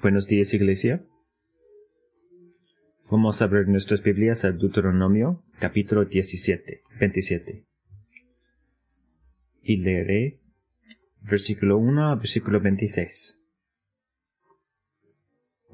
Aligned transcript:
Buenos 0.00 0.28
días, 0.28 0.54
iglesia. 0.54 1.00
Vamos 3.10 3.42
a 3.42 3.46
abrir 3.46 3.66
nuestras 3.66 4.00
Biblias 4.00 4.44
al 4.44 4.56
Deuteronomio, 4.56 5.42
capítulo 5.58 6.04
17, 6.04 6.82
27. 7.00 7.62
Y 9.64 9.76
leeré 9.78 10.36
versículo 11.28 11.78
1 11.78 12.12
a 12.12 12.14
versículo 12.14 12.60
26. 12.60 13.34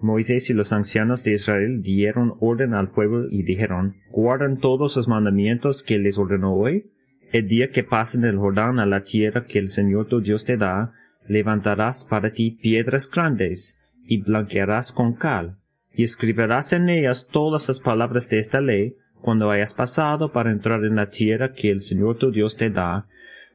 Moisés 0.00 0.48
y 0.48 0.54
los 0.54 0.72
ancianos 0.72 1.22
de 1.22 1.34
Israel 1.34 1.82
dieron 1.82 2.32
orden 2.40 2.72
al 2.72 2.88
pueblo 2.88 3.28
y 3.30 3.42
dijeron, 3.42 3.94
guardan 4.10 4.58
todos 4.58 4.96
los 4.96 5.06
mandamientos 5.06 5.82
que 5.82 5.98
les 5.98 6.16
ordenó 6.16 6.54
hoy, 6.54 6.90
el 7.30 7.46
día 7.46 7.70
que 7.72 7.84
pasen 7.84 8.24
el 8.24 8.38
Jordán 8.38 8.78
a 8.78 8.86
la 8.86 9.04
tierra 9.04 9.44
que 9.44 9.58
el 9.58 9.68
Señor 9.68 10.06
tu 10.06 10.22
Dios 10.22 10.46
te 10.46 10.56
da, 10.56 10.94
levantarás 11.28 12.06
para 12.06 12.32
ti 12.32 12.52
piedras 12.52 13.10
grandes, 13.10 13.76
y 14.06 14.22
blanquearás 14.22 14.92
con 14.92 15.14
cal, 15.14 15.56
y 15.94 16.02
escribirás 16.02 16.72
en 16.72 16.88
ellas 16.88 17.26
todas 17.30 17.68
las 17.68 17.80
palabras 17.80 18.28
de 18.28 18.38
esta 18.38 18.60
ley, 18.60 18.94
cuando 19.20 19.50
hayas 19.50 19.74
pasado 19.74 20.32
para 20.32 20.50
entrar 20.50 20.84
en 20.84 20.96
la 20.96 21.08
tierra 21.08 21.52
que 21.52 21.70
el 21.70 21.80
Señor 21.80 22.18
tu 22.18 22.30
Dios 22.30 22.56
te 22.56 22.70
da, 22.70 23.06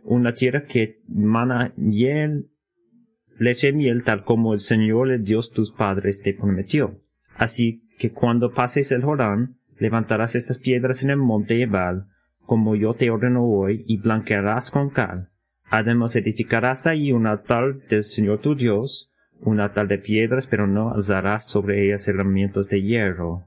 una 0.03 0.33
tierra 0.33 0.63
que 0.65 0.97
mana 1.07 1.73
hiel, 1.75 2.45
leche 3.37 3.69
y 3.69 3.73
miel 3.73 4.03
tal 4.03 4.23
como 4.23 4.53
el 4.53 4.59
Señor 4.59 5.11
el 5.11 5.23
Dios 5.23 5.51
tus 5.51 5.71
padres 5.71 6.21
te 6.21 6.33
prometió. 6.33 6.95
Así 7.35 7.81
que 7.99 8.11
cuando 8.11 8.53
pases 8.53 8.91
el 8.91 9.03
Jordán, 9.03 9.55
levantarás 9.77 10.35
estas 10.35 10.57
piedras 10.57 11.03
en 11.03 11.11
el 11.11 11.17
monte 11.17 11.61
Ebal, 11.61 12.05
como 12.45 12.75
yo 12.75 12.93
te 12.95 13.11
ordeno 13.11 13.45
hoy, 13.45 13.83
y 13.87 13.97
blanquearás 13.97 14.71
con 14.71 14.89
cal 14.89 15.29
Además 15.69 16.15
edificarás 16.15 16.87
ahí 16.87 17.11
un 17.11 17.27
altar 17.27 17.75
del 17.89 18.03
Señor 18.03 18.39
tu 18.39 18.55
Dios, 18.55 19.08
un 19.41 19.59
altar 19.59 19.87
de 19.87 19.97
piedras, 19.97 20.47
pero 20.47 20.67
no 20.67 20.93
alzarás 20.93 21.47
sobre 21.47 21.85
ellas 21.85 22.07
herramientas 22.07 22.67
de 22.69 22.81
hierro. 22.81 23.43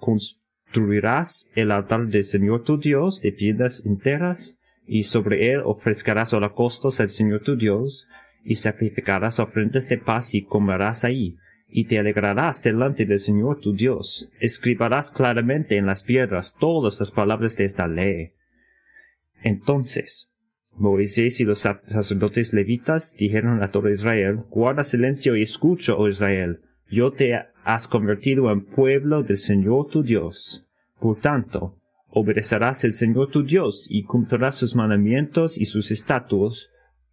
Construirás 0.00 1.50
el 1.54 1.70
altar 1.70 2.06
del 2.06 2.24
Señor 2.24 2.64
tu 2.64 2.78
Dios 2.78 3.20
de 3.20 3.32
piedras 3.32 3.84
enteras, 3.84 4.56
y 4.86 5.04
sobre 5.04 5.52
él 5.52 5.60
ofrecerás 5.64 6.32
holocaustos 6.32 7.00
al 7.00 7.08
Señor 7.08 7.42
tu 7.42 7.56
Dios, 7.56 8.08
y 8.44 8.56
sacrificarás 8.56 9.38
ofrendas 9.38 9.88
de 9.88 9.98
paz 9.98 10.34
y 10.34 10.42
comerás 10.42 11.04
ahí, 11.04 11.36
y 11.68 11.84
te 11.84 11.98
alegrarás 11.98 12.62
delante 12.62 13.06
del 13.06 13.20
Señor 13.20 13.60
tu 13.60 13.72
Dios. 13.72 14.28
Escribirás 14.40 15.10
claramente 15.10 15.76
en 15.76 15.86
las 15.86 16.02
piedras 16.02 16.54
todas 16.58 16.98
las 16.98 17.10
palabras 17.10 17.56
de 17.56 17.64
esta 17.64 17.86
ley. 17.86 18.30
Entonces, 19.42 20.31
Moisés 20.76 21.40
y 21.40 21.44
los 21.44 21.58
sacerdotes 21.58 22.52
levitas 22.52 23.14
dijeron 23.18 23.62
a 23.62 23.70
todo 23.70 23.90
Israel, 23.90 24.40
guarda 24.50 24.84
silencio 24.84 25.36
y 25.36 25.42
escucha, 25.42 25.94
oh 25.94 26.08
Israel, 26.08 26.58
yo 26.90 27.12
te 27.12 27.38
has 27.64 27.88
convertido 27.88 28.50
en 28.50 28.64
pueblo 28.64 29.22
del 29.22 29.38
Señor 29.38 29.88
tu 29.88 30.02
Dios. 30.02 30.66
Por 31.00 31.20
tanto, 31.20 31.74
obedecerás 32.10 32.84
al 32.84 32.92
Señor 32.92 33.30
tu 33.30 33.42
Dios 33.42 33.86
y 33.90 34.04
cumplirás 34.04 34.56
sus 34.56 34.74
mandamientos 34.74 35.58
y 35.58 35.66
sus 35.66 35.90
estatutos 35.90 36.68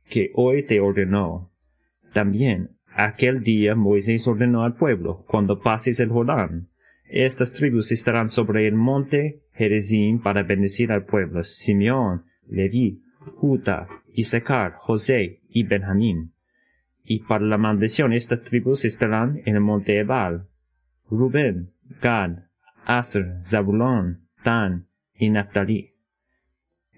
que 0.09 0.31
hoy 0.35 0.63
te 0.63 0.79
ordenó. 0.79 1.49
También, 2.13 2.69
aquel 2.93 3.43
día 3.43 3.75
Moisés 3.75 4.27
ordenó 4.27 4.63
al 4.63 4.75
pueblo, 4.75 5.23
cuando 5.27 5.59
pases 5.59 5.99
el 5.99 6.09
Jordán, 6.09 6.67
estas 7.09 7.53
tribus 7.53 7.91
estarán 7.91 8.29
sobre 8.29 8.67
el 8.67 8.75
monte 8.75 9.39
Jerezim 9.53 10.21
para 10.21 10.43
bendecir 10.43 10.91
al 10.91 11.05
pueblo, 11.05 11.43
Simeón, 11.43 12.23
Leví, 12.47 12.99
Judá, 13.35 13.87
Isaacar, 14.13 14.73
José 14.73 15.39
y 15.49 15.63
Benjamín. 15.63 16.31
Y 17.03 17.19
para 17.19 17.45
la 17.45 17.57
maldición 17.57 18.13
estas 18.13 18.43
tribus 18.43 18.85
estarán 18.85 19.41
en 19.45 19.55
el 19.55 19.61
monte 19.61 19.97
Ebal. 19.97 20.47
Rubén, 21.09 21.69
Gad, 22.01 22.37
Aser, 22.85 23.43
Zabulón, 23.43 24.19
Dan 24.43 24.85
y 25.17 25.29
Naphtali. 25.29 25.89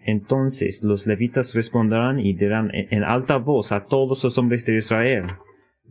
Entonces 0.03 0.83
los 0.83 1.07
levitas 1.07 1.53
responderán 1.53 2.19
y 2.19 2.33
dirán 2.33 2.71
en 2.73 3.03
alta 3.03 3.37
voz 3.37 3.71
a 3.71 3.85
todos 3.85 4.23
los 4.23 4.37
hombres 4.37 4.65
de 4.65 4.77
Israel, 4.77 5.27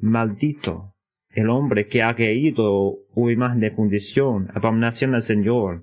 Maldito 0.00 0.90
el 1.34 1.48
hombre 1.48 1.86
que 1.86 2.02
ha 2.02 2.14
ido 2.18 2.98
o 3.14 3.30
imagen 3.30 3.60
de 3.60 3.70
fundición, 3.70 4.48
abominación 4.54 5.14
al 5.14 5.22
Señor, 5.22 5.82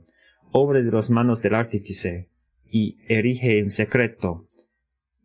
obra 0.52 0.82
de 0.82 0.92
las 0.92 1.10
manos 1.10 1.42
del 1.42 1.56
artífice, 1.56 2.28
y 2.72 2.98
erige 3.08 3.60
en 3.60 3.72
secreto, 3.72 4.44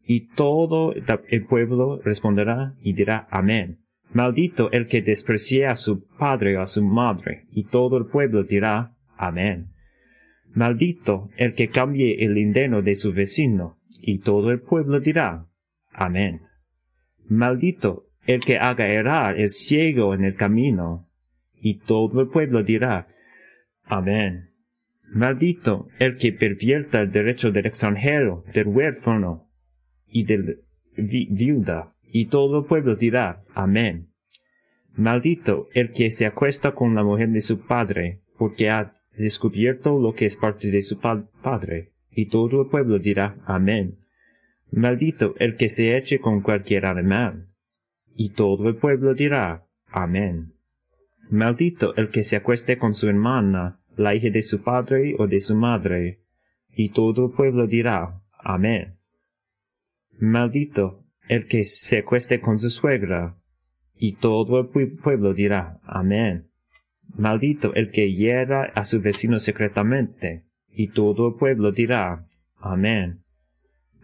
y 0.06 0.34
todo 0.34 0.94
el 0.94 1.44
pueblo 1.44 2.00
responderá 2.04 2.72
y 2.82 2.92
dirá 2.92 3.26
Amén. 3.30 3.78
Maldito 4.12 4.70
el 4.72 4.88
que 4.88 5.00
desprecie 5.00 5.66
a 5.66 5.76
su 5.76 6.04
padre 6.18 6.58
o 6.58 6.62
a 6.62 6.66
su 6.66 6.82
madre, 6.82 7.44
y 7.52 7.64
todo 7.64 7.96
el 7.96 8.06
pueblo 8.06 8.42
dirá 8.42 8.90
Amén. 9.16 9.66
Maldito 10.54 11.30
el 11.36 11.54
que 11.54 11.68
cambie 11.68 12.24
el 12.24 12.34
lindeno 12.34 12.82
de 12.82 12.94
su 12.96 13.12
vecino, 13.12 13.76
y 14.02 14.18
todo 14.18 14.50
el 14.50 14.60
pueblo 14.60 15.00
dirá 15.00 15.44
Amén. 15.92 16.40
Maldito 17.28 18.04
el 18.26 18.40
que 18.40 18.58
haga 18.58 18.88
errar 18.88 19.40
el 19.40 19.50
ciego 19.50 20.14
en 20.14 20.24
el 20.24 20.34
camino, 20.34 21.06
y 21.60 21.78
todo 21.78 22.20
el 22.20 22.28
pueblo 22.28 22.62
dirá 22.62 23.06
Amén. 23.84 24.51
Maldito 25.14 25.88
el 25.98 26.16
que 26.16 26.32
pervierta 26.32 27.02
el 27.02 27.12
derecho 27.12 27.50
del 27.52 27.66
extranjero, 27.66 28.44
del 28.54 28.68
huérfano, 28.68 29.42
y 30.10 30.24
del 30.24 30.58
viuda, 30.96 31.92
y 32.12 32.26
todo 32.26 32.60
el 32.60 32.64
pueblo 32.64 32.96
dirá, 32.96 33.42
Amén. 33.54 34.06
Maldito 34.96 35.66
el 35.74 35.92
que 35.92 36.10
se 36.10 36.24
acuesta 36.24 36.72
con 36.72 36.94
la 36.94 37.04
mujer 37.04 37.28
de 37.28 37.42
su 37.42 37.66
padre, 37.66 38.18
porque 38.38 38.70
ha 38.70 38.92
descubierto 39.16 39.98
lo 40.00 40.14
que 40.14 40.24
es 40.24 40.36
parte 40.36 40.70
de 40.70 40.80
su 40.80 40.98
padre, 40.98 41.88
y 42.14 42.26
todo 42.26 42.62
el 42.62 42.68
pueblo 42.68 42.98
dirá, 42.98 43.34
Amén. 43.44 43.96
Maldito 44.70 45.34
el 45.38 45.56
que 45.56 45.68
se 45.68 45.96
eche 45.96 46.20
con 46.20 46.40
cualquier 46.40 46.86
animal, 46.86 47.44
y 48.16 48.30
todo 48.30 48.68
el 48.68 48.76
pueblo 48.76 49.12
dirá, 49.12 49.60
Amén. 49.90 50.52
Maldito 51.30 51.94
el 51.96 52.10
que 52.10 52.24
se 52.24 52.36
acueste 52.36 52.78
con 52.78 52.94
su 52.94 53.08
hermana, 53.08 53.76
la 53.96 54.14
hija 54.14 54.30
de 54.30 54.42
su 54.42 54.62
padre 54.62 55.14
o 55.18 55.26
de 55.26 55.40
su 55.40 55.54
madre, 55.54 56.18
y 56.74 56.90
todo 56.90 57.26
el 57.26 57.32
pueblo 57.32 57.66
dirá, 57.66 58.14
Amén. 58.38 58.94
Maldito 60.20 60.98
el 61.28 61.46
que 61.46 61.64
se 61.64 61.98
acueste 61.98 62.40
con 62.40 62.58
su 62.58 62.70
suegra. 62.70 63.34
Y 63.98 64.14
todo 64.14 64.60
el 64.60 64.68
pueblo 65.02 65.34
dirá, 65.34 65.78
Amén. 65.84 66.44
Maldito 67.16 67.74
el 67.74 67.90
que 67.90 68.12
hiera 68.12 68.64
a 68.74 68.84
su 68.84 69.00
vecino 69.00 69.38
secretamente. 69.38 70.42
Y 70.74 70.88
todo 70.88 71.28
el 71.28 71.34
pueblo 71.34 71.72
dirá, 71.72 72.24
Amén. 72.60 73.18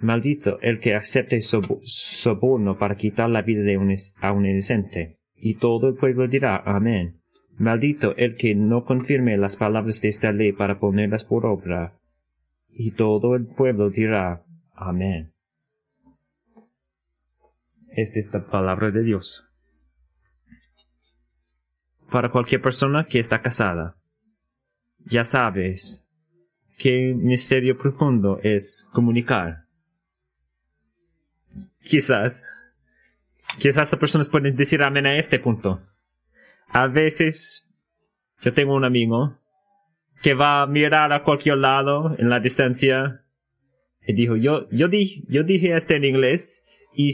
Maldito 0.01 0.61
el 0.61 0.79
que 0.79 0.95
acepte 0.95 1.41
soborno 1.43 2.79
para 2.79 2.97
quitar 2.97 3.31
la 3.31 3.43
vida 3.43 3.63
de 3.63 3.79
un, 3.79 3.95
a 4.21 4.33
un 4.33 4.47
inocente. 4.47 5.17
Y 5.41 5.55
todo 5.55 5.89
el 5.89 5.95
pueblo 5.95 6.29
dirá, 6.29 6.57
Amén. 6.57 7.15
Maldito 7.59 8.15
el 8.17 8.37
que 8.37 8.55
no 8.55 8.85
confirme 8.85 9.37
las 9.37 9.57
palabras 9.57 10.01
de 10.01 10.09
esta 10.09 10.31
ley 10.33 10.53
para 10.53 10.79
ponerlas 10.79 11.25
por 11.25 11.45
obra. 11.45 11.93
Y 12.71 12.93
todo 12.93 13.35
el 13.35 13.47
pueblo 13.47 13.91
dirá, 13.91 14.43
Amén. 14.77 15.33
Esta 17.91 18.21
es 18.21 18.33
la 18.33 18.47
palabra 18.47 18.93
de 18.93 19.03
Dios. 19.03 19.45
Para 22.13 22.31
cualquier 22.31 22.63
persona 22.63 23.07
que 23.07 23.19
está 23.19 23.43
casada, 23.43 23.95
ya 25.05 25.25
sabes 25.25 26.05
qué 26.79 27.13
misterio 27.17 27.77
profundo 27.77 28.39
es 28.45 28.87
comunicar. 28.93 29.65
Quizás, 31.83 32.45
quizás 33.59 33.91
las 33.91 33.99
personas 33.99 34.29
pueden 34.29 34.55
decir 34.55 34.81
amén 34.83 35.07
a 35.07 35.17
este 35.17 35.41
punto. 35.41 35.81
A 36.69 36.87
veces, 36.87 37.65
yo 38.43 38.53
tengo 38.53 38.75
un 38.75 38.85
amigo 38.85 39.37
que 40.23 40.35
va 40.35 40.63
a 40.63 40.67
mirar 40.67 41.13
a 41.13 41.23
cualquier 41.23 41.59
lado 41.59 42.15
en 42.19 42.29
la 42.29 42.41
distancia 42.41 43.21
y 44.07 44.13
dijo, 44.15 44.37
yo, 44.37 44.69
yo, 44.71 44.89
di, 44.89 45.25
yo 45.29 45.43
dije 45.43 45.75
esto 45.75 45.95
en 45.95 46.05
inglés 46.05 46.65
y 46.95 47.11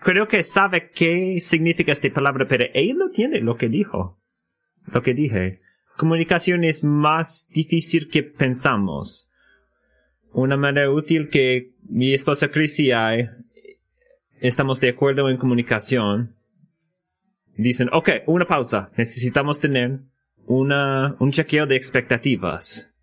creo 0.00 0.28
que 0.28 0.42
sabe 0.42 0.90
qué 0.90 1.38
significa 1.40 1.92
esta 1.92 2.10
palabra, 2.10 2.46
pero 2.48 2.66
él 2.74 2.96
no 2.96 3.10
tiene 3.10 3.40
lo 3.40 3.56
que 3.56 3.68
dijo. 3.68 4.16
Lo 4.92 5.02
que 5.02 5.14
dije. 5.14 5.58
Comunicación 5.96 6.64
es 6.64 6.84
más 6.84 7.48
difícil 7.50 8.08
que 8.08 8.22
pensamos. 8.22 9.30
Una 10.32 10.56
manera 10.56 10.90
útil 10.90 11.28
que 11.28 11.72
mi 11.90 12.14
esposa 12.14 12.50
Chris 12.50 12.78
y 12.78 12.88
yo 12.88 13.30
estamos 14.40 14.80
de 14.80 14.90
acuerdo 14.90 15.28
en 15.28 15.36
comunicación. 15.36 16.30
Dicen, 17.58 17.90
ok, 17.92 18.10
una 18.26 18.46
pausa. 18.46 18.90
Necesitamos 18.96 19.58
tener 19.58 19.98
una, 20.46 21.16
un 21.18 21.32
chequeo 21.32 21.66
de 21.66 21.74
expectativas. 21.74 22.94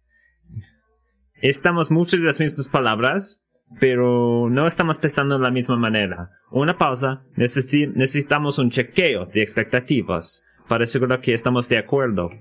Estamos 1.42 1.92
muchas 1.92 2.22
de 2.22 2.25
las 2.25 2.40
mismas 2.40 2.69
palabras, 2.69 3.38
pero 3.81 4.48
no 4.50 4.66
estamos 4.66 4.98
pensando 4.98 5.38
de 5.38 5.44
la 5.44 5.52
misma 5.52 5.75
manera. 5.75 6.30
Una 6.52 6.78
pausa, 6.78 7.22
necesitamos 7.36 8.57
un 8.57 8.72
chequeo 8.72 9.25
de 9.25 9.42
expectativas 9.42 10.42
para 10.69 10.86
asegurar 10.86 11.19
que 11.19 11.34
estamos 11.34 11.68
de 11.68 11.78
acuerdo 11.78 12.31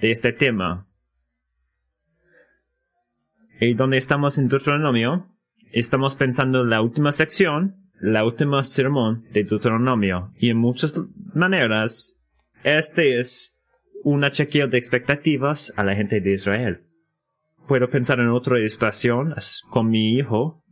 de 0.00 0.10
este 0.10 0.32
tema. 0.32 0.86
Y 3.60 3.74
donde 3.74 3.98
estamos 3.98 4.38
en 4.38 4.48
Deuteronomio, 4.48 5.26
estamos 5.72 6.16
pensando 6.16 6.62
en 6.62 6.70
la 6.70 6.80
última 6.80 7.12
sección, 7.12 7.74
la 8.00 8.24
última 8.24 8.62
sermón 8.64 9.24
de 9.32 9.44
Deuteronomio. 9.44 10.32
Y 10.38 10.50
en 10.50 10.58
muchas 10.58 10.94
maneras, 11.34 12.14
este 12.64 13.18
es 13.18 13.56
una 14.04 14.30
chequeo 14.30 14.68
de 14.68 14.78
expectativas 14.78 15.72
a 15.76 15.84
la 15.84 15.94
gente 15.94 16.20
de 16.20 16.32
Israel. 16.32 16.80
Puedo 17.66 17.90
pensar 17.90 18.20
en 18.20 18.28
otra 18.28 18.58
ilustración 18.58 19.34
con 19.70 19.90
mi 19.90 20.14
hijo. 20.14 20.62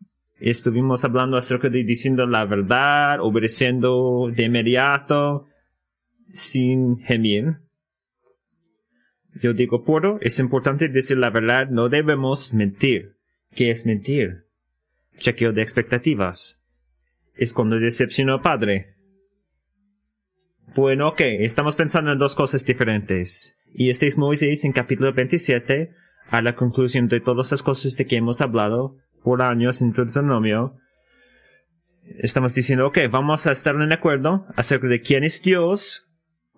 Estuvimos 0.40 1.04
hablando 1.04 1.36
acerca 1.36 1.68
de 1.68 1.84
diciendo 1.84 2.26
la 2.26 2.44
verdad, 2.44 3.20
obedeciendo 3.20 4.30
de 4.34 4.44
inmediato, 4.44 5.46
sin 6.32 6.98
gemir. 6.98 7.56
Yo 9.42 9.52
digo, 9.52 9.84
puedo, 9.84 10.18
es 10.22 10.38
importante 10.38 10.88
decir 10.88 11.18
la 11.18 11.30
verdad, 11.30 11.68
no 11.68 11.88
debemos 11.88 12.54
mentir. 12.54 13.16
¿Qué 13.54 13.70
es 13.70 13.84
mentir? 13.84 14.44
Chequeo 15.18 15.52
de 15.52 15.62
expectativas. 15.62 16.65
Es 17.36 17.52
cuando 17.52 17.78
decepciono 17.78 18.34
al 18.34 18.40
padre. 18.40 18.94
Bueno, 20.74 21.08
ok, 21.08 21.20
estamos 21.20 21.76
pensando 21.76 22.12
en 22.12 22.18
dos 22.18 22.34
cosas 22.34 22.64
diferentes. 22.64 23.58
Y 23.74 23.90
este 23.90 24.06
es 24.06 24.18
Moisés 24.18 24.64
en 24.64 24.72
capítulo 24.72 25.12
27, 25.12 25.90
a 26.30 26.42
la 26.42 26.54
conclusión 26.54 27.08
de 27.08 27.20
todas 27.20 27.50
las 27.50 27.62
cosas 27.62 27.96
de 27.96 28.06
que 28.06 28.16
hemos 28.16 28.40
hablado 28.40 28.94
por 29.22 29.42
años 29.42 29.80
en 29.80 29.92
Deuteronomio. 29.92 30.74
Estamos 32.18 32.54
diciendo, 32.54 32.86
ok, 32.86 32.98
vamos 33.10 33.46
a 33.46 33.52
estar 33.52 33.74
en 33.74 33.92
acuerdo 33.92 34.46
acerca 34.56 34.86
de 34.86 35.00
quién 35.00 35.24
es 35.24 35.42
Dios, 35.42 36.04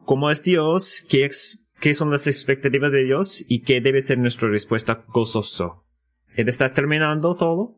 cómo 0.04 0.30
es 0.30 0.42
Dios, 0.42 1.04
qué 1.08 1.24
es 1.24 1.68
qué 1.80 1.94
son 1.94 2.10
las 2.10 2.26
expectativas 2.26 2.92
de 2.92 3.04
Dios 3.04 3.44
y 3.48 3.62
qué 3.62 3.80
debe 3.80 4.00
ser 4.00 4.18
nuestra 4.18 4.48
respuesta 4.48 5.04
gozoso. 5.08 5.82
Él 6.36 6.48
está 6.48 6.72
terminando 6.72 7.36
todo. 7.36 7.74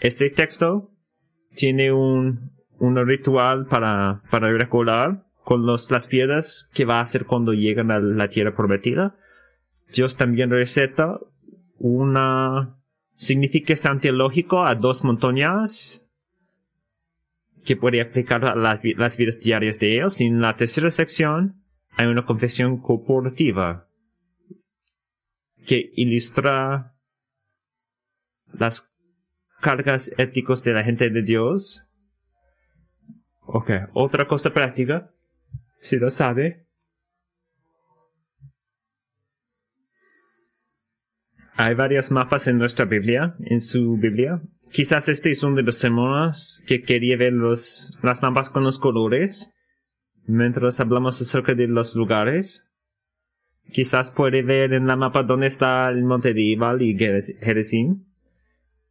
Este 0.00 0.30
texto 0.30 0.90
tiene 1.56 1.90
un, 1.90 2.50
un 2.78 3.06
ritual 3.06 3.66
para, 3.66 4.20
para 4.30 4.52
recordar 4.52 5.22
con 5.42 5.66
los, 5.66 5.90
las 5.90 6.06
piedras 6.06 6.68
que 6.74 6.84
va 6.84 6.98
a 6.98 7.02
hacer 7.02 7.24
cuando 7.24 7.52
llegan 7.52 7.90
a 7.90 7.98
la 7.98 8.28
tierra 8.28 8.54
prometida. 8.54 9.14
Dios 9.92 10.16
también 10.16 10.50
receta 10.50 11.18
una 11.78 12.76
significado 13.16 13.98
teológico 13.98 14.64
a 14.64 14.74
dos 14.74 15.04
montañas 15.04 16.06
que 17.64 17.76
puede 17.76 18.00
aplicar 18.00 18.44
a 18.44 18.54
las 18.54 19.16
vidas 19.16 19.40
diarias 19.40 19.78
de 19.78 19.94
ellos. 19.94 20.20
En 20.20 20.40
la 20.40 20.54
tercera 20.56 20.90
sección 20.90 21.54
hay 21.96 22.06
una 22.06 22.26
confesión 22.26 22.78
corporativa 22.78 23.84
que 25.66 25.90
ilustra 25.96 26.92
las 28.52 28.88
cargas 29.60 30.10
éticos 30.18 30.62
de 30.64 30.72
la 30.72 30.84
gente 30.84 31.10
de 31.10 31.22
Dios. 31.22 31.82
Ok, 33.46 33.70
otra 33.94 34.26
cosa 34.26 34.50
práctica, 34.52 35.08
si 35.80 35.96
lo 35.96 36.10
sabe. 36.10 36.62
Hay 41.54 41.74
varios 41.74 42.10
mapas 42.10 42.48
en 42.48 42.58
nuestra 42.58 42.84
Biblia, 42.84 43.34
en 43.40 43.60
su 43.60 43.96
Biblia. 43.96 44.40
Quizás 44.72 45.08
este 45.08 45.30
es 45.30 45.42
uno 45.42 45.56
de 45.56 45.62
los 45.62 45.76
sermones 45.76 46.62
que 46.66 46.82
quería 46.82 47.16
ver 47.16 47.32
los, 47.32 47.96
las 48.02 48.20
mapas 48.22 48.50
con 48.50 48.62
los 48.62 48.78
colores 48.78 49.52
mientras 50.26 50.80
hablamos 50.80 51.20
acerca 51.20 51.54
de 51.54 51.66
los 51.66 51.94
lugares. 51.94 52.64
Quizás 53.72 54.10
puede 54.10 54.42
ver 54.42 54.72
en 54.72 54.86
la 54.86 54.96
mapa 54.96 55.22
dónde 55.22 55.46
está 55.46 55.88
el 55.88 56.02
monte 56.04 56.34
de 56.34 56.42
Ibal 56.42 56.82
y 56.82 56.96
Gerizim. 56.96 58.02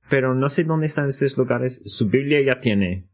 Pero 0.09 0.35
no 0.35 0.49
sé 0.49 0.63
dónde 0.63 0.85
están 0.85 1.07
estos 1.07 1.37
lugares. 1.37 1.81
Su 1.85 2.09
Biblia 2.09 2.41
ya 2.41 2.59
tiene. 2.59 3.05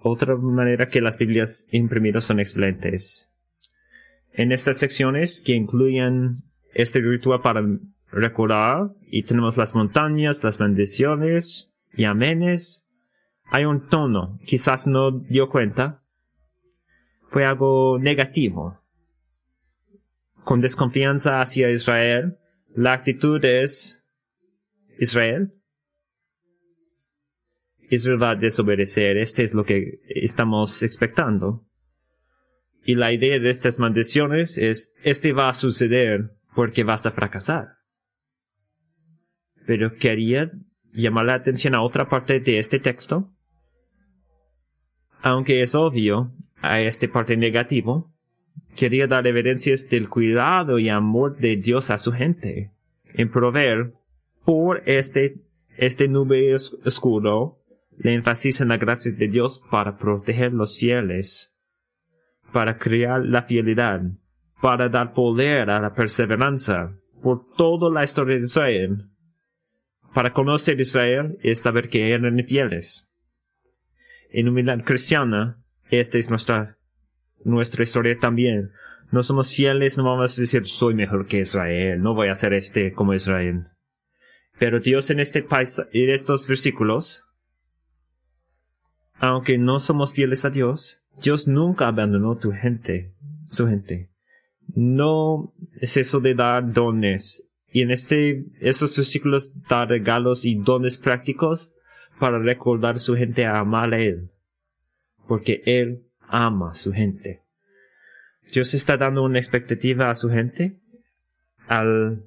Otra 0.00 0.36
manera 0.36 0.88
que 0.88 1.00
las 1.00 1.18
Biblias 1.18 1.66
imprimidas 1.72 2.24
son 2.24 2.38
excelentes. 2.40 3.28
En 4.32 4.52
estas 4.52 4.78
secciones 4.78 5.42
que 5.44 5.54
incluyen 5.54 6.36
este 6.74 7.00
ritual 7.00 7.40
para 7.40 7.66
recordar, 8.12 8.90
y 9.10 9.24
tenemos 9.24 9.56
las 9.56 9.74
montañas, 9.74 10.44
las 10.44 10.58
bendiciones 10.58 11.74
y 11.94 12.04
amenes, 12.04 12.84
hay 13.50 13.64
un 13.64 13.88
tono, 13.88 14.38
quizás 14.46 14.86
no 14.86 15.10
dio 15.10 15.48
cuenta, 15.48 15.98
fue 17.30 17.44
algo 17.44 17.98
negativo. 17.98 18.78
Con 20.44 20.60
desconfianza 20.60 21.40
hacia 21.40 21.70
Israel, 21.70 22.36
la 22.74 22.92
actitud 22.92 23.44
es 23.44 24.06
Israel. 24.98 25.52
Israel 27.90 28.22
va 28.22 28.30
a 28.30 28.34
desobedecer, 28.34 29.16
este 29.16 29.42
es 29.44 29.54
lo 29.54 29.64
que 29.64 29.98
estamos 30.08 30.82
expectando. 30.82 31.62
Y 32.84 32.94
la 32.94 33.12
idea 33.12 33.38
de 33.38 33.50
estas 33.50 33.78
maldiciones 33.78 34.58
es, 34.58 34.94
este 35.02 35.32
va 35.32 35.48
a 35.48 35.54
suceder 35.54 36.30
porque 36.54 36.84
vas 36.84 37.06
a 37.06 37.10
fracasar. 37.10 37.68
Pero 39.66 39.94
quería 39.94 40.50
llamar 40.92 41.26
la 41.26 41.34
atención 41.34 41.74
a 41.74 41.82
otra 41.82 42.08
parte 42.08 42.40
de 42.40 42.58
este 42.58 42.78
texto. 42.78 43.26
Aunque 45.20 45.62
es 45.62 45.74
obvio, 45.74 46.30
a 46.60 46.80
este 46.80 47.08
parte 47.08 47.36
negativo, 47.36 48.10
quería 48.76 49.06
dar 49.06 49.26
evidencias 49.26 49.88
del 49.88 50.08
cuidado 50.08 50.78
y 50.78 50.88
amor 50.88 51.36
de 51.38 51.56
Dios 51.56 51.90
a 51.90 51.98
su 51.98 52.12
gente, 52.12 52.70
en 53.14 53.30
proveer 53.30 53.92
por 54.44 54.82
este, 54.86 55.34
este 55.76 56.08
nube 56.08 56.54
oscuro, 56.54 57.56
le 57.98 58.14
énfasis 58.14 58.60
en 58.60 58.68
la 58.68 58.76
gracia 58.76 59.12
de 59.12 59.28
Dios 59.28 59.60
para 59.70 59.96
proteger 59.96 60.52
los 60.52 60.78
fieles, 60.78 61.52
para 62.52 62.78
crear 62.78 63.24
la 63.24 63.42
fidelidad, 63.42 64.02
para 64.60 64.88
dar 64.88 65.12
poder 65.12 65.70
a 65.70 65.80
la 65.80 65.94
perseverancia 65.94 66.90
por 67.22 67.44
toda 67.56 67.90
la 67.90 68.04
historia 68.04 68.36
de 68.36 68.44
Israel. 68.44 69.04
Para 70.14 70.32
conocer 70.32 70.80
Israel 70.80 71.38
es 71.42 71.60
saber 71.60 71.88
que 71.88 72.12
eran 72.12 72.42
fieles. 72.44 73.06
En 74.30 74.48
humildad 74.48 74.84
cristiana, 74.84 75.58
esta 75.90 76.18
es 76.18 76.30
nuestra, 76.30 76.76
nuestra 77.44 77.82
historia 77.82 78.18
también. 78.18 78.70
No 79.10 79.22
somos 79.22 79.54
fieles, 79.54 79.96
no 79.96 80.04
vamos 80.04 80.38
a 80.38 80.40
decir 80.40 80.64
soy 80.66 80.94
mejor 80.94 81.26
que 81.26 81.40
Israel, 81.40 82.00
no 82.02 82.14
voy 82.14 82.28
a 82.28 82.34
ser 82.34 82.52
este 82.52 82.92
como 82.92 83.14
Israel. 83.14 83.64
Pero 84.58 84.80
Dios 84.80 85.10
en 85.10 85.20
este 85.20 85.42
país, 85.42 85.80
en 85.92 86.10
estos 86.10 86.46
versículos, 86.46 87.22
aunque 89.18 89.58
no 89.58 89.80
somos 89.80 90.14
fieles 90.14 90.44
a 90.44 90.50
Dios, 90.50 90.98
Dios 91.22 91.46
nunca 91.46 91.88
abandonó 91.88 92.36
tu 92.36 92.52
gente, 92.52 93.12
su 93.48 93.66
gente. 93.66 94.08
No 94.74 95.52
es 95.80 95.96
eso 95.96 96.20
de 96.20 96.34
dar 96.34 96.72
dones. 96.72 97.42
Y 97.72 97.82
en 97.82 97.90
este, 97.90 98.44
estos 98.60 98.96
versículos 98.96 99.50
da 99.68 99.84
regalos 99.84 100.44
y 100.44 100.54
dones 100.54 100.98
prácticos 100.98 101.72
para 102.18 102.38
recordar 102.38 102.96
a 102.96 102.98
su 102.98 103.14
gente 103.14 103.44
a 103.44 103.58
amar 103.58 103.92
a 103.94 103.98
Él 103.98 104.30
porque 105.28 105.62
Él 105.66 106.00
ama 106.26 106.72
a 106.72 106.74
su 106.74 106.92
gente. 106.92 107.40
Dios 108.52 108.74
está 108.74 108.96
dando 108.96 109.22
una 109.22 109.38
expectativa 109.38 110.10
a 110.10 110.14
su 110.14 110.30
gente 110.30 110.72
a 111.68 111.84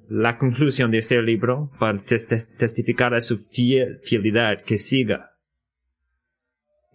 la 0.08 0.38
conclusión 0.38 0.92
de 0.92 0.98
este 0.98 1.20
libro 1.20 1.68
para 1.80 1.98
testificar 1.98 3.12
a 3.12 3.20
su 3.20 3.36
fidelidad 3.36 4.62
que 4.62 4.78
siga. 4.78 5.31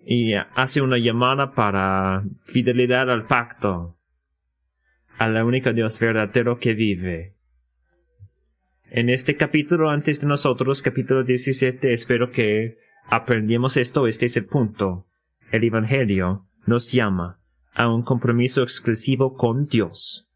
Y 0.09 0.35
hace 0.35 0.79
una 0.79 0.97
llamada 0.97 1.51
para 1.51 2.23
fidelidad 2.45 3.11
al 3.11 3.25
pacto, 3.27 3.93
a 5.17 5.27
la 5.27 5.43
única 5.43 5.73
Dios 5.73 5.99
verdadero 5.99 6.59
que 6.59 6.73
vive. 6.73 7.33
En 8.89 9.09
este 9.09 9.35
capítulo 9.35 9.89
antes 9.89 10.21
de 10.21 10.27
nosotros, 10.27 10.81
capítulo 10.81 11.25
17, 11.25 11.91
espero 11.91 12.31
que 12.31 12.75
aprendamos 13.09 13.75
esto, 13.75 14.07
este 14.07 14.27
es 14.27 14.37
el 14.37 14.45
punto 14.45 15.03
el 15.51 15.63
Evangelio 15.63 16.45
nos 16.65 16.91
llama 16.91 17.37
a 17.73 17.89
un 17.89 18.01
compromiso 18.01 18.63
exclusivo 18.63 19.35
con 19.35 19.67
Dios, 19.67 20.27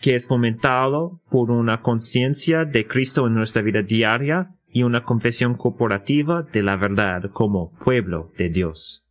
que 0.00 0.14
es 0.14 0.28
fomentado 0.28 1.20
por 1.30 1.50
una 1.50 1.82
conciencia 1.82 2.64
de 2.64 2.86
Cristo 2.86 3.26
en 3.26 3.34
nuestra 3.34 3.62
vida 3.62 3.82
diaria 3.82 4.48
y 4.76 4.82
una 4.82 5.04
confesión 5.04 5.54
corporativa 5.54 6.42
de 6.42 6.62
la 6.62 6.76
verdad 6.76 7.30
como 7.32 7.72
pueblo 7.78 8.30
de 8.36 8.50
Dios. 8.50 9.02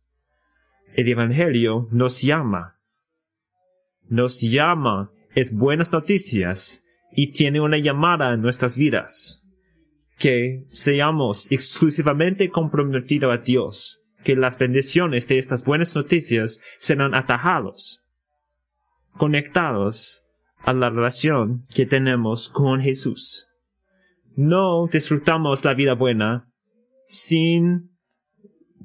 El 0.94 1.08
Evangelio 1.08 1.88
nos 1.90 2.22
llama, 2.22 2.74
nos 4.08 4.40
llama, 4.40 5.10
es 5.34 5.52
buenas 5.52 5.92
noticias 5.92 6.84
y 7.10 7.32
tiene 7.32 7.60
una 7.60 7.78
llamada 7.78 8.32
en 8.32 8.42
nuestras 8.42 8.78
vidas. 8.78 9.42
que 10.18 10.62
seamos 10.68 11.50
exclusivamente 11.50 12.48
comprometidos 12.48 13.34
a 13.34 13.38
Dios, 13.38 13.98
que 14.22 14.36
las 14.36 14.58
bendiciones 14.58 15.26
de 15.26 15.38
estas 15.38 15.64
buenas 15.64 15.96
noticias 15.96 16.60
serán 16.78 17.12
atajados, 17.12 18.04
conectados 19.16 20.22
a 20.62 20.72
la 20.72 20.90
relación 20.90 21.66
que 21.74 21.86
tenemos 21.86 22.48
con 22.48 22.80
Jesús. 22.82 23.46
No 24.36 24.86
disfrutamos 24.86 25.64
la 25.64 25.72
vida 25.72 25.94
buena 25.94 26.46
sin 27.08 27.90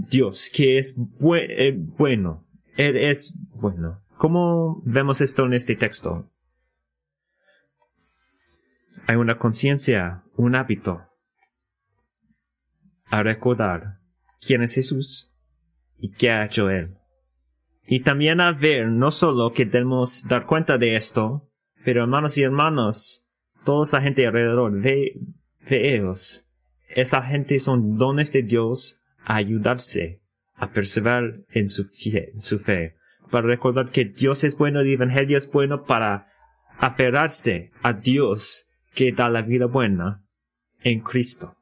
Dios, 0.10 0.50
que 0.54 0.78
es 0.78 0.96
eh, 1.24 1.74
bueno. 1.98 2.42
Él 2.78 2.96
es 2.96 3.34
bueno. 3.56 3.98
¿Cómo 4.18 4.82
vemos 4.86 5.20
esto 5.20 5.46
en 5.46 5.54
este 5.54 5.76
texto? 5.76 6.26
Hay 9.08 9.18
una 9.18 9.38
conciencia, 9.38 10.22
un 10.38 10.56
hábito 10.56 11.02
a 13.10 13.24
recordar 13.24 13.84
quién 14.40 14.64
es 14.64 14.74
Jesús 14.74 15.30
y 16.00 16.14
qué 16.14 16.32
ha 16.32 16.46
hecho 16.46 16.70
Él. 16.70 16.96
Y 17.88 18.02
también 18.04 18.40
a 18.40 18.54
ver 18.54 18.88
no 18.88 19.12
solo 19.12 19.52
que 19.52 19.66
debemos 19.66 20.24
dar 20.30 20.46
cuenta 20.46 20.78
de 20.78 20.96
esto, 20.96 21.42
pero 21.84 22.04
hermanos 22.04 22.38
y 22.38 22.44
hermanos, 22.44 23.26
toda 23.66 23.84
esa 23.84 24.02
gente 24.02 24.26
alrededor, 24.26 24.80
ve, 24.82 25.14
ellos. 25.70 26.44
Esa 26.90 27.22
gente 27.22 27.60
son 27.60 27.98
dones 27.98 28.32
de 28.32 28.44
Dios 28.44 28.98
a 29.24 29.36
ayudarse 29.36 30.20
a 30.56 30.70
perseverar 30.70 31.34
en 31.54 31.70
su, 31.70 31.86
fe, 31.86 32.32
en 32.34 32.42
su 32.42 32.60
fe, 32.60 32.94
para 33.32 33.48
recordar 33.48 33.90
que 33.90 34.06
Dios 34.06 34.44
es 34.44 34.56
bueno, 34.58 34.82
el 34.82 34.94
Evangelio 34.94 35.38
es 35.38 35.50
bueno 35.50 35.84
para 35.86 36.28
aferrarse 36.78 37.72
a 37.82 37.94
Dios 37.94 38.66
que 38.94 39.12
da 39.12 39.30
la 39.30 39.42
vida 39.42 39.66
buena 39.66 40.20
en 40.84 41.00
Cristo. 41.00 41.56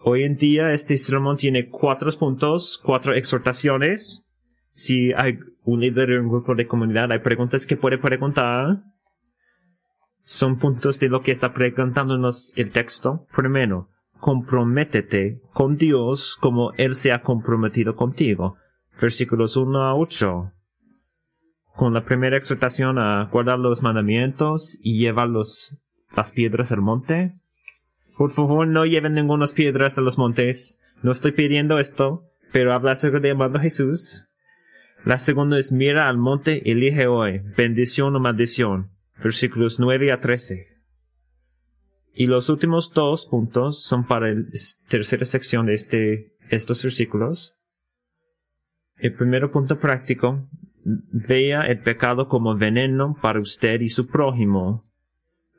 Hoy 0.00 0.24
en 0.24 0.36
día 0.36 0.72
este 0.72 0.96
sermón 0.96 1.36
tiene 1.36 1.68
cuatro 1.68 2.10
puntos, 2.18 2.80
cuatro 2.82 3.14
exhortaciones. 3.14 4.24
Si 4.72 5.12
hay 5.12 5.38
un 5.64 5.80
líder 5.80 6.08
de 6.08 6.20
un 6.20 6.28
grupo 6.28 6.54
de 6.54 6.66
comunidad, 6.66 7.12
hay 7.12 7.18
preguntas 7.18 7.66
que 7.66 7.76
puede 7.76 7.98
preguntar. 7.98 8.78
Son 10.28 10.58
puntos 10.58 10.98
de 10.98 11.08
lo 11.08 11.22
que 11.22 11.32
está 11.32 11.54
preguntándonos 11.54 12.52
el 12.54 12.70
texto. 12.70 13.24
Primero, 13.34 13.88
comprométete 14.20 15.40
con 15.54 15.78
Dios 15.78 16.36
como 16.38 16.74
Él 16.74 16.96
se 16.96 17.12
ha 17.12 17.22
comprometido 17.22 17.96
contigo. 17.96 18.58
Versículos 19.00 19.56
1 19.56 19.84
a 19.84 19.94
8. 19.94 20.52
Con 21.74 21.94
la 21.94 22.04
primera 22.04 22.36
exhortación 22.36 22.98
a 22.98 23.24
guardar 23.32 23.58
los 23.58 23.80
mandamientos 23.80 24.78
y 24.82 24.98
llevar 24.98 25.30
las 25.30 26.32
piedras 26.34 26.72
al 26.72 26.82
monte. 26.82 27.32
Por 28.18 28.30
favor, 28.30 28.68
no 28.68 28.84
lleven 28.84 29.14
ninguna 29.14 29.46
piedras 29.46 29.96
a 29.96 30.02
los 30.02 30.18
montes. 30.18 30.78
No 31.02 31.10
estoy 31.10 31.32
pidiendo 31.32 31.78
esto, 31.78 32.20
pero 32.52 32.74
habla 32.74 32.92
acerca 32.92 33.20
de 33.20 33.30
amando 33.30 33.60
a 33.60 33.62
Jesús. 33.62 34.26
La 35.06 35.18
segunda 35.20 35.58
es 35.58 35.72
mira 35.72 36.06
al 36.06 36.18
monte 36.18 36.70
elige 36.70 37.06
hoy, 37.06 37.40
bendición 37.56 38.14
o 38.14 38.20
maldición. 38.20 38.88
Versículos 39.22 39.80
9 39.80 40.12
a 40.12 40.20
13. 40.20 40.66
Y 42.14 42.26
los 42.26 42.48
últimos 42.48 42.92
dos 42.92 43.26
puntos 43.26 43.84
son 43.84 44.06
para 44.06 44.32
la 44.32 44.42
tercera 44.88 45.24
sección 45.24 45.66
de 45.66 45.74
este, 45.74 46.32
estos 46.50 46.82
versículos. 46.82 47.54
El 48.98 49.14
primer 49.14 49.50
punto 49.50 49.78
práctico, 49.78 50.44
vea 51.12 51.60
el 51.62 51.80
pecado 51.80 52.28
como 52.28 52.56
veneno 52.56 53.16
para 53.20 53.40
usted 53.40 53.80
y 53.80 53.88
su 53.88 54.06
prójimo 54.06 54.82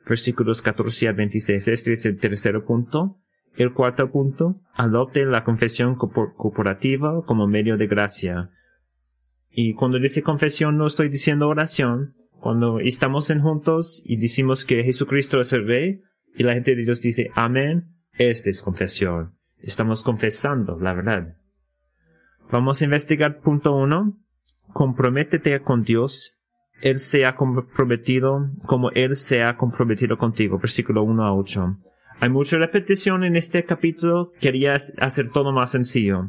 versículos 0.06 0.60
14 0.62 1.08
a 1.08 1.12
26. 1.12 1.68
Este 1.68 1.92
es 1.92 2.06
el 2.06 2.18
tercer 2.18 2.62
punto. 2.64 3.16
El 3.56 3.72
cuarto 3.72 4.10
punto, 4.10 4.54
adopte 4.74 5.24
la 5.24 5.44
confesión 5.44 5.96
corporativa 5.96 7.22
como 7.24 7.46
medio 7.46 7.76
de 7.76 7.86
gracia. 7.86 8.48
Y 9.52 9.74
cuando 9.74 9.98
dice 9.98 10.22
confesión 10.22 10.78
no 10.78 10.86
estoy 10.86 11.08
diciendo 11.08 11.48
oración. 11.48 12.14
Cuando 12.40 12.80
estamos 12.80 13.30
en 13.30 13.40
juntos 13.40 14.02
y 14.04 14.16
decimos 14.16 14.64
que 14.64 14.82
Jesucristo 14.82 15.40
es 15.40 15.52
el 15.52 15.66
Rey 15.66 16.00
y 16.36 16.42
la 16.42 16.54
gente 16.54 16.74
de 16.74 16.84
Dios 16.84 17.02
dice 17.02 17.30
amén, 17.34 17.84
esta 18.18 18.50
es 18.50 18.62
confesión. 18.62 19.30
Estamos 19.62 20.02
confesando 20.02 20.78
la 20.80 20.94
verdad. 20.94 21.28
Vamos 22.50 22.80
a 22.80 22.84
investigar 22.84 23.40
punto 23.40 23.76
uno. 23.76 24.14
Comprométete 24.72 25.60
con 25.60 25.82
Dios 25.82 26.34
él 26.80 26.98
se 26.98 27.26
ha 27.26 27.36
comprometido 27.36 28.48
como 28.64 28.90
Él 28.90 29.16
se 29.16 29.42
ha 29.42 29.56
comprometido 29.56 30.16
contigo. 30.16 30.58
Versículo 30.58 31.02
1 31.02 31.24
a 31.24 31.34
8. 31.34 31.76
Hay 32.20 32.28
mucha 32.28 32.58
repetición 32.58 33.24
en 33.24 33.36
este 33.36 33.64
capítulo. 33.64 34.32
Quería 34.40 34.74
hacer 34.98 35.30
todo 35.30 35.52
más 35.52 35.72
sencillo. 35.72 36.28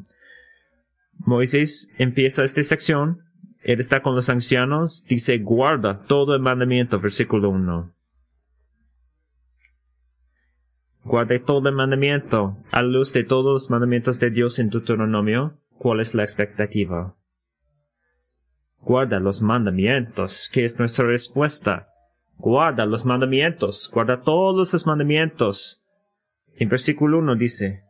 Moisés 1.20 1.90
empieza 1.98 2.44
esta 2.44 2.64
sección. 2.64 3.20
Él 3.64 3.80
está 3.80 4.02
con 4.02 4.16
los 4.16 4.30
ancianos. 4.30 5.06
Dice, 5.08 5.38
guarda 5.38 6.02
todo 6.08 6.36
el 6.36 6.42
mandamiento. 6.42 7.00
Versículo 7.00 7.50
1. 7.50 7.92
Guarde 11.04 11.40
todo 11.40 11.70
el 11.70 11.76
mandamiento. 11.76 12.58
A 12.72 12.82
luz 12.82 13.14
de 13.14 13.24
todos 13.24 13.54
los 13.54 13.70
mandamientos 13.70 14.20
de 14.20 14.30
Dios 14.30 14.60
en 14.60 14.70
Deuteronomio. 14.70 15.54
¿Cuál 15.78 16.00
es 16.00 16.14
la 16.14 16.24
expectativa? 16.24 17.16
Guarda 18.82 19.20
los 19.20 19.42
mandamientos, 19.42 20.50
que 20.52 20.66
es 20.66 20.80
nuestra 20.80 21.06
respuesta. 21.06 21.86
Guarda 22.42 22.88
los 22.88 23.06
mandamientos, 23.06 23.88
guarda 23.94 24.22
todos 24.22 24.74
los 24.74 24.86
mandamientos. 24.88 25.80
En 26.58 26.70
versículo 26.70 27.20
1 27.20 27.36
dice, 27.36 27.82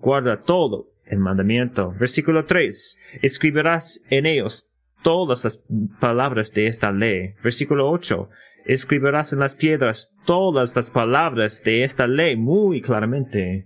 guarda 0.00 0.42
todo 0.42 0.86
el 1.04 1.18
mandamiento. 1.18 1.92
Versículo 1.98 2.46
3, 2.46 2.98
escribirás 3.20 4.02
en 4.08 4.24
ellos 4.24 4.69
todas 5.02 5.44
las 5.44 5.60
palabras 6.00 6.52
de 6.52 6.66
esta 6.66 6.92
ley. 6.92 7.34
Versículo 7.42 7.90
8, 7.90 8.28
escribirás 8.66 9.32
en 9.32 9.40
las 9.40 9.54
piedras 9.54 10.12
todas 10.26 10.76
las 10.76 10.90
palabras 10.90 11.62
de 11.64 11.84
esta 11.84 12.06
ley 12.06 12.36
muy 12.36 12.80
claramente. 12.80 13.64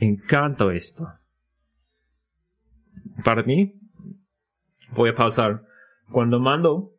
Encanto 0.00 0.70
esto 0.70 1.06
para 3.22 3.42
mí, 3.42 3.72
voy 4.90 5.10
a 5.10 5.14
pausar. 5.14 5.60
Cuando 6.10 6.40
mando, 6.40 6.90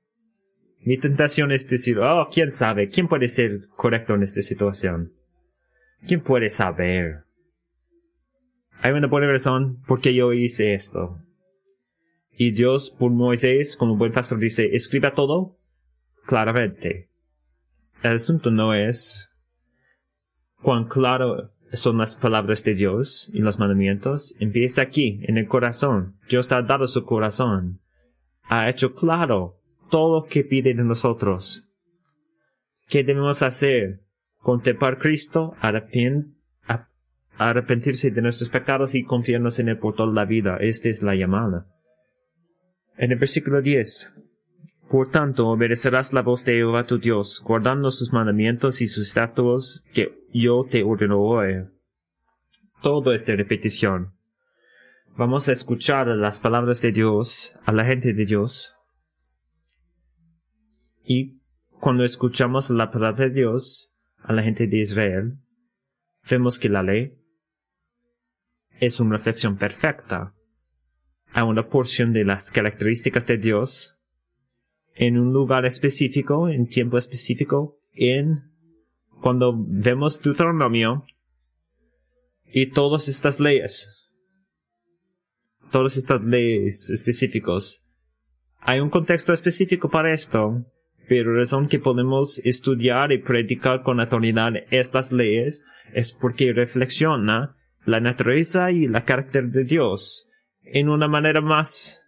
mi 0.84 0.98
tentación 0.98 1.52
es 1.52 1.68
decir, 1.68 2.00
oh, 2.00 2.28
quién 2.32 2.52
sabe, 2.52 2.90
quién 2.90 3.08
puede 3.08 3.28
ser 3.28 3.68
correcto 3.76 4.16
en 4.16 4.24
esta 4.24 4.42
situación. 4.42 5.10
¿Quién 6.08 6.22
puede 6.22 6.50
saber? 6.50 7.25
Hay 8.82 8.92
una 8.92 9.08
buena 9.08 9.28
razón 9.28 9.82
por 9.88 10.02
qué 10.02 10.14
yo 10.14 10.34
hice 10.34 10.74
esto. 10.74 11.18
Y 12.38 12.52
Dios, 12.52 12.92
por 12.92 13.12
Moisés, 13.12 13.78
como 13.78 13.96
buen 13.96 14.12
pastor, 14.12 14.40
dice, 14.40 14.76
escriba 14.76 15.14
todo 15.14 15.56
claramente. 16.26 17.08
El 18.04 18.16
asunto 18.16 18.52
no 18.52 18.74
es 18.74 19.30
cuán 20.62 20.88
claro 20.88 21.50
son 21.72 21.98
las 21.98 22.16
palabras 22.16 22.64
de 22.64 22.74
Dios 22.74 23.30
y 23.34 23.40
los 23.40 23.60
mandamientos, 23.60 24.36
empieza 24.40 24.82
aquí, 24.82 25.20
en 25.24 25.38
el 25.38 25.48
corazón. 25.48 26.14
Dios 26.30 26.52
ha 26.52 26.62
dado 26.62 26.88
su 26.88 27.04
corazón. 27.04 27.80
Ha 28.44 28.70
hecho 28.70 28.94
claro 28.94 29.56
todo 29.90 30.22
lo 30.22 30.26
que 30.28 30.44
pide 30.44 30.74
de 30.74 30.84
nosotros. 30.84 31.64
¿Qué 32.88 33.04
debemos 33.04 33.42
hacer? 33.42 34.02
Contemplar 34.42 35.00
Cristo, 35.00 35.56
arrepentirse 37.38 38.12
de 38.12 38.22
nuestros 38.22 38.50
pecados 38.50 38.96
y 38.96 39.04
confiarnos 39.04 39.60
en 39.60 39.70
Él 39.70 39.78
por 39.78 39.96
toda 39.96 40.14
la 40.14 40.26
vida. 40.26 40.58
Esta 40.60 40.90
es 40.90 41.04
la 41.04 41.16
llamada. 41.16 41.66
En 42.98 43.12
el 43.12 43.18
versículo 43.18 43.62
10. 43.62 44.12
Por 44.90 45.10
tanto, 45.10 45.48
obedecerás 45.48 46.14
la 46.14 46.22
voz 46.22 46.46
de 46.46 46.54
Jehová 46.54 46.86
tu 46.86 47.00
Dios, 47.00 47.42
guardando 47.44 47.92
sus 47.92 48.14
mandamientos 48.14 48.82
y 48.82 48.88
sus 48.88 49.08
estatutos 49.08 49.84
que 49.94 50.14
yo 50.34 50.66
te 50.70 50.84
ordeno 50.84 51.20
hoy. 51.20 51.66
Todo 52.82 53.14
es 53.14 53.26
de 53.26 53.36
repetición. 53.36 54.14
Vamos 55.18 55.50
a 55.50 55.54
escuchar 55.54 56.08
las 56.08 56.40
palabras 56.40 56.82
de 56.82 56.92
Dios 56.92 57.54
a 57.66 57.72
la 57.72 57.86
gente 57.86 58.14
de 58.14 58.26
Dios. 58.26 58.74
Y 61.04 61.42
cuando 61.80 62.04
escuchamos 62.04 62.70
la 62.70 62.92
palabra 62.92 63.28
de 63.28 63.34
Dios 63.34 63.92
a 64.22 64.34
la 64.34 64.44
gente 64.44 64.68
de 64.68 64.78
Israel, 64.78 65.40
vemos 66.30 66.60
que 66.60 66.70
la 66.70 66.84
ley 66.84 67.14
es 68.80 69.00
una 69.00 69.18
reflexión 69.18 69.58
perfecta 69.58 70.32
a 71.34 71.44
una 71.44 71.68
porción 71.68 72.14
de 72.14 72.24
las 72.24 72.52
características 72.52 73.28
de 73.28 73.38
Dios 73.38 73.94
en 74.96 75.18
un 75.18 75.34
lugar 75.34 75.66
específico, 75.66 76.48
en 76.50 76.68
tiempo 76.68 76.98
específico, 76.98 77.76
en 77.94 78.44
cuando 79.22 79.54
vemos 79.58 80.22
Deuteronomio 80.22 81.06
y 82.54 82.70
todas 82.70 83.10
estas 83.10 83.40
leyes, 83.40 84.08
todas 85.72 85.98
estas 85.98 86.22
leyes 86.24 86.90
específicos, 86.90 87.82
hay 88.62 88.80
un 88.80 88.90
contexto 88.90 89.34
específico 89.34 89.90
para 89.90 90.14
esto, 90.14 90.64
pero 91.08 91.34
la 91.34 91.40
razón 91.40 91.68
que 91.68 91.80
podemos 91.80 92.40
estudiar 92.46 93.12
y 93.12 93.20
predicar 93.20 93.84
con 93.84 94.00
autoridad 94.00 94.54
estas 94.72 95.12
leyes 95.12 95.66
es 95.94 96.14
porque 96.14 96.54
reflexiona 96.54 97.54
la 97.86 98.00
naturaleza 98.00 98.72
y 98.72 98.86
el 98.86 99.04
carácter 99.04 99.50
de 99.50 99.64
Dios 99.64 100.30
en 100.64 100.90
una 100.90 101.08
manera 101.08 101.42
más 101.42 102.02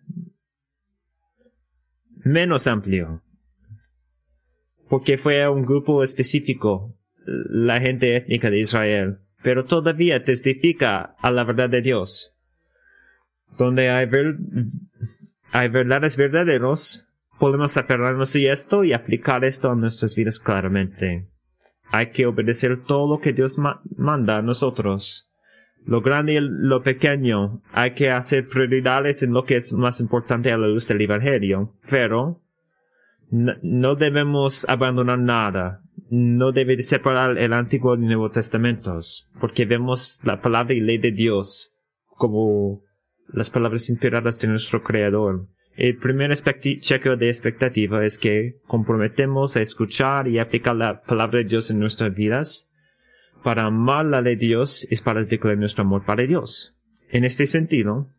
menos 2.23 2.67
amplio. 2.67 3.21
Porque 4.89 5.17
fue 5.17 5.47
un 5.49 5.65
grupo 5.65 6.03
específico, 6.03 6.95
la 7.25 7.79
gente 7.79 8.15
étnica 8.15 8.49
de 8.49 8.59
Israel, 8.59 9.17
pero 9.43 9.65
todavía 9.65 10.23
testifica 10.23 11.15
a 11.19 11.31
la 11.31 11.43
verdad 11.43 11.69
de 11.69 11.81
Dios. 11.81 12.31
Donde 13.57 13.89
hay, 13.89 14.07
hay 15.51 15.69
verdades 15.69 16.17
verdaderos, 16.17 17.05
podemos 17.39 17.75
aferrarnos 17.77 18.35
a 18.35 18.39
esto 18.39 18.83
y 18.83 18.93
aplicar 18.93 19.43
esto 19.43 19.71
a 19.71 19.75
nuestras 19.75 20.15
vidas 20.15 20.39
claramente. 20.39 21.27
Hay 21.89 22.11
que 22.11 22.25
obedecer 22.25 22.83
todo 22.83 23.15
lo 23.15 23.21
que 23.21 23.33
Dios 23.33 23.57
manda 23.97 24.37
a 24.37 24.41
nosotros. 24.41 25.26
Lo 25.87 26.01
grande 26.01 26.33
y 26.33 26.39
lo 26.41 26.83
pequeño, 26.83 27.61
hay 27.71 27.93
que 27.93 28.11
hacer 28.11 28.47
prioridades 28.47 29.23
en 29.23 29.31
lo 29.31 29.45
que 29.45 29.55
es 29.55 29.71
más 29.71 30.01
importante 30.01 30.51
a 30.51 30.57
la 30.57 30.67
luz 30.67 30.87
del 30.89 31.01
Evangelio, 31.01 31.73
pero 31.89 32.37
no, 33.31 33.95
debemos 33.95 34.67
abandonar 34.67 35.19
nada. 35.19 35.81
No 36.09 36.51
debe 36.51 36.81
separar 36.81 37.37
el 37.37 37.53
Antiguo 37.53 37.95
y 37.95 37.99
el 37.99 38.05
Nuevo 38.05 38.29
Testamentos, 38.29 39.29
porque 39.39 39.65
vemos 39.65 40.19
la 40.23 40.41
palabra 40.41 40.73
y 40.73 40.81
ley 40.81 40.97
de 40.97 41.11
Dios 41.11 41.73
como 42.17 42.81
las 43.29 43.49
palabras 43.49 43.89
inspiradas 43.89 44.39
de 44.39 44.47
nuestro 44.49 44.83
Creador. 44.83 45.47
El 45.77 45.97
primer 45.97 46.33
chequeo 46.35 47.15
de 47.15 47.27
expectativa 47.27 48.03
es 48.03 48.17
que 48.17 48.55
comprometemos 48.65 49.55
a 49.55 49.61
escuchar 49.61 50.27
y 50.27 50.39
aplicar 50.39 50.75
la 50.75 51.01
palabra 51.01 51.39
de 51.39 51.45
Dios 51.45 51.69
en 51.69 51.79
nuestras 51.79 52.13
vidas. 52.15 52.71
Para 53.47 53.67
amar 53.67 54.05
la 54.05 54.19
ley 54.19 54.35
de 54.35 54.45
Dios 54.45 54.85
es 54.89 55.01
para 55.01 55.23
declarar 55.23 55.57
nuestro 55.57 55.85
amor 55.85 56.03
para 56.03 56.23
Dios. 56.23 56.75
En 57.11 57.23
este 57.23 57.45
sentido, 57.45 58.09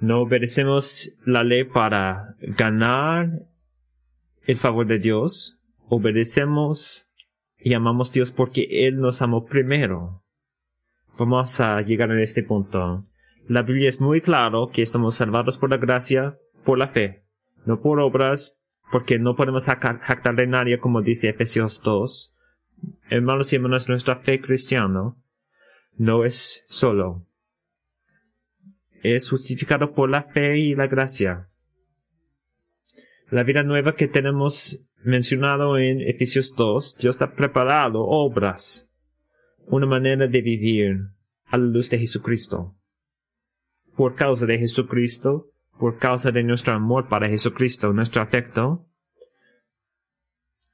no 0.00 0.22
obedecemos 0.22 1.12
la 1.24 1.44
ley 1.44 1.62
para 1.62 2.34
ganar 2.40 3.30
el 4.48 4.56
favor 4.56 4.88
de 4.88 4.98
Dios. 4.98 5.60
Obedecemos 5.88 7.06
y 7.60 7.74
amamos 7.74 8.10
a 8.10 8.14
Dios 8.14 8.32
porque 8.32 8.66
Él 8.68 8.98
nos 8.98 9.22
amó 9.22 9.46
primero. 9.46 10.20
Vamos 11.16 11.60
a 11.60 11.82
llegar 11.82 12.10
a 12.10 12.20
este 12.20 12.42
punto. 12.42 13.04
La 13.46 13.62
Biblia 13.62 13.88
es 13.88 14.00
muy 14.00 14.20
claro 14.22 14.70
que 14.72 14.82
estamos 14.82 15.14
salvados 15.14 15.56
por 15.56 15.70
la 15.70 15.76
gracia, 15.76 16.36
por 16.64 16.78
la 16.78 16.88
fe, 16.88 17.22
no 17.64 17.80
por 17.80 18.00
obras, 18.00 18.58
porque 18.90 19.20
no 19.20 19.36
podemos 19.36 19.66
jactar 19.66 20.34
de 20.34 20.48
nadie 20.48 20.80
como 20.80 21.00
dice 21.00 21.28
Efesios 21.28 21.80
2. 21.84 22.34
Hermanos 23.08 23.52
y 23.52 23.56
hermanas, 23.56 23.88
nuestra 23.88 24.16
fe 24.16 24.40
cristiana 24.40 25.12
no 25.96 26.24
es 26.24 26.64
solo. 26.68 27.22
Es 29.02 29.30
justificado 29.30 29.92
por 29.92 30.10
la 30.10 30.22
fe 30.24 30.58
y 30.58 30.74
la 30.74 30.86
gracia. 30.86 31.46
La 33.30 33.42
vida 33.42 33.62
nueva 33.62 33.96
que 33.96 34.08
tenemos 34.08 34.84
mencionado 35.02 35.78
en 35.78 36.00
Efesios 36.00 36.54
2, 36.56 36.96
Dios 36.98 37.22
ha 37.22 37.34
preparado 37.34 38.00
obras, 38.02 38.90
una 39.66 39.86
manera 39.86 40.26
de 40.26 40.40
vivir 40.40 40.96
a 41.46 41.56
la 41.56 41.64
luz 41.64 41.90
de 41.90 41.98
Jesucristo 41.98 42.74
por 44.00 44.14
causa 44.14 44.46
de 44.46 44.58
Jesucristo, 44.58 45.44
por 45.78 45.98
causa 45.98 46.30
de 46.30 46.42
nuestro 46.42 46.72
amor 46.72 47.06
para 47.08 47.28
Jesucristo, 47.28 47.92
nuestro 47.92 48.22
afecto. 48.22 48.80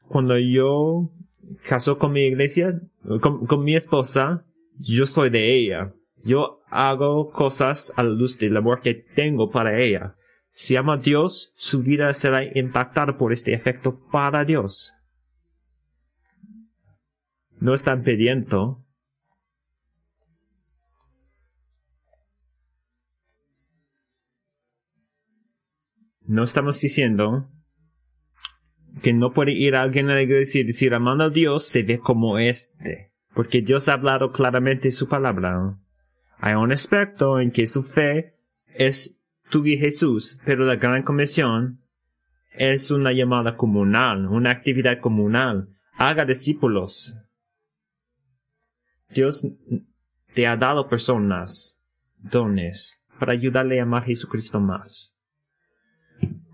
Cuando 0.07 0.39
yo 0.39 1.11
caso 1.65 1.99
con 1.99 2.13
mi 2.13 2.27
iglesia, 2.27 2.81
con, 3.21 3.65
mi 3.65 3.77
esposa, 3.77 4.45
yo 4.79 5.07
soy 5.07 5.31
de 5.31 5.55
ella. 5.55 5.93
Yo 6.25 6.61
hago 6.71 7.31
cosas 7.31 7.93
a 7.97 8.03
la 8.03 8.11
luz 8.11 8.39
del 8.39 8.57
amor 8.57 8.81
que 8.81 8.95
tengo 8.95 9.51
para 9.51 9.81
ella. 9.81 10.15
Si 10.53 10.77
ama 10.77 10.95
a 10.95 10.99
Dios, 10.99 11.53
su 11.57 11.83
vida 11.83 12.13
será 12.13 12.43
impactada 12.59 13.17
por 13.17 13.33
este 13.33 13.53
efecto 13.53 14.01
para 14.11 14.45
Dios. 14.45 14.93
No 17.61 17.75
están 17.75 18.03
pidiendo 18.03 18.79
No 26.29 26.43
estamos 26.43 26.81
diciendo 26.81 27.47
que 29.03 29.13
no 29.13 29.33
puede 29.33 29.53
ir 29.53 29.75
alguien 29.75 30.11
a 30.11 30.15
la 30.15 30.23
iglesia 30.23 30.61
y 30.61 30.65
decir, 30.65 30.95
amando 30.95 31.25
a 31.25 31.31
Dios 31.31 31.67
se 31.67 31.83
ve 31.83 31.99
como 31.99 32.39
este, 32.39 33.11
porque 33.35 33.61
Dios 33.61 33.89
ha 33.89 33.95
hablado 33.95 34.31
claramente 34.33 34.91
su 34.91 35.09
palabra. 35.09 35.73
Hay 36.39 36.55
un 36.55 36.73
aspecto 36.73 37.41
en 37.41 37.51
que 37.51 37.67
su 37.67 37.83
fe 37.83 38.33
es 38.75 39.19
tu 39.51 39.65
y 39.67 39.79
Jesús, 39.79 40.41
pero 40.45 40.65
la 40.65 40.77
gran 40.77 41.03
comisión 41.03 41.79
es 42.53 42.91
una 42.91 43.13
llamada 43.13 43.57
comunal, 43.57 44.27
una 44.27 44.51
actividad 44.51 45.01
comunal. 45.01 45.69
Haga 45.99 46.25
discípulos. 46.25 47.15
Dios 49.11 49.47
te 50.35 50.47
ha 50.47 50.57
dado 50.57 50.89
personas, 50.89 51.81
dones, 52.31 52.99
para 53.19 53.33
ayudarle 53.33 53.81
a 53.81 53.85
amar 53.85 54.03
a 54.03 54.07
Jesucristo 54.07 54.61
más 54.61 55.17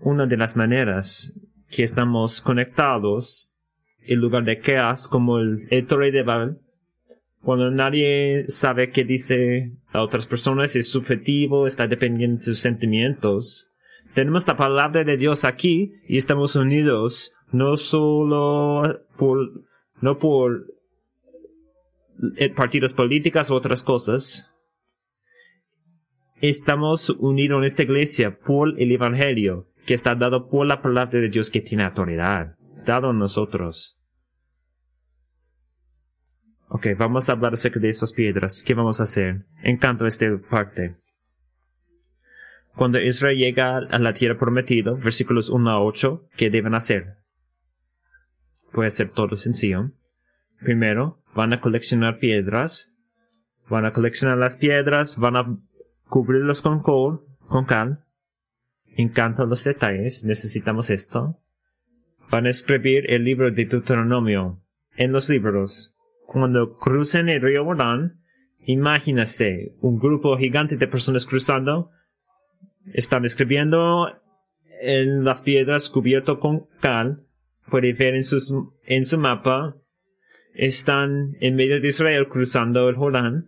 una 0.03 0.25
de 0.25 0.37
las 0.37 0.55
maneras 0.55 1.33
que 1.75 1.83
estamos 1.83 2.41
conectados 2.41 3.51
en 4.05 4.19
lugar 4.19 4.43
de 4.43 4.59
quejas 4.59 5.07
como 5.07 5.39
el, 5.39 5.67
el 5.69 5.85
Torre 5.85 6.11
de 6.11 6.23
Babel, 6.23 6.57
cuando 7.41 7.71
nadie 7.71 8.45
sabe 8.47 8.89
qué 8.91 9.03
dice 9.03 9.71
a 9.91 10.01
otras 10.01 10.27
personas, 10.27 10.75
es 10.75 10.89
subjetivo, 10.89 11.67
está 11.67 11.87
dependiendo 11.87 12.37
de 12.37 12.43
sus 12.43 12.59
sentimientos. 12.59 13.69
Tenemos 14.13 14.47
la 14.47 14.55
palabra 14.55 15.03
de 15.03 15.17
Dios 15.17 15.43
aquí 15.43 15.93
y 16.07 16.17
estamos 16.17 16.55
unidos 16.55 17.33
no 17.51 17.77
solo 17.77 18.99
por, 19.17 19.51
no 20.01 20.19
por 20.19 20.67
eh, 22.37 22.49
partidos 22.49 22.93
políticos 22.93 23.49
u 23.49 23.55
otras 23.55 23.83
cosas. 23.83 24.49
Estamos 26.41 27.09
unidos 27.09 27.59
en 27.59 27.63
esta 27.65 27.83
iglesia 27.83 28.37
por 28.37 28.79
el 28.79 28.91
Evangelio 28.91 29.65
que 29.85 29.93
está 29.93 30.15
dado 30.15 30.49
por 30.49 30.65
la 30.65 30.81
palabra 30.81 31.19
de 31.19 31.29
Dios 31.29 31.49
que 31.49 31.61
tiene 31.61 31.83
autoridad, 31.83 32.55
dado 32.85 33.09
a 33.09 33.13
nosotros. 33.13 33.99
Ok, 36.69 36.87
vamos 36.97 37.29
a 37.29 37.33
hablar 37.33 37.53
acerca 37.53 37.79
de 37.79 37.89
estas 37.89 38.13
piedras. 38.13 38.63
¿Qué 38.65 38.73
vamos 38.73 38.99
a 38.99 39.03
hacer? 39.03 39.41
Encanto 39.61 40.07
esta 40.07 40.25
parte. 40.49 40.95
Cuando 42.75 42.99
Israel 42.99 43.37
llega 43.37 43.77
a 43.77 43.99
la 43.99 44.13
tierra 44.13 44.39
prometida, 44.39 44.93
versículos 44.93 45.49
1 45.49 45.69
a 45.69 45.83
8, 45.83 46.29
¿qué 46.35 46.49
deben 46.49 46.73
hacer? 46.73 47.17
Puede 48.71 48.89
ser 48.89 49.09
todo 49.09 49.37
sencillo. 49.37 49.91
Primero, 50.59 51.19
van 51.35 51.53
a 51.53 51.61
coleccionar 51.61 52.17
piedras. 52.17 52.89
Van 53.69 53.85
a 53.85 53.93
coleccionar 53.93 54.37
las 54.37 54.57
piedras, 54.57 55.17
van 55.17 55.35
a 55.35 55.45
cubrirlos 56.09 56.61
con 56.61 56.81
cal, 56.81 57.19
con 57.47 57.65
cal 57.65 57.99
encantan 58.95 59.49
los 59.49 59.63
detalles, 59.63 60.23
necesitamos 60.23 60.89
esto. 60.89 61.35
Van 62.29 62.45
a 62.45 62.49
escribir 62.49 63.11
el 63.11 63.23
libro 63.23 63.51
de 63.51 63.65
Deuteronomio 63.65 64.57
en 64.97 65.11
los 65.11 65.29
libros. 65.29 65.93
Cuando 66.25 66.77
crucen 66.77 67.29
el 67.29 67.41
río 67.41 67.65
Jordán, 67.65 68.13
imagínese 68.65 69.71
un 69.81 69.99
grupo 69.99 70.37
gigante 70.37 70.77
de 70.77 70.87
personas 70.87 71.25
cruzando. 71.25 71.89
Están 72.93 73.25
escribiendo 73.25 74.09
en 74.81 75.23
las 75.23 75.41
piedras 75.41 75.89
cubierto 75.89 76.39
con 76.39 76.63
cal. 76.81 77.19
Puede 77.69 77.93
ver 77.93 78.15
en, 78.15 78.23
sus, 78.23 78.53
en 78.87 79.05
su 79.05 79.17
mapa. 79.17 79.75
Están 80.53 81.35
en 81.39 81.55
medio 81.55 81.79
de 81.79 81.87
Israel 81.87 82.27
cruzando 82.27 82.89
el 82.89 82.95
Jordán. 82.95 83.45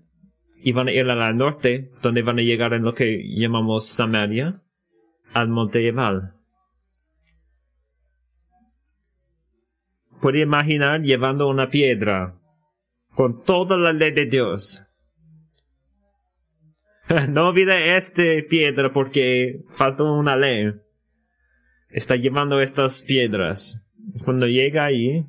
Y 0.63 0.71
van 0.71 0.87
a 0.87 0.91
ir 0.91 1.07
al 1.07 1.37
norte, 1.37 1.91
donde 2.01 2.23
van 2.23 2.39
a 2.39 2.41
llegar 2.41 2.73
en 2.73 2.83
lo 2.83 2.95
que 2.95 3.23
llamamos 3.35 3.87
Samaria 3.87 4.61
al 5.35 5.49
monte 5.49 5.85
Ebal. 5.85 6.31
Puede 10.21 10.39
imaginar 10.39 11.01
llevando 11.01 11.49
una 11.49 11.69
piedra 11.69 12.33
con 13.13 13.43
toda 13.43 13.77
la 13.77 13.91
ley 13.91 14.11
de 14.11 14.25
Dios. 14.27 14.83
no 17.29 17.49
olvide 17.49 17.97
esta 17.97 18.23
piedra 18.49 18.93
porque 18.93 19.59
falta 19.75 20.03
una 20.03 20.37
ley. 20.37 20.71
Está 21.89 22.15
llevando 22.15 22.61
estas 22.61 23.01
piedras. 23.01 23.85
Cuando 24.23 24.47
llega 24.47 24.85
ahí, 24.85 25.25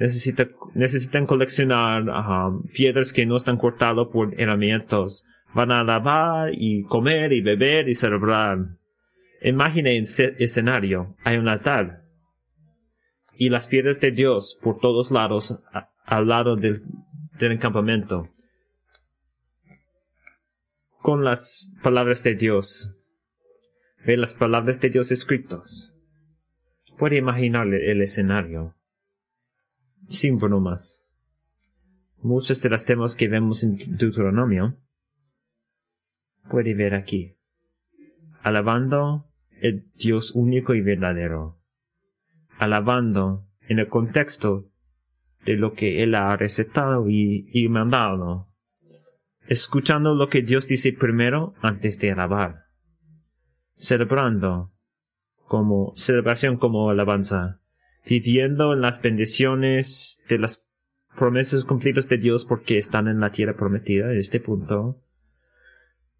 necesita, 0.00 0.48
necesitan 0.74 1.26
coleccionar 1.26 2.04
piedras 2.74 3.12
que 3.12 3.24
no 3.24 3.36
están 3.36 3.56
cortadas 3.56 4.08
por 4.12 4.34
herramientas. 4.36 5.24
Van 5.54 5.70
a 5.70 5.84
lavar 5.84 6.50
y 6.52 6.82
comer 6.82 7.32
y 7.32 7.40
beber 7.40 7.88
y 7.88 7.94
celebrar. 7.94 8.58
Imagine 9.44 9.98
el 9.98 10.06
escenario. 10.38 11.14
Hay 11.22 11.36
un 11.36 11.48
altar 11.48 12.00
y 13.36 13.50
las 13.50 13.68
piedras 13.68 14.00
de 14.00 14.10
Dios 14.10 14.58
por 14.62 14.78
todos 14.78 15.10
lados 15.10 15.62
al 16.06 16.28
lado 16.28 16.56
del, 16.56 16.82
del 17.38 17.58
campamento. 17.58 18.30
Con 21.02 21.24
las 21.24 21.74
palabras 21.82 22.22
de 22.22 22.36
Dios. 22.36 22.90
Ve 24.06 24.16
las 24.16 24.34
palabras 24.34 24.80
de 24.80 24.88
Dios 24.88 25.12
escritos. 25.12 25.92
Puede 26.96 27.16
imaginarle 27.16 27.90
el 27.90 28.00
escenario. 28.00 28.74
Sin 30.08 30.38
bromas. 30.38 31.00
Muchos 32.22 32.62
de 32.62 32.70
los 32.70 32.86
temas 32.86 33.14
que 33.14 33.28
vemos 33.28 33.62
en 33.62 33.76
Deuteronomio 33.98 34.74
puede 36.48 36.72
ver 36.72 36.94
aquí. 36.94 37.32
Alabando 38.42 39.22
el 39.60 39.84
Dios 39.96 40.32
único 40.34 40.74
y 40.74 40.80
verdadero. 40.80 41.54
Alabando 42.58 43.42
en 43.68 43.78
el 43.78 43.88
contexto 43.88 44.64
de 45.44 45.56
lo 45.56 45.74
que 45.74 46.02
Él 46.02 46.14
ha 46.14 46.36
recetado 46.36 47.08
y, 47.08 47.68
mandado. 47.68 48.46
Escuchando 49.48 50.14
lo 50.14 50.28
que 50.28 50.42
Dios 50.42 50.68
dice 50.68 50.92
primero 50.92 51.54
antes 51.60 51.98
de 51.98 52.12
alabar. 52.12 52.54
Celebrando 53.76 54.70
como 55.46 55.92
celebración 55.96 56.56
como 56.56 56.90
alabanza. 56.90 57.56
Viviendo 58.06 58.72
en 58.72 58.80
las 58.80 59.02
bendiciones 59.02 60.20
de 60.28 60.38
las 60.38 60.62
promesas 61.16 61.64
cumplidas 61.64 62.08
de 62.08 62.18
Dios 62.18 62.44
porque 62.44 62.78
están 62.78 63.08
en 63.08 63.20
la 63.20 63.30
tierra 63.30 63.54
prometida 63.54 64.12
en 64.12 64.18
este 64.18 64.40
punto 64.40 64.96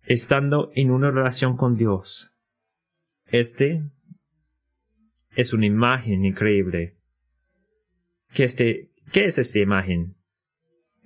estando 0.06 0.70
en 0.74 0.90
una 0.90 1.10
relación 1.10 1.56
con 1.56 1.76
Dios. 1.76 2.33
Este 3.34 3.82
es 5.34 5.52
una 5.52 5.66
imagen 5.66 6.24
increíble. 6.24 6.92
¿Qué, 8.32 8.44
este, 8.44 8.90
¿Qué 9.10 9.24
es 9.24 9.38
esta 9.38 9.58
imagen? 9.58 10.14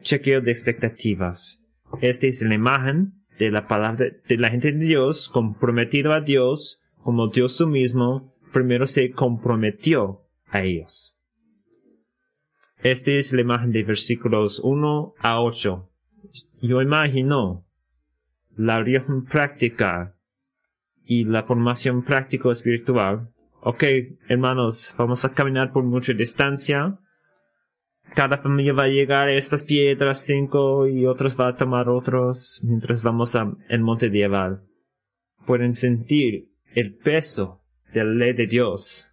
Chequeo 0.03 0.43
de 0.43 0.51
expectativas. 0.51 1.59
Esta 2.03 2.27
es 2.27 2.43
la 2.43 2.55
imagen 2.55 3.13
de 3.39 3.51
la 3.51 3.67
palabra 3.67 4.11
de 4.29 4.37
la 4.37 4.51
gente 4.51 4.73
de 4.73 4.85
Dios 4.85 5.31
comprometido 5.31 6.13
a 6.13 6.21
Dios 6.21 6.83
como 7.03 7.29
Dios 7.29 7.57
su 7.57 7.67
mismo 7.67 8.31
primero 8.53 8.87
se 8.87 9.11
comprometió 9.13 10.19
a 10.51 10.63
ellos. 10.63 11.15
Esta 12.83 13.13
es 13.13 13.33
la 13.33 13.41
imagen 13.41 13.73
de 13.73 13.85
versículos 13.85 14.61
1 14.63 15.15
a 15.21 15.41
8. 15.41 15.83
Yo 16.61 16.83
imagino 16.83 17.65
la 18.55 18.77
origen 18.77 19.25
práctica 19.25 20.13
y 21.09 21.25
la 21.25 21.43
formación 21.43 22.05
práctico 22.05 22.53
espiritual. 22.53 23.31
Ok, 23.63 23.83
hermanos, 24.29 24.95
vamos 24.99 25.25
a 25.25 25.33
caminar 25.33 25.73
por 25.73 25.83
mucha 25.83 26.13
distancia. 26.13 26.99
Cada 28.15 28.37
familia 28.37 28.75
va 28.75 28.85
a 28.85 28.89
llegar 28.89 29.29
a 29.29 29.35
estas 29.35 29.65
piedras 29.65 30.23
cinco 30.23 30.87
y 30.87 31.07
otros 31.07 31.41
va 31.41 31.49
a 31.49 31.57
tomar 31.57 31.89
otros 31.89 32.61
mientras 32.63 33.03
vamos 33.03 33.35
a 33.35 33.51
el 33.71 33.81
monte 33.81 34.11
Dieval. 34.11 34.61
Pueden 35.47 35.73
sentir 35.73 36.45
el 36.75 36.95
peso 36.99 37.59
de 37.95 38.05
la 38.05 38.13
ley 38.13 38.35
de 38.35 38.47
Dios. 38.47 39.09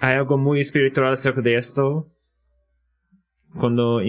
Hay 0.00 0.14
algo 0.14 0.38
muy 0.38 0.60
espiritual 0.60 1.12
acerca 1.12 1.42
de 1.42 1.56
esto. 1.56 2.06
Cuando 3.58 4.00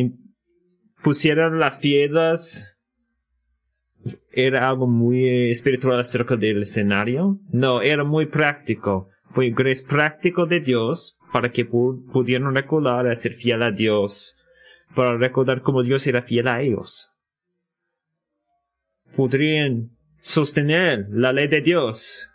pusieron 1.03 1.59
las 1.59 1.79
piedras 1.79 2.73
era 4.31 4.67
algo 4.67 4.87
muy 4.87 5.49
espiritual 5.49 5.99
acerca 5.99 6.35
del 6.35 6.63
escenario. 6.63 7.37
No, 7.51 7.81
era 7.81 8.03
muy 8.03 8.25
práctico. 8.25 9.09
Fue 9.29 9.51
grace 9.51 9.83
práctico 9.83 10.45
de 10.45 10.59
Dios 10.59 11.17
para 11.31 11.51
que 11.51 11.65
pudieran 11.65 12.55
recordar 12.55 13.07
a 13.07 13.15
ser 13.15 13.33
fiel 13.33 13.61
a 13.61 13.71
Dios, 13.71 14.35
para 14.95 15.17
recordar 15.17 15.61
cómo 15.61 15.83
Dios 15.83 16.07
era 16.07 16.21
fiel 16.21 16.47
a 16.47 16.61
ellos. 16.61 17.09
Podrían 19.15 19.89
sostener 20.21 21.07
la 21.09 21.33
ley 21.33 21.47
de 21.47 21.61
Dios. 21.61 22.27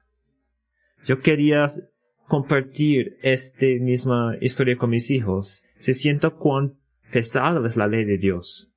Yo 1.05 1.21
quería 1.21 1.67
compartir 2.29 3.17
esta 3.23 3.67
misma 3.81 4.37
historia 4.41 4.77
con 4.77 4.91
mis 4.91 5.11
hijos. 5.11 5.65
Se 5.79 5.95
siento 5.95 6.37
cuán 6.37 6.73
pesada 7.13 7.67
es 7.67 7.77
la 7.77 7.87
ley 7.87 8.05
de 8.05 8.19
Dios. 8.19 8.69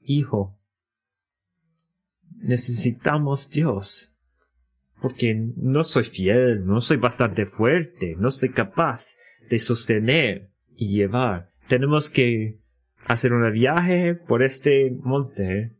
Hijo, 0.00 0.54
necesitamos 2.42 3.50
Dios. 3.50 4.10
Porque 5.00 5.34
no 5.56 5.84
soy 5.84 6.04
fiel, 6.04 6.66
no 6.66 6.80
soy 6.80 6.96
bastante 6.96 7.46
fuerte, 7.46 8.14
no 8.18 8.30
soy 8.30 8.50
capaz 8.50 9.16
de 9.48 9.58
sostener 9.58 10.48
y 10.76 10.88
llevar. 10.88 11.48
Tenemos 11.68 12.10
que 12.10 12.54
hacer 13.06 13.32
un 13.32 13.50
viaje 13.52 14.14
por 14.14 14.42
este 14.42 14.90
monte 15.02 15.70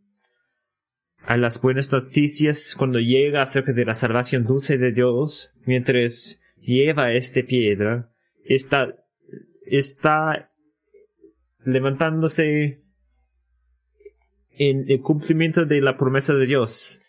a 1.27 1.37
las 1.37 1.61
buenas 1.61 1.93
noticias 1.93 2.75
cuando 2.77 3.01
llega 3.01 3.43
acerca 3.43 3.73
de 3.73 3.85
la 3.85 3.95
salvación 3.95 4.45
dulce 4.45 4.79
de 4.79 4.93
Dios, 4.93 5.51
mientras 5.67 6.41
lleva 6.63 7.13
esta 7.13 7.43
piedra, 7.43 8.09
está, 8.45 8.95
está 9.67 10.49
levantándose 11.65 12.79
en 14.59 14.85
el 14.89 15.01
cumplimiento 15.01 15.65
de 15.65 15.81
la 15.81 15.97
promesa 15.97 16.35
de 16.35 16.47
Dios. 16.47 17.03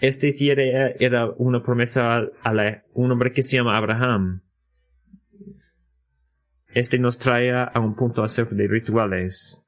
Este 0.00 0.32
tierra 0.32 0.90
era 0.98 1.30
una 1.36 1.62
promesa 1.62 2.16
a, 2.42 2.82
un 2.94 3.12
hombre 3.12 3.32
que 3.32 3.42
se 3.42 3.56
llama 3.56 3.76
Abraham. 3.76 4.40
Este 6.74 6.98
nos 6.98 7.18
trae 7.18 7.52
a 7.52 7.72
un 7.78 7.94
punto 7.94 8.24
acerca 8.24 8.54
de 8.54 8.66
rituales. 8.66 9.62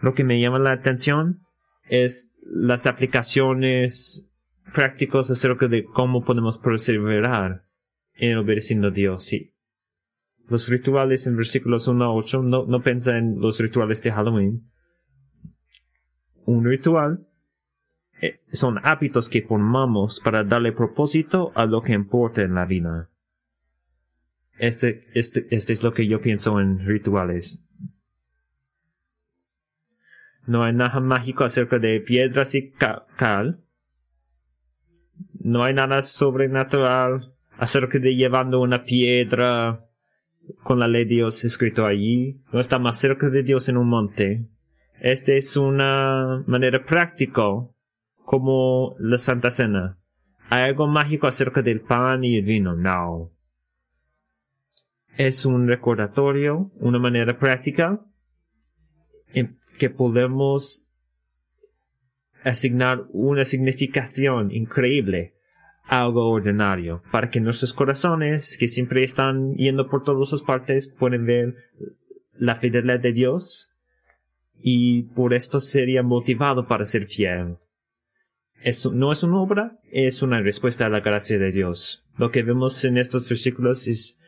Lo 0.00 0.14
que 0.14 0.24
me 0.24 0.40
llama 0.40 0.58
la 0.58 0.72
atención 0.72 1.40
es 1.88 2.32
las 2.42 2.86
aplicaciones 2.86 4.28
prácticas 4.74 5.30
acerca 5.30 5.68
de 5.68 5.84
cómo 5.84 6.24
podemos 6.24 6.58
perseverar 6.58 7.60
en 8.16 8.36
obedeciendo 8.36 8.88
a 8.88 8.90
Dios. 8.90 9.24
Sí, 9.24 9.50
los 10.48 10.68
rituales 10.68 11.26
en 11.26 11.36
versículos 11.36 11.88
1 11.88 12.04
a 12.04 12.12
8, 12.12 12.42
no, 12.42 12.66
no 12.66 12.82
piensa 12.82 13.16
en 13.16 13.40
los 13.40 13.58
rituales 13.58 14.02
de 14.02 14.12
Halloween. 14.12 14.62
Un 16.46 16.64
ritual 16.64 17.26
eh, 18.20 18.38
son 18.52 18.78
hábitos 18.82 19.28
que 19.28 19.42
formamos 19.42 20.20
para 20.20 20.44
darle 20.44 20.72
propósito 20.72 21.52
a 21.54 21.66
lo 21.66 21.82
que 21.82 21.92
importa 21.92 22.42
en 22.42 22.54
la 22.54 22.64
vida. 22.64 23.08
Este, 24.58 25.04
este, 25.14 25.46
este 25.50 25.72
es 25.72 25.82
lo 25.82 25.92
que 25.92 26.06
yo 26.06 26.20
pienso 26.20 26.60
en 26.60 26.86
rituales. 26.86 27.60
No 30.46 30.62
hay 30.62 30.74
nada 30.74 31.00
mágico 31.00 31.44
acerca 31.44 31.78
de 31.78 32.00
piedras 32.00 32.54
y 32.54 32.70
cal. 32.70 33.58
No 35.42 35.64
hay 35.64 35.74
nada 35.74 36.02
sobrenatural 36.02 37.32
acerca 37.58 37.98
de 37.98 38.14
llevando 38.14 38.60
una 38.60 38.84
piedra 38.84 39.80
con 40.62 40.78
la 40.78 40.88
ley 40.88 41.04
de 41.04 41.14
Dios 41.14 41.44
escrito 41.44 41.86
allí, 41.86 42.42
no 42.52 42.60
está 42.60 42.78
más 42.78 42.98
cerca 42.98 43.30
de 43.30 43.42
Dios 43.42 43.68
en 43.68 43.76
un 43.76 43.88
monte. 43.88 44.46
Esta 45.00 45.34
es 45.34 45.56
una 45.56 46.42
manera 46.46 46.84
práctica 46.84 47.42
como 48.24 48.94
la 48.98 49.18
Santa 49.18 49.50
Cena. 49.50 49.96
¿Hay 50.50 50.62
algo 50.62 50.86
mágico 50.86 51.26
acerca 51.26 51.62
del 51.62 51.80
pan 51.80 52.24
y 52.24 52.36
el 52.36 52.44
vino? 52.44 52.74
No. 52.74 53.28
Es 55.16 55.44
un 55.46 55.68
recordatorio, 55.68 56.70
una 56.80 56.98
manera 56.98 57.38
práctica 57.38 57.98
en 59.32 59.58
que 59.78 59.90
podemos 59.90 60.86
asignar 62.44 63.04
una 63.10 63.44
significación 63.44 64.50
increíble 64.52 65.32
algo 65.86 66.30
ordinario, 66.30 67.02
para 67.12 67.30
que 67.30 67.40
nuestros 67.40 67.72
corazones, 67.72 68.56
que 68.58 68.68
siempre 68.68 69.04
están 69.04 69.54
yendo 69.54 69.88
por 69.88 70.02
todas 70.02 70.28
sus 70.28 70.42
partes, 70.42 70.88
puedan 70.88 71.26
ver 71.26 71.54
la 72.38 72.56
fidelidad 72.56 73.00
de 73.00 73.12
Dios 73.12 73.73
y 74.62 75.02
por 75.02 75.34
esto 75.34 75.60
sería 75.60 76.02
motivado 76.02 76.66
para 76.66 76.86
ser 76.86 77.06
fiel. 77.06 77.56
Eso 78.62 78.92
no 78.92 79.12
es 79.12 79.22
una 79.22 79.40
obra, 79.40 79.72
es 79.92 80.22
una 80.22 80.40
respuesta 80.40 80.86
a 80.86 80.88
la 80.88 81.00
gracia 81.00 81.38
de 81.38 81.52
Dios. 81.52 82.02
Lo 82.16 82.30
que 82.30 82.42
vemos 82.42 82.82
en 82.84 82.96
estos 82.96 83.28
versículos 83.28 83.86
es 83.88 84.18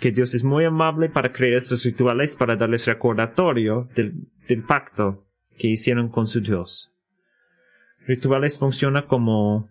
que 0.00 0.10
Dios 0.10 0.34
es 0.34 0.44
muy 0.44 0.64
amable 0.64 1.08
para 1.08 1.32
crear 1.32 1.56
estos 1.56 1.84
rituales 1.84 2.36
para 2.36 2.56
darles 2.56 2.86
recordatorio 2.86 3.88
del, 3.94 4.12
del 4.48 4.62
pacto 4.62 5.22
que 5.56 5.68
hicieron 5.68 6.10
con 6.10 6.26
su 6.26 6.40
Dios. 6.40 6.90
Rituales 8.06 8.58
funciona 8.58 9.06
como 9.06 9.68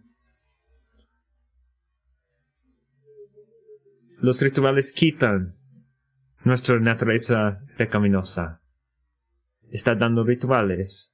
Los 4.20 4.42
rituales 4.42 4.94
quitan 4.94 5.54
nuestra 6.44 6.80
naturaleza 6.80 7.60
pecaminosa. 7.78 8.62
Está 9.72 9.96
dando 9.96 10.24
rituales. 10.24 11.14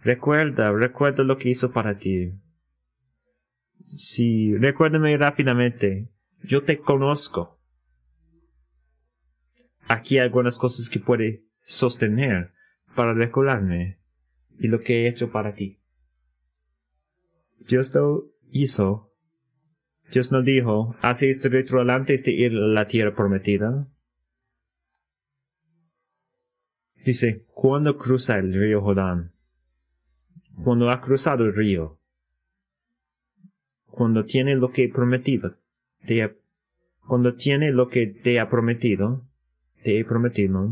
Recuerda, 0.00 0.70
recuerda 0.72 1.24
lo 1.24 1.38
que 1.38 1.48
hizo 1.48 1.72
para 1.72 1.96
ti. 1.96 2.32
Si 3.96 4.54
recuérdame 4.56 5.16
rápidamente, 5.16 6.10
yo 6.42 6.62
te 6.62 6.78
conozco. 6.78 7.56
Aquí 9.88 10.18
hay 10.18 10.24
algunas 10.24 10.58
cosas 10.58 10.88
que 10.88 11.00
puede 11.00 11.42
sostener 11.66 12.50
para 12.94 13.14
recordarme 13.14 13.96
y 14.58 14.68
lo 14.68 14.80
que 14.80 15.04
he 15.04 15.08
hecho 15.08 15.30
para 15.30 15.54
ti. 15.54 15.76
Dios 17.68 17.92
lo 17.94 18.24
hizo. 18.50 19.06
Dios 20.12 20.30
nos 20.30 20.44
dijo, 20.44 20.96
hace 21.00 21.30
este 21.30 21.48
ritual 21.48 21.90
antes 21.90 22.24
de 22.24 22.32
ir 22.32 22.52
a 22.52 22.66
la 22.66 22.86
tierra 22.86 23.14
prometida. 23.14 23.86
Dice, 27.04 27.42
cuando 27.52 27.98
cruza 27.98 28.38
el 28.38 28.54
río 28.54 28.80
Jordán, 28.80 29.30
cuando 30.62 30.90
ha 30.90 31.00
cruzado 31.00 31.44
el 31.44 31.54
río, 31.54 31.92
cuando 33.90 34.24
tiene 34.24 34.54
lo 34.54 34.72
que 34.72 34.88
prometido, 34.88 35.54
te 36.06 36.34
cuando 37.06 37.34
tiene 37.34 37.70
lo 37.72 37.88
que 37.88 38.06
te 38.06 38.40
ha 38.40 38.48
prometido, 38.48 39.20
te 39.82 40.00
he 40.00 40.04
prometido, 40.04 40.70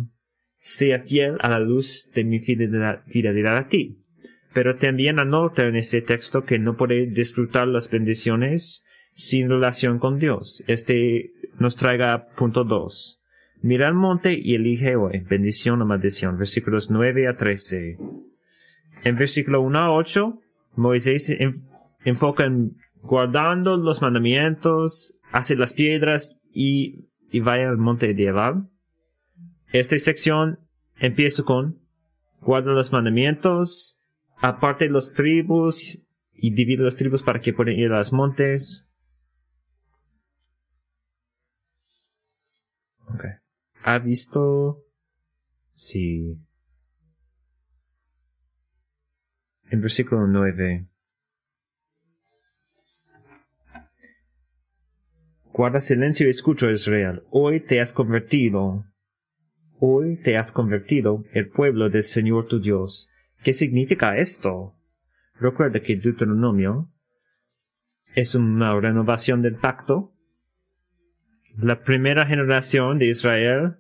sea 0.63 1.01
fiel 1.01 1.37
a 1.41 1.51
la 1.51 1.59
luz 1.59 2.11
de 2.15 2.25
mi 2.25 2.39
fidelidad, 2.39 3.03
fidelidad 3.05 3.59
a 3.59 3.69
ti. 3.69 3.99
Pero 4.55 4.77
también 4.77 5.19
anota 5.19 5.67
en 5.67 5.77
este 5.77 6.01
texto 6.01 6.45
que 6.45 6.59
no 6.59 6.77
puede 6.77 7.07
disfrutar 7.07 7.69
las 7.69 7.91
bendiciones 7.91 8.85
sin 9.13 9.51
relación 9.51 9.99
con 9.99 10.19
Dios. 10.19 10.65
Este 10.67 11.31
nos 11.59 11.77
traiga 11.77 12.29
punto 12.37 12.65
2. 12.65 13.22
Mira 13.63 13.87
al 13.87 13.95
monte 13.95 14.37
y 14.37 14.57
elige 14.57 14.97
hoy, 14.97 15.21
bendición 15.31 15.81
o 15.83 15.87
maldición, 15.87 16.37
versículos 16.37 16.91
9 16.91 17.29
a 17.29 17.37
13. 17.37 17.97
En 19.05 19.17
versículo 19.17 19.61
1 19.61 19.79
a 19.79 19.93
8, 19.93 20.37
Moisés 20.77 21.33
enfoca 22.05 22.45
en 22.45 22.73
guardando 23.03 23.77
los 23.77 24.03
mandamientos, 24.03 25.21
hace 25.31 25.55
las 25.55 25.75
piedras 25.75 26.37
y, 26.53 27.07
y 27.31 27.39
vaya 27.39 27.69
al 27.69 27.79
monte 27.79 28.15
de 28.15 28.25
Ebal. 28.25 28.65
Esta 29.73 29.97
sección 29.97 30.59
empieza 30.99 31.45
con 31.45 31.79
guarda 32.41 32.73
los 32.73 32.93
mandamientos, 32.93 34.01
aparte 34.39 34.89
los 34.89 35.13
tribus 35.13 36.03
y 36.35 36.53
divide 36.53 36.83
los 36.83 36.97
tribus 36.97 37.23
para 37.23 37.41
que 37.41 37.53
puedan 37.53 37.75
ir 37.75 37.93
a 37.93 37.99
los 37.99 38.13
montes. 38.13 38.89
Okay. 43.15 43.42
¿Ha 43.85 43.99
visto? 43.99 44.79
Sí. 45.75 46.39
En 49.71 49.81
versículo 49.81 50.29
9. 50.29 50.87
Guarda 55.53 55.81
silencio 55.81 56.29
y 56.29 56.31
escucha 56.31 56.71
Israel. 56.71 57.23
Hoy 57.31 57.59
te 57.59 57.81
has 57.81 57.93
convertido. 57.93 58.85
Hoy 59.81 60.17
te 60.17 60.37
has 60.37 60.53
convertido 60.53 61.25
el 61.33 61.49
pueblo 61.49 61.91
del 61.91 62.05
Señor 62.05 62.47
tu 62.47 62.61
Dios. 62.61 63.09
¿Qué 63.43 63.53
significa 63.53 64.17
esto? 64.17 64.75
Recuerda 65.41 65.81
que 65.81 65.97
Deuteronomio 65.97 66.87
es 68.15 68.37
una 68.37 68.79
renovación 68.79 69.43
del 69.43 69.57
pacto 69.57 70.12
la 71.59 71.83
primera 71.83 72.27
generación 72.27 72.99
de 72.99 73.07
Israel 73.07 73.77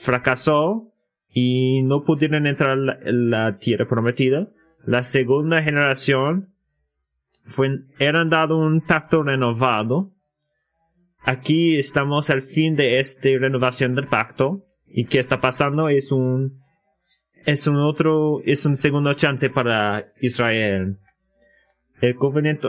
fracasó 0.00 0.92
y 1.32 1.82
no 1.82 2.04
pudieron 2.04 2.46
entrar 2.46 2.76
en 3.04 3.30
la, 3.30 3.58
tierra 3.58 3.88
prometida. 3.88 4.48
La 4.84 5.04
segunda 5.04 5.62
generación 5.62 6.48
fue, 7.46 7.78
eran 7.98 8.28
dado 8.28 8.58
un 8.58 8.80
pacto 8.80 9.22
renovado. 9.22 10.10
Aquí 11.24 11.76
estamos 11.76 12.30
al 12.30 12.42
fin 12.42 12.74
de 12.74 12.98
esta 12.98 13.30
renovación 13.38 13.94
del 13.94 14.08
pacto. 14.08 14.60
Y 14.94 15.06
qué 15.06 15.18
está 15.18 15.40
pasando 15.40 15.88
es 15.88 16.12
un, 16.12 16.60
es 17.46 17.66
un 17.66 17.76
otro, 17.76 18.40
es 18.44 18.66
un 18.66 18.76
segundo 18.76 19.14
chance 19.14 19.48
para 19.48 20.04
Israel. 20.20 20.98
El 22.02 22.16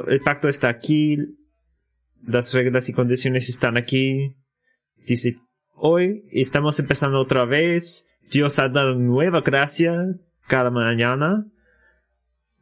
el 0.08 0.21
pacto 0.21 0.47
está 0.47 0.69
aquí, 0.69 1.17
las 2.26 2.54
reglas 2.54 2.90
y 2.90 2.94
condiciones 2.94 3.50
están 3.50 3.78
aquí. 3.78 4.34
Dice, 5.06 5.38
hoy 5.76 6.24
estamos 6.32 6.80
empezando 6.80 7.20
otra 7.20 7.46
vez. 7.46 8.08
Dios 8.32 8.60
ha 8.60 8.70
dado 8.70 8.96
nueva 8.96 9.42
gracia 9.42 9.94
cada 10.48 10.70
mañana. 10.70 11.46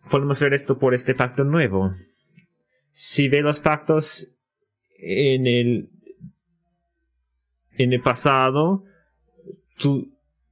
Podemos 0.09 0.39
ver 0.41 0.53
esto 0.53 0.79
por 0.79 0.93
este 0.93 1.13
pacto 1.13 1.43
nuevo. 1.43 1.93
Si 2.93 3.27
ve 3.27 3.41
los 3.41 3.59
pactos 3.59 4.27
en 4.97 5.47
el, 5.47 5.89
en 7.77 7.93
el 7.93 8.01
pasado, 8.01 8.83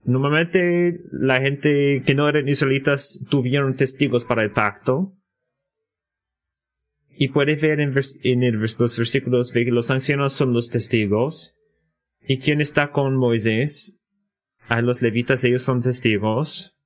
normalmente 0.04 1.02
la 1.12 1.42
gente 1.42 2.02
que 2.06 2.16
no 2.16 2.30
eran 2.30 2.48
israelitas 2.48 3.24
tuvieron 3.30 3.76
testigos 3.76 4.26
para 4.26 4.44
el 4.44 4.52
pacto 4.52 5.12
y 7.22 7.28
puede 7.28 7.56
ver 7.56 7.82
en, 7.82 7.94
los 7.94 8.98
versículos 8.98 9.52
que 9.52 9.66
los 9.66 9.92
ancianos 9.92 10.32
son 10.32 10.54
los 10.54 10.70
testigos. 10.70 11.54
¿Y 12.26 12.40
quién 12.40 12.62
está 12.62 12.92
con 12.92 13.18
Moisés? 13.18 14.00
A 14.70 14.82
los 14.82 15.02
levitas 15.02 15.44
ellos 15.44 15.64
son 15.64 15.82
testigos. 15.82 16.78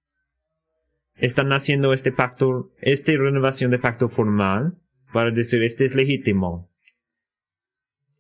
Están 1.18 1.54
haciendo 1.54 1.94
este 1.94 2.12
pacto, 2.12 2.72
esta 2.82 3.12
renovación 3.12 3.70
de 3.70 3.78
pacto 3.78 4.10
formal 4.10 4.74
para 5.14 5.30
decir 5.30 5.62
este 5.62 5.86
es 5.86 5.94
legítimo. 5.94 6.68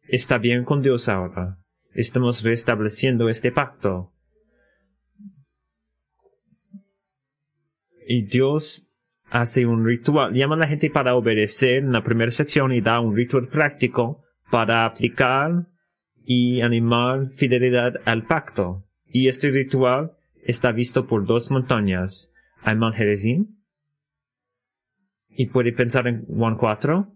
Está 0.07 0.37
bien 0.37 0.65
con 0.65 0.83
Dios 0.83 1.09
ahora. 1.09 1.55
Estamos 1.95 2.43
restableciendo 2.43 3.27
este 3.27 3.51
pacto. 3.51 4.11
Y 8.07 8.21
Dios 8.27 8.92
hace 9.33 9.65
un 9.65 9.83
ritual, 9.83 10.31
llama 10.31 10.53
a 10.55 10.59
la 10.59 10.67
gente 10.67 10.91
para 10.91 11.15
obedecer 11.15 11.77
en 11.77 11.91
la 11.91 12.03
primera 12.03 12.29
sección 12.29 12.71
y 12.71 12.81
da 12.81 12.99
un 12.99 13.15
ritual 13.15 13.47
práctico 13.47 14.19
para 14.51 14.85
aplicar 14.85 15.65
y 16.23 16.61
animar 16.61 17.29
fidelidad 17.31 17.95
al 18.05 18.27
pacto. 18.27 18.83
Y 19.07 19.27
este 19.27 19.49
ritual 19.49 20.11
está 20.45 20.71
visto 20.71 21.07
por 21.07 21.25
dos 21.25 21.49
montañas, 21.49 22.31
el 22.63 22.77
Mount 22.77 22.95
y 25.35 25.47
puede 25.47 25.73
pensar 25.73 26.07
en 26.07 26.25
Juan 26.27 26.55
4, 26.55 27.07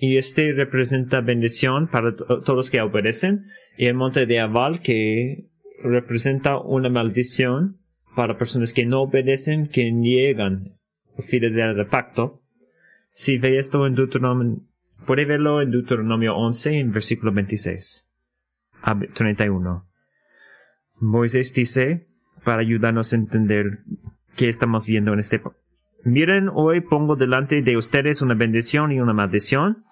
y 0.00 0.16
este 0.16 0.52
representa 0.52 1.20
bendición 1.20 1.86
para 1.86 2.16
todos 2.16 2.56
los 2.56 2.70
que 2.70 2.80
obedecen, 2.80 3.44
y 3.78 3.86
el 3.86 3.94
monte 3.94 4.26
de 4.26 4.40
Aval 4.40 4.80
que 4.80 5.44
representa 5.84 6.58
una 6.58 6.88
maldición 6.88 7.76
para 8.14 8.38
personas 8.38 8.72
que 8.72 8.86
no 8.86 9.02
obedecen, 9.02 9.68
que 9.68 9.90
niegan 9.92 10.72
fidelidad 11.22 11.74
del 11.74 11.86
pacto. 11.86 12.38
Si 13.12 13.38
ve 13.38 13.58
esto 13.58 13.86
en 13.86 13.94
Deuteronomio, 13.94 14.58
puede 15.06 15.24
verlo 15.24 15.60
en 15.60 15.70
Deuteronomio 15.70 16.36
11, 16.36 16.78
en 16.78 16.92
versículo 16.92 17.32
26 17.32 18.06
a 18.82 18.98
31. 18.98 19.84
Moisés 21.00 21.52
dice, 21.54 22.04
para 22.44 22.60
ayudarnos 22.60 23.12
a 23.12 23.16
entender 23.16 23.78
qué 24.36 24.48
estamos 24.48 24.86
viendo 24.86 25.12
en 25.12 25.18
este. 25.18 25.40
Miren, 26.04 26.50
hoy 26.52 26.80
pongo 26.80 27.16
delante 27.16 27.62
de 27.62 27.76
ustedes 27.76 28.22
una 28.22 28.34
bendición 28.34 28.92
y 28.92 29.00
una 29.00 29.12
maldición 29.12 29.84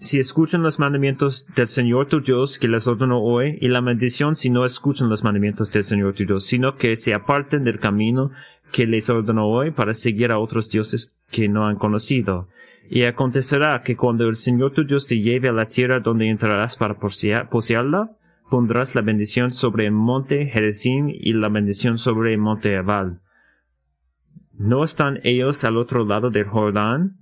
si 0.00 0.18
escuchan 0.18 0.62
los 0.62 0.78
mandamientos 0.78 1.46
del 1.54 1.66
Señor 1.66 2.08
tu 2.08 2.22
Dios 2.22 2.58
que 2.58 2.68
les 2.68 2.86
ordenó 2.86 3.22
hoy, 3.22 3.58
y 3.60 3.68
la 3.68 3.82
maldición 3.82 4.34
si 4.34 4.48
no 4.48 4.64
escuchan 4.64 5.10
los 5.10 5.22
mandamientos 5.22 5.70
del 5.72 5.84
Señor 5.84 6.14
tu 6.14 6.24
Dios, 6.24 6.44
sino 6.44 6.76
que 6.76 6.96
se 6.96 7.12
aparten 7.12 7.64
del 7.64 7.78
camino 7.78 8.30
que 8.72 8.86
les 8.86 9.10
ordenó 9.10 9.46
hoy 9.46 9.72
para 9.72 9.92
seguir 9.92 10.32
a 10.32 10.38
otros 10.38 10.70
dioses 10.70 11.14
que 11.30 11.48
no 11.48 11.66
han 11.66 11.76
conocido. 11.76 12.48
Y 12.88 13.04
acontecerá 13.04 13.82
que 13.82 13.94
cuando 13.94 14.26
el 14.26 14.36
Señor 14.36 14.72
tu 14.72 14.84
Dios 14.84 15.06
te 15.06 15.20
lleve 15.20 15.50
a 15.50 15.52
la 15.52 15.66
tierra 15.66 16.00
donde 16.00 16.30
entrarás 16.30 16.78
para 16.78 16.96
posearla, 16.98 18.10
pondrás 18.50 18.94
la 18.94 19.02
bendición 19.02 19.52
sobre 19.52 19.84
el 19.84 19.92
monte 19.92 20.46
Jerezim 20.46 21.10
y 21.10 21.34
la 21.34 21.50
bendición 21.50 21.98
sobre 21.98 22.32
el 22.32 22.38
monte 22.38 22.74
Ebal. 22.74 23.18
¿No 24.58 24.82
están 24.82 25.20
ellos 25.24 25.62
al 25.64 25.76
otro 25.76 26.06
lado 26.06 26.30
del 26.30 26.46
Jordán? 26.46 27.19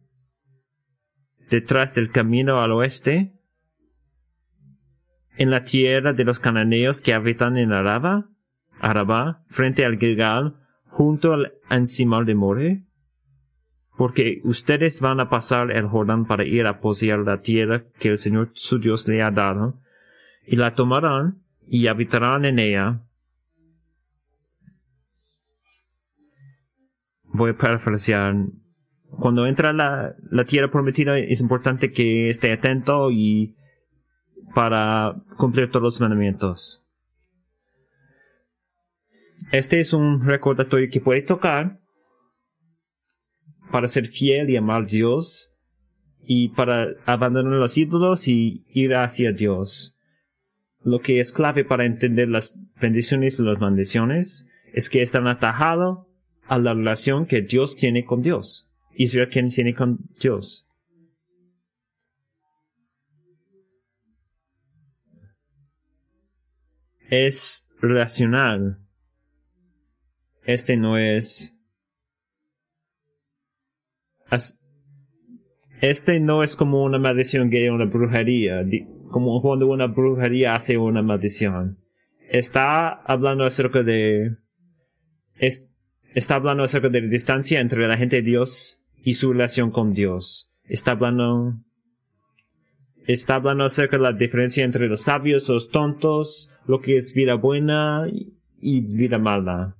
Detrás 1.50 1.94
del 1.94 2.10
camino 2.10 2.60
al 2.60 2.72
oeste, 2.72 3.32
en 5.36 5.50
la 5.50 5.64
tierra 5.64 6.12
de 6.12 6.24
los 6.24 6.40
cananeos 6.40 7.00
que 7.00 7.14
habitan 7.14 7.56
en 7.56 7.72
Araba, 7.72 8.24
Araba, 8.80 9.38
frente 9.50 9.84
al 9.84 9.98
Gilgal, 9.98 10.56
junto 10.86 11.32
al 11.32 11.52
encimal 11.70 12.26
de 12.26 12.34
More, 12.34 12.82
porque 13.96 14.40
ustedes 14.44 15.00
van 15.00 15.20
a 15.20 15.28
pasar 15.28 15.70
el 15.70 15.86
Jordán 15.86 16.26
para 16.26 16.44
ir 16.44 16.66
a 16.66 16.80
poseer 16.80 17.20
la 17.20 17.40
tierra 17.40 17.84
que 17.98 18.08
el 18.10 18.18
Señor 18.18 18.50
su 18.54 18.78
Dios 18.78 19.06
le 19.08 19.22
ha 19.22 19.30
dado, 19.30 19.74
y 20.46 20.56
la 20.56 20.74
tomarán 20.74 21.38
y 21.68 21.86
habitarán 21.86 22.44
en 22.44 22.58
ella. 22.58 23.00
voy 27.38 27.50
a 27.50 27.56
parafrasear. 27.56 28.34
Cuando 29.10 29.46
entra 29.46 29.72
la, 29.72 30.12
la 30.30 30.44
tierra 30.44 30.70
prometida 30.70 31.18
es 31.18 31.40
importante 31.40 31.92
que 31.92 32.28
esté 32.28 32.52
atento 32.52 33.10
y 33.10 33.54
para 34.54 35.14
cumplir 35.36 35.70
todos 35.70 35.82
los 35.82 36.00
mandamientos. 36.00 36.84
Este 39.52 39.80
es 39.80 39.92
un 39.92 40.24
recordatorio 40.26 40.88
que 40.90 41.00
puede 41.00 41.22
tocar 41.22 41.78
para 43.70 43.88
ser 43.88 44.06
fiel 44.06 44.50
y 44.50 44.56
amar 44.56 44.82
a 44.82 44.86
Dios 44.86 45.50
y 46.26 46.48
para 46.50 46.88
abandonar 47.06 47.54
los 47.54 47.78
ídolos 47.78 48.28
y 48.28 48.64
ir 48.74 48.94
hacia 48.94 49.32
Dios. 49.32 49.94
Lo 50.84 51.00
que 51.00 51.20
es 51.20 51.32
clave 51.32 51.64
para 51.64 51.86
entender 51.86 52.28
las 52.28 52.54
bendiciones 52.80 53.38
y 53.38 53.42
las 53.42 53.58
maldiciones 53.58 54.46
es 54.74 54.90
que 54.90 55.02
están 55.02 55.26
atajados 55.26 56.06
a 56.46 56.58
la 56.58 56.74
relación 56.74 57.26
que 57.26 57.42
Dios 57.42 57.76
tiene 57.76 58.04
con 58.04 58.22
Dios. 58.22 58.67
Israel 58.98 59.30
tiene 59.54 59.74
con 59.74 59.98
Dios. 60.20 60.66
Es 67.08 67.66
relacional. 67.80 68.76
Este 70.44 70.76
no 70.76 70.98
es 70.98 71.54
este 75.80 76.18
no 76.18 76.42
es 76.42 76.56
como 76.56 76.82
una 76.82 76.98
maldición 76.98 77.50
que 77.50 77.70
una 77.70 77.84
brujería, 77.84 78.64
como 79.10 79.40
cuando 79.40 79.68
una 79.68 79.86
brujería 79.86 80.56
hace 80.56 80.76
una 80.76 81.02
maldición. 81.02 81.78
Está 82.28 82.88
hablando 82.90 83.44
acerca 83.44 83.82
de, 83.82 84.36
está 85.38 86.34
hablando 86.34 86.64
acerca 86.64 86.88
de 86.88 87.02
la 87.02 87.08
distancia 87.08 87.60
entre 87.60 87.86
la 87.86 87.96
gente 87.96 88.16
de 88.16 88.22
Dios 88.22 88.77
y 89.02 89.14
su 89.14 89.32
relación 89.32 89.70
con 89.70 89.92
Dios. 89.92 90.50
Está 90.64 90.92
hablando, 90.92 91.54
está 93.06 93.36
hablando 93.36 93.64
acerca 93.64 93.96
de 93.96 94.02
la 94.02 94.12
diferencia 94.12 94.64
entre 94.64 94.88
los 94.88 95.02
sabios 95.02 95.48
los 95.48 95.70
tontos, 95.70 96.50
lo 96.66 96.80
que 96.80 96.96
es 96.96 97.14
vida 97.14 97.34
buena 97.34 98.06
y 98.60 98.80
vida 98.80 99.18
mala. 99.18 99.76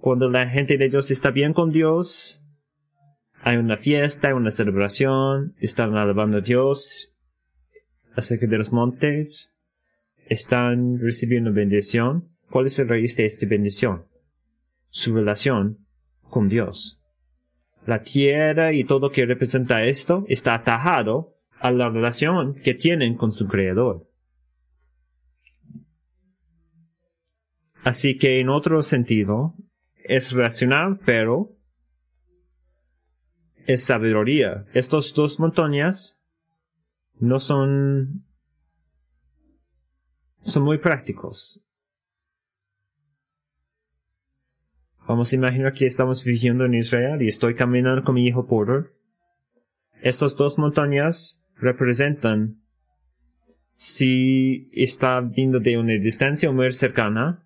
Cuando 0.00 0.28
la 0.28 0.48
gente 0.48 0.76
de 0.76 0.88
Dios 0.88 1.10
está 1.10 1.30
bien 1.30 1.52
con 1.52 1.70
Dios, 1.70 2.42
hay 3.42 3.56
una 3.56 3.76
fiesta, 3.76 4.28
hay 4.28 4.34
una 4.34 4.50
celebración, 4.50 5.54
están 5.60 5.96
alabando 5.96 6.38
a 6.38 6.40
Dios 6.40 7.10
acerca 8.16 8.46
de 8.46 8.58
los 8.58 8.72
montes, 8.72 9.52
están 10.28 10.98
recibiendo 10.98 11.52
bendición. 11.52 12.24
¿Cuál 12.50 12.66
es 12.66 12.78
el 12.78 12.88
raíz 12.88 13.16
de 13.16 13.26
esta 13.26 13.46
bendición? 13.46 14.04
Su 14.90 15.14
relación 15.14 15.78
con 16.30 16.48
Dios. 16.48 17.03
La 17.86 18.02
tierra 18.02 18.72
y 18.72 18.84
todo 18.84 19.10
que 19.10 19.26
representa 19.26 19.84
esto 19.84 20.24
está 20.28 20.54
atajado 20.54 21.34
a 21.60 21.70
la 21.70 21.88
relación 21.88 22.54
que 22.54 22.74
tienen 22.74 23.16
con 23.16 23.32
su 23.32 23.46
Creador. 23.46 24.06
Así 27.82 28.16
que 28.16 28.40
en 28.40 28.48
otro 28.48 28.82
sentido, 28.82 29.52
es 30.04 30.32
racional, 30.32 31.00
pero 31.04 31.50
es 33.66 33.84
sabiduría. 33.84 34.64
Estos 34.72 35.14
dos 35.14 35.38
montañas 35.38 36.22
no 37.20 37.38
son 37.40 38.24
son 40.44 40.62
muy 40.62 40.78
prácticos. 40.78 41.60
Vamos 45.06 45.32
a 45.32 45.36
imaginar 45.36 45.74
que 45.74 45.84
estamos 45.84 46.24
viviendo 46.24 46.64
en 46.64 46.74
Israel 46.74 47.20
y 47.20 47.28
estoy 47.28 47.54
caminando 47.54 48.02
con 48.04 48.14
mi 48.14 48.26
hijo 48.26 48.46
Porter. 48.46 48.90
Estas 50.00 50.34
dos 50.34 50.58
montañas 50.58 51.42
representan 51.56 52.56
si 53.76 54.70
está 54.72 55.20
viendo 55.20 55.60
de 55.60 55.76
una 55.76 55.92
distancia 55.94 56.50
muy 56.50 56.72
cercana. 56.72 57.40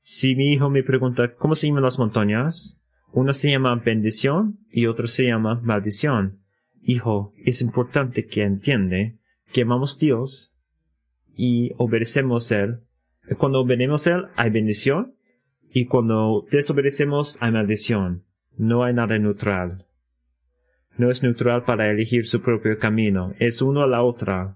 Si 0.00 0.34
mi 0.34 0.52
hijo 0.52 0.68
me 0.68 0.82
pregunta 0.82 1.34
cómo 1.36 1.54
se 1.54 1.68
llaman 1.68 1.84
las 1.84 1.98
montañas, 2.00 2.82
uno 3.12 3.32
se 3.32 3.50
llama 3.50 3.76
bendición 3.76 4.58
y 4.72 4.86
otro 4.86 5.06
se 5.06 5.26
llama 5.26 5.60
maldición. 5.62 6.40
Hijo, 6.82 7.32
es 7.44 7.62
importante 7.62 8.26
que 8.26 8.42
entiende 8.42 9.14
que 9.52 9.62
amamos 9.62 9.94
a 9.94 9.98
Dios 10.00 10.50
y 11.36 11.70
obedecemos 11.76 12.50
Él. 12.50 12.78
Cuando 13.38 13.60
obedecemos 13.60 14.06
Él 14.08 14.26
hay 14.34 14.50
bendición 14.50 15.14
y 15.76 15.86
cuando 15.86 16.46
desobedecemos 16.52 17.36
hay 17.40 17.50
maldición. 17.50 18.22
No 18.56 18.84
hay 18.84 18.94
nada 18.94 19.18
neutral. 19.18 19.84
No 20.96 21.10
es 21.10 21.24
neutral 21.24 21.64
para 21.64 21.90
elegir 21.90 22.26
su 22.26 22.40
propio 22.40 22.78
camino. 22.78 23.34
Es 23.40 23.60
uno 23.60 23.82
a 23.82 23.88
la 23.88 24.04
otra. 24.04 24.54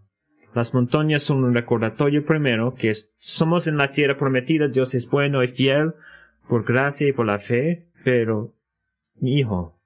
Las 0.54 0.74
montañas 0.74 1.24
son 1.24 1.42
un 1.42 1.54
recordatorio 1.54 2.24
primero 2.24 2.76
que 2.76 2.92
somos 3.18 3.66
en 3.66 3.78
la 3.78 3.90
tierra 3.90 4.16
prometida. 4.16 4.68
Dios 4.68 4.94
es 4.94 5.10
bueno 5.10 5.42
y 5.42 5.48
fiel 5.48 5.94
por 6.48 6.64
gracia 6.64 7.08
y 7.08 7.12
por 7.12 7.26
la 7.26 7.40
fe. 7.40 7.88
Pero, 8.04 8.54
mi 9.20 9.40
hijo, 9.40 9.76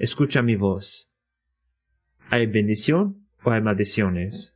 escucha 0.00 0.42
mi 0.42 0.56
voz. 0.56 1.08
¿Hay 2.28 2.46
bendición 2.46 3.18
o 3.44 3.52
hay 3.52 3.60
maldiciones? 3.60 4.52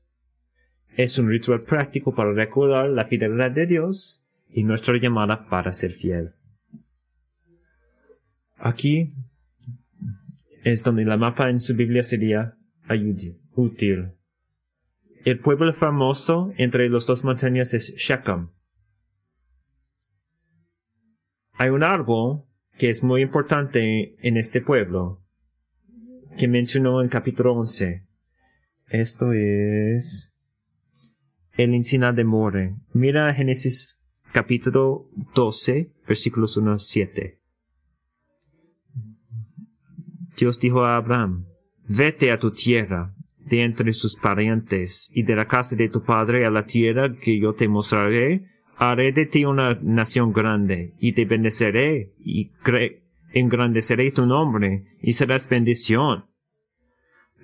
Es 0.96 1.20
un 1.20 1.28
ritual 1.28 1.60
práctico 1.60 2.12
para 2.16 2.32
recordar 2.32 2.88
la 2.88 3.04
fidelidad 3.04 3.52
de 3.52 3.66
Dios 3.66 4.25
y 4.50 4.62
nuestra 4.64 4.98
llamada 4.98 5.48
para 5.48 5.72
ser 5.72 5.92
fiel. 5.92 6.30
Aquí 8.58 9.12
es 10.64 10.82
donde 10.82 11.04
la 11.04 11.16
mapa 11.16 11.50
en 11.50 11.60
su 11.60 11.74
Biblia 11.74 12.02
sería 12.02 12.54
útil. 13.54 14.12
El 15.24 15.40
pueblo 15.40 15.72
famoso 15.74 16.52
entre 16.56 16.88
los 16.88 17.06
dos 17.06 17.24
montañas 17.24 17.74
es 17.74 17.94
Shechem. 17.96 18.48
Hay 21.54 21.70
un 21.70 21.82
árbol 21.82 22.42
que 22.78 22.90
es 22.90 23.02
muy 23.02 23.22
importante 23.22 24.12
en 24.22 24.36
este 24.36 24.60
pueblo, 24.60 25.18
que 26.38 26.48
mencionó 26.48 27.02
en 27.02 27.08
capítulo 27.08 27.54
11. 27.54 28.02
Esto 28.90 29.32
es 29.32 30.32
el 31.56 31.74
encina 31.74 32.12
de 32.12 32.24
More. 32.24 32.74
Mira 32.92 33.32
Génesis 33.34 33.95
capítulo 34.36 35.06
12, 35.34 35.88
versículos 36.06 36.58
1 36.58 36.72
a 36.72 36.78
7. 36.78 37.38
Dios 40.38 40.60
dijo 40.60 40.84
a 40.84 40.96
Abraham, 40.96 41.46
vete 41.88 42.30
a 42.30 42.38
tu 42.38 42.50
tierra, 42.50 43.14
de 43.46 43.62
entre 43.62 43.94
sus 43.94 44.14
parientes, 44.14 45.10
y 45.14 45.22
de 45.22 45.36
la 45.36 45.48
casa 45.48 45.74
de 45.74 45.88
tu 45.88 46.04
padre 46.04 46.44
a 46.44 46.50
la 46.50 46.66
tierra 46.66 47.16
que 47.18 47.40
yo 47.40 47.54
te 47.54 47.66
mostraré, 47.66 48.44
haré 48.76 49.12
de 49.12 49.24
ti 49.24 49.46
una 49.46 49.78
nación 49.80 50.34
grande, 50.34 50.92
y 51.00 51.14
te 51.14 51.24
bendeceré, 51.24 52.10
y 52.22 52.50
engrandeceré 53.32 54.10
tu 54.10 54.26
nombre, 54.26 54.82
y 55.00 55.14
serás 55.14 55.48
bendición. 55.48 56.26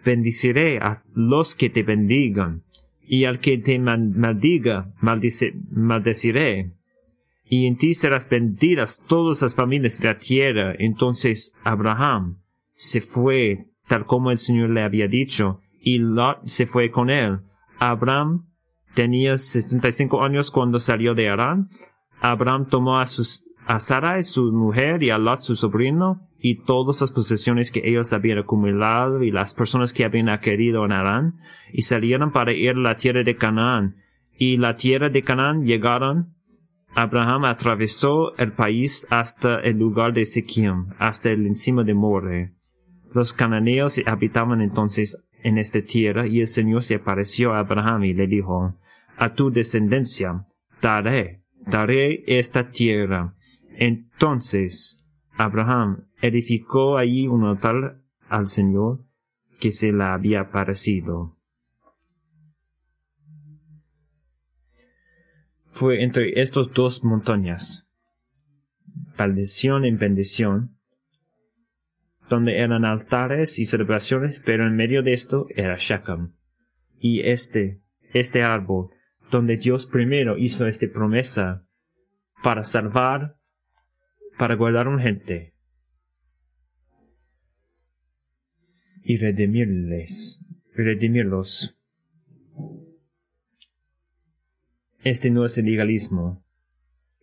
Bendiciré 0.05 0.76
a 0.76 1.02
los 1.14 1.55
que 1.55 1.70
te 1.70 1.85
bendigan, 1.85 2.64
y 3.09 3.24
al 3.24 3.40
que 3.40 3.57
te 3.57 3.78
maldiga, 3.78 4.92
maldeciré. 5.00 6.66
Y 7.54 7.66
en 7.66 7.76
ti 7.76 7.92
serás 7.92 8.30
benditas 8.30 9.04
todas 9.06 9.42
las 9.42 9.54
familias 9.54 9.98
de 10.00 10.08
la 10.08 10.18
tierra. 10.18 10.74
Entonces 10.78 11.54
Abraham 11.64 12.38
se 12.76 13.02
fue, 13.02 13.66
tal 13.88 14.06
como 14.06 14.30
el 14.30 14.38
Señor 14.38 14.70
le 14.70 14.82
había 14.82 15.06
dicho, 15.06 15.60
y 15.82 15.98
Lot 15.98 16.46
se 16.46 16.64
fue 16.64 16.90
con 16.90 17.10
él. 17.10 17.40
Abraham 17.78 18.46
tenía 18.94 19.36
75 19.36 20.24
años 20.24 20.50
cuando 20.50 20.80
salió 20.80 21.12
de 21.12 21.28
Arán. 21.28 21.68
Abraham 22.22 22.68
tomó 22.70 22.98
a, 22.98 23.06
sus, 23.06 23.44
a 23.66 23.78
Sarai, 23.80 24.22
su 24.22 24.50
mujer, 24.50 25.02
y 25.02 25.10
a 25.10 25.18
Lot, 25.18 25.42
su 25.42 25.54
sobrino, 25.54 26.22
y 26.40 26.64
todas 26.64 27.02
las 27.02 27.12
posesiones 27.12 27.70
que 27.70 27.82
ellos 27.84 28.14
habían 28.14 28.38
acumulado 28.38 29.22
y 29.22 29.31
las 29.31 29.52
personas 29.52 29.92
que 29.92 30.06
habían 30.06 30.31
adquirido 30.31 30.87
en 30.87 30.92
Arán, 30.92 31.35
y 31.70 31.83
salieron 31.83 32.33
para 32.33 32.54
ir 32.54 32.70
a 32.70 32.81
la 32.81 32.96
tierra 32.96 33.22
de 33.22 33.37
Canaán. 33.37 33.96
Y 34.38 34.56
la 34.56 34.74
tierra 34.74 35.10
de 35.10 35.22
Canaán 35.22 35.66
llegaron. 35.66 36.29
Abraham 36.94 37.46
atravesó 37.46 38.36
el 38.36 38.52
país 38.52 39.06
hasta 39.10 39.60
el 39.60 39.78
lugar 39.78 40.12
de 40.12 40.24
Siquim, 40.26 40.88
hasta 40.98 41.30
el 41.30 41.46
encima 41.46 41.84
de 41.84 41.94
More. 41.94 42.50
Los 43.14 43.32
cananeos 43.32 44.00
habitaban 44.06 44.60
entonces 44.60 45.16
en 45.42 45.58
esta 45.58 45.80
tierra, 45.82 46.26
y 46.26 46.40
el 46.40 46.48
Señor 46.48 46.82
se 46.82 46.96
apareció 46.96 47.52
a 47.54 47.60
Abraham 47.60 48.04
y 48.04 48.14
le 48.14 48.26
dijo, 48.26 48.74
a 49.16 49.34
tu 49.34 49.50
descendencia 49.50 50.44
daré, 50.80 51.42
daré 51.66 52.24
esta 52.26 52.70
tierra. 52.70 53.32
Entonces 53.76 55.02
Abraham 55.36 56.04
edificó 56.20 56.98
allí 56.98 57.26
un 57.26 57.44
altar 57.44 57.94
al 58.28 58.46
Señor 58.48 59.00
que 59.60 59.72
se 59.72 59.92
le 59.92 60.04
había 60.04 60.50
parecido. 60.50 61.32
Fue 65.83 66.04
entre 66.04 66.40
estas 66.40 66.72
dos 66.72 67.02
montañas, 67.02 67.88
bendición 69.18 69.85
en 69.85 69.98
bendición, 69.98 70.76
donde 72.30 72.56
eran 72.58 72.85
altares 72.85 73.58
y 73.58 73.64
celebraciones, 73.64 74.40
pero 74.46 74.64
en 74.64 74.76
medio 74.76 75.02
de 75.02 75.12
esto 75.12 75.48
era 75.56 75.76
Shechem. 75.76 76.35
Y 77.00 77.22
este, 77.22 77.80
este 78.14 78.44
árbol, 78.44 78.90
donde 79.33 79.56
Dios 79.56 79.87
primero 79.87 80.38
hizo 80.38 80.68
esta 80.68 80.87
promesa 80.87 81.62
para 82.44 82.62
salvar, 82.62 83.35
para 84.38 84.54
guardar 84.54 84.87
un 84.87 85.00
gente 85.00 85.52
y 89.02 89.16
redimirles, 89.16 90.38
redimirlos. 90.76 91.74
Este 95.05 95.31
no 95.31 95.44
es 95.44 95.59
el 95.59 95.67
legalismo. 95.67 96.40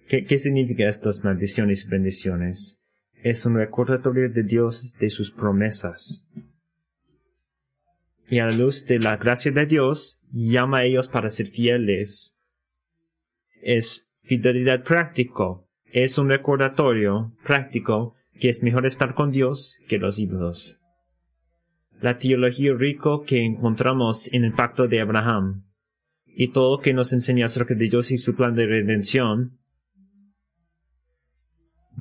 ¿Qué, 0.10 0.38
significa 0.38 0.90
estas 0.90 1.24
maldiciones 1.24 1.86
y 1.86 1.88
bendiciones? 1.90 2.78
Es 3.24 3.46
un 3.46 3.56
recordatorio 3.56 4.30
de 4.30 4.44
Dios 4.44 4.94
de 5.00 5.10
sus 5.10 5.32
promesas. 5.32 6.26
Y 8.28 8.40
a 8.40 8.48
la 8.48 8.52
luz 8.52 8.86
de 8.86 9.00
la 9.00 9.16
gracia 9.16 9.52
de 9.52 9.66
Dios, 9.66 10.20
llama 10.34 10.80
a 10.80 10.86
ellos 10.86 11.08
para 11.08 11.30
ser 11.30 11.48
fieles. 11.48 12.36
Es 13.62 14.10
fidelidad 14.24 14.84
práctico. 14.84 15.64
Es 15.94 16.18
un 16.18 16.30
recordatorio 16.30 17.32
práctico 17.46 18.16
que 18.42 18.50
es 18.50 18.62
mejor 18.62 18.86
estar 18.86 19.14
con 19.16 19.32
Dios 19.32 19.78
que 19.88 20.00
los 20.00 20.20
ídolos. 20.20 20.78
La 22.02 22.18
teología 22.18 22.74
rico 22.74 23.24
que 23.24 23.46
encontramos 23.46 24.32
en 24.34 24.44
el 24.44 24.54
pacto 24.54 24.88
de 24.88 25.00
Abraham 25.00 25.64
y 26.36 26.52
todo 26.52 26.78
lo 26.78 26.82
que 26.82 26.94
nos 26.94 27.14
enseña 27.14 27.46
acerca 27.46 27.74
de 27.74 27.90
Dios 27.90 28.12
y 28.12 28.18
su 28.18 28.36
plan 28.36 28.56
de 28.56 28.66
redención, 28.66 29.52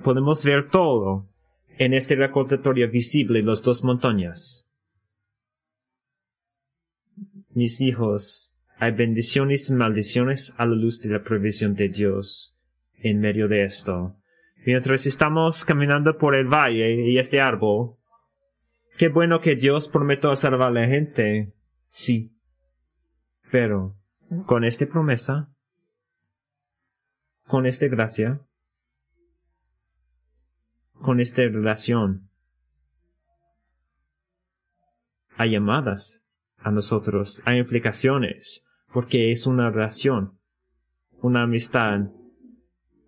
podemos 0.03 0.45
ver 0.45 0.69
todo 0.71 1.25
en 1.79 1.95
este 1.95 2.17
recordatorio 2.17 2.91
visible 2.91 3.43
las 3.43 3.63
dos 3.63 3.85
montañas. 3.85 4.65
Mis 7.55 7.81
hijos, 7.81 8.53
hay 8.79 8.93
bendiciones 8.93 9.69
y 9.71 9.75
maldiciones 9.75 10.55
a 10.57 10.67
la 10.67 10.77
luz 10.77 11.01
de 11.01 11.11
la 11.11 11.23
provisión 11.23 11.75
de 11.75 11.89
Dios 11.89 12.55
en 13.03 13.21
medio 13.21 13.49
de 13.49 13.65
esto. 13.65 14.15
Mientras 14.65 15.07
estamos 15.07 15.65
caminando 15.65 16.17
por 16.17 16.35
el 16.35 16.47
valle 16.47 17.11
y 17.11 17.19
este 17.19 17.41
árbol, 17.41 17.95
qué 18.97 19.09
bueno 19.09 19.41
que 19.41 19.57
Dios 19.57 19.89
prometió 19.89 20.35
salvar 20.37 20.69
a 20.69 20.83
la 20.83 20.87
gente. 20.87 21.53
Sí. 21.91 22.31
Pero 23.51 23.93
con 24.47 24.65
esta 24.65 24.87
promesa, 24.87 25.49
con 27.47 27.67
esta 27.67 27.87
gracia, 27.87 28.39
con 31.01 31.21
esta 31.21 31.43
relación, 31.43 32.21
hay 35.37 35.53
llamadas 35.53 36.21
a 36.59 36.71
nosotros, 36.71 37.43
hay 37.45 37.59
implicaciones, 37.59 38.65
porque 38.93 39.33
es 39.33 39.47
una 39.47 39.71
relación, 39.71 40.33
una 41.23 41.43
amistad. 41.43 42.01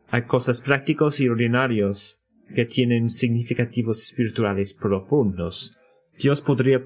Hay 0.09 0.23
cosas 0.23 0.61
prácticos 0.61 1.21
y 1.21 1.29
ordinarios 1.29 2.23
que 2.55 2.64
tienen 2.64 3.11
significativos 3.11 4.03
espirituales 4.03 4.75
profundos. 4.75 5.77
Dios 6.18 6.41
podría 6.41 6.83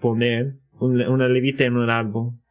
poner 0.00 0.54
una 0.80 1.28
levita 1.28 1.64
en 1.64 1.76
un 1.76 1.90
árbol 1.90 2.41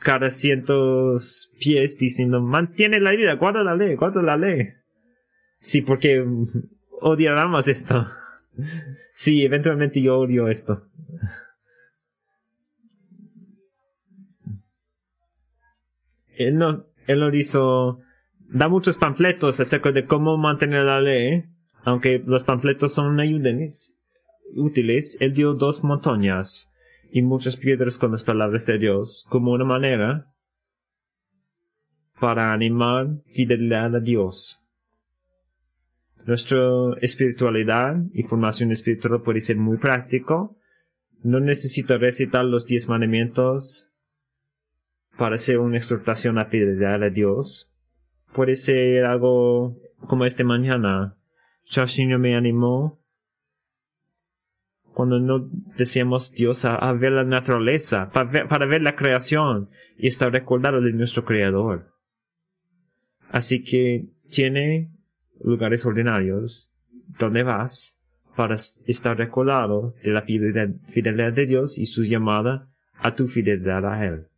cada 0.00 0.30
cientos 0.30 1.50
pies 1.58 1.96
diciendo, 1.98 2.40
mantiene 2.40 3.00
la 3.00 3.12
vida, 3.12 3.34
guarda 3.34 3.62
la 3.62 3.74
ley, 3.74 3.96
guarda 3.96 4.22
la 4.22 4.36
ley. 4.36 4.68
Sí, 5.62 5.82
porque 5.82 6.24
odiamos 7.00 7.68
esto. 7.68 8.06
Sí, 9.14 9.44
eventualmente 9.44 10.00
yo 10.00 10.18
odio 10.18 10.48
esto. 10.48 10.86
Él 16.36 16.56
no, 16.58 16.84
él 17.06 17.20
no 17.20 17.34
hizo, 17.34 17.98
da 18.50 18.68
muchos 18.68 18.98
panfletos 18.98 19.58
acerca 19.58 19.90
de 19.90 20.04
cómo 20.04 20.36
mantener 20.36 20.84
la 20.84 21.00
ley, 21.00 21.44
aunque 21.84 22.22
los 22.24 22.44
panfletos 22.44 22.92
son 22.92 23.18
ayúdenes, 23.18 23.96
útiles. 24.54 25.16
Él 25.20 25.32
dio 25.32 25.54
dos 25.54 25.82
montañas 25.82 26.70
y 27.10 27.22
muchas 27.22 27.56
piedras 27.56 27.98
con 27.98 28.12
las 28.12 28.24
palabras 28.24 28.66
de 28.66 28.78
Dios 28.78 29.24
como 29.28 29.52
una 29.52 29.64
manera 29.64 30.26
para 32.20 32.52
animar 32.52 33.08
fidelidad 33.34 33.94
a 33.96 34.00
Dios. 34.00 34.58
Nuestra 36.26 36.58
espiritualidad 37.00 37.96
y 38.12 38.24
formación 38.24 38.72
espiritual 38.72 39.22
puede 39.22 39.40
ser 39.40 39.56
muy 39.56 39.76
práctico. 39.76 40.56
No 41.22 41.38
necesito 41.40 41.98
recitar 41.98 42.44
los 42.44 42.66
diez 42.66 42.88
mandamientos 42.88 43.92
para 45.16 45.36
hacer 45.36 45.58
una 45.58 45.76
exhortación 45.76 46.38
a 46.38 46.46
fidelidad 46.46 47.02
a 47.02 47.10
Dios. 47.10 47.70
Puede 48.32 48.56
ser 48.56 49.04
algo 49.04 49.74
como 50.08 50.24
este 50.24 50.42
mañana. 50.42 51.16
Chashinyo 51.66 52.18
me 52.18 52.36
animó 52.36 52.98
cuando 54.96 55.20
no 55.20 55.46
decíamos 55.76 56.32
Dios 56.32 56.64
a, 56.64 56.90
ver 56.94 57.12
la 57.12 57.24
naturaleza, 57.24 58.08
para 58.12 58.64
ver, 58.64 58.80
la 58.80 58.96
creación 58.96 59.68
y 59.98 60.06
estar 60.06 60.32
recordado 60.32 60.80
de 60.80 60.90
nuestro 60.94 61.26
Creador. 61.26 61.92
Así 63.28 63.62
que 63.62 64.06
tiene 64.30 64.88
lugares 65.44 65.84
ordinarios 65.84 66.72
donde 67.18 67.42
vas 67.42 68.00
para 68.36 68.54
estar 68.54 69.18
recordado 69.18 69.94
de 70.02 70.12
la 70.12 70.22
fidelidad, 70.22 71.32
de 71.34 71.44
Dios 71.44 71.76
y 71.76 71.84
su 71.84 72.02
llamada 72.02 72.66
a 72.94 73.14
tu 73.14 73.28
fidelidad 73.28 73.84
a 73.84 74.02
Él. 74.02 74.28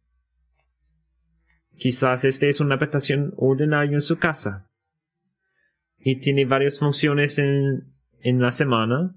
Quizás 1.76 2.24
este 2.24 2.48
es 2.48 2.58
una 2.58 2.74
habitación 2.74 3.32
ordinaria 3.36 3.94
en 3.94 4.02
su 4.02 4.18
casa 4.18 4.66
y 6.00 6.16
tiene 6.16 6.46
varias 6.46 6.80
funciones 6.80 7.38
en, 7.38 7.84
en 8.24 8.40
la 8.40 8.50
semana 8.50 9.14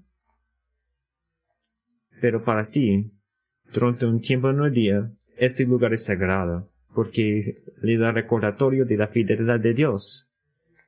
pero 2.22 2.44
para 2.44 2.68
ti, 2.68 3.10
durante 3.74 4.06
un 4.06 4.20
tiempo 4.20 4.48
en 4.48 4.62
el 4.62 4.72
día, 4.72 5.10
este 5.36 5.64
lugar 5.64 5.92
es 5.92 6.04
sagrado, 6.04 6.68
porque 6.94 7.56
le 7.82 7.98
da 7.98 8.12
recordatorio 8.12 8.84
de 8.84 8.96
la 8.96 9.08
fidelidad 9.08 9.58
de 9.58 9.74
Dios, 9.74 10.28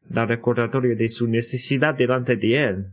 da 0.09 0.26
recordatorio 0.26 0.97
de 0.97 1.09
su 1.09 1.26
necesidad 1.26 1.97
delante 1.97 2.37
de 2.37 2.64
Él. 2.64 2.87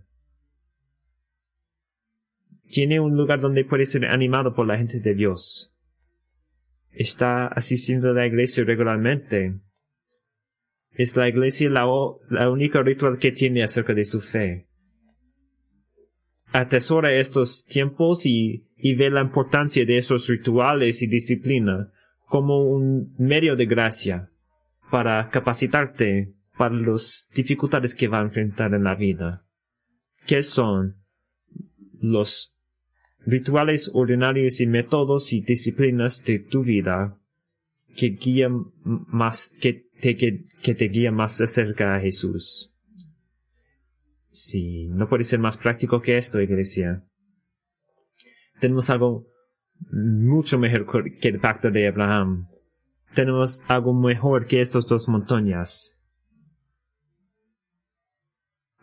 Tiene 2.72 3.00
un 3.00 3.16
lugar 3.16 3.42
donde 3.42 3.64
puede 3.64 3.86
ser 3.86 4.08
animado 4.08 4.56
por 4.56 4.66
la 4.66 4.78
gente 4.80 5.00
de 5.00 5.14
Dios. 5.14 5.72
Está 6.94 7.46
asistiendo 7.46 8.10
a 8.10 8.14
la 8.14 8.26
iglesia 8.26 8.64
regularmente. 8.64 9.54
Es 10.96 11.16
la 11.16 11.30
iglesia 11.30 11.70
la, 11.70 11.86
la 12.32 12.50
única 12.50 12.82
ritual 12.82 13.20
que 13.20 13.32
tiene 13.32 13.64
acerca 13.64 13.94
de 13.94 14.06
su 14.06 14.20
fe 14.20 14.66
atesora 16.52 17.14
estos 17.14 17.66
tiempos 17.66 18.26
y, 18.26 18.64
ve 18.84 19.10
la 19.10 19.22
importancia 19.22 19.86
de 19.86 19.98
esos 19.98 20.28
rituales 20.28 21.02
y 21.02 21.08
disciplina 21.08 21.88
como 22.26 22.64
un 22.64 23.14
medio 23.18 23.56
de 23.56 23.66
gracia 23.66 24.30
para 24.90 25.30
capacitarte 25.30 26.34
para 26.58 26.76
las 26.76 27.30
dificultades 27.34 27.96
que 27.96 28.08
va 28.08 28.20
a 28.20 28.24
enfrentar 28.24 28.74
en 28.74 28.84
la 28.84 28.96
vida. 28.96 29.42
¿Qué 30.26 30.44
son 30.44 30.96
los 32.02 32.52
rituales 33.26 33.92
ordinarios 33.94 34.62
y 34.62 34.68
métodos 34.68 35.34
y 35.34 35.42
disciplinas 35.42 36.24
de 36.26 36.40
tu 36.40 36.64
vida 36.64 37.18
que 37.96 38.10
guían 38.10 38.66
más, 38.84 39.56
que 39.60 39.86
te, 40.02 40.16
que 40.16 40.76
te 40.76 40.86
guían 40.86 41.16
más 41.16 41.38
cerca 41.38 41.96
a 41.96 42.00
Jesús? 42.00 42.71
Sí, 44.32 44.88
no 44.90 45.10
puede 45.10 45.26
ser 45.26 45.40
más 45.40 45.58
práctico 45.58 46.02
que 46.02 46.18
esto, 46.18 46.40
iglesia. 46.40 47.02
Tenemos 48.60 48.90
algo 48.90 49.26
mucho 49.92 50.58
mejor 50.58 51.04
que 51.20 51.28
el 51.28 51.40
pacto 51.40 51.70
de 51.70 51.88
Abraham. 51.88 52.48
Tenemos 53.14 53.62
algo 53.68 53.94
mejor 53.94 54.48
que 54.48 54.62
estas 54.62 54.86
dos 54.86 55.10
montañas. 55.10 55.98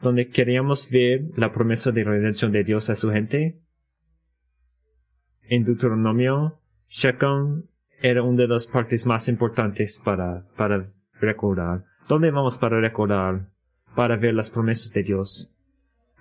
Donde 0.03 0.29
queríamos 0.29 0.91
ver 0.91 1.23
la 1.37 1.51
promesa 1.51 1.93
de 1.93 2.05
redención 2.05 2.53
de 2.53 2.63
Dios 2.65 2.91
a 2.91 2.97
su 2.97 3.11
gente. 3.11 3.63
En 5.49 5.65
Deuteronomio, 5.65 6.61
Shechem 6.91 7.63
era 8.03 8.23
una 8.23 8.43
de 8.43 8.49
las 8.49 8.67
partes 8.67 9.07
más 9.07 9.29
importantes 9.29 9.99
para, 9.99 10.45
para 10.57 10.87
recordar. 11.21 11.85
¿Dónde 12.07 12.31
vamos 12.31 12.59
para 12.59 12.81
recordar? 12.81 13.47
Para 13.99 14.17
ver 14.17 14.33
las 14.33 14.49
promesas 14.49 14.93
de 14.93 15.03
Dios. 15.03 15.53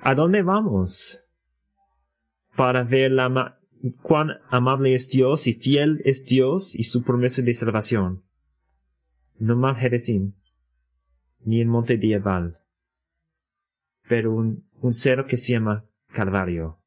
¿A 0.02 0.16
dónde 0.16 0.42
vamos? 0.42 1.20
Para 2.56 2.84
ver 2.84 3.12
cuán 4.02 4.32
amable 4.50 4.96
es 4.96 5.08
Dios 5.10 5.46
y 5.46 5.54
fiel 5.54 6.02
es 6.04 6.26
Dios 6.26 6.74
y 6.74 6.86
su 6.86 7.04
promesa 7.04 7.44
de 7.44 7.54
salvación. 7.54 8.24
No 9.38 9.56
mal 9.56 9.76
Jerezim, 9.76 10.34
ni 11.46 11.62
en 11.62 11.68
Monte 11.68 11.98
Diabal, 11.98 12.58
pero 14.10 14.34
un, 14.34 14.64
un 14.82 14.96
cero 14.96 15.28
que 15.30 15.38
se 15.38 15.54
llama 15.54 15.86
Calvario. 16.12 16.80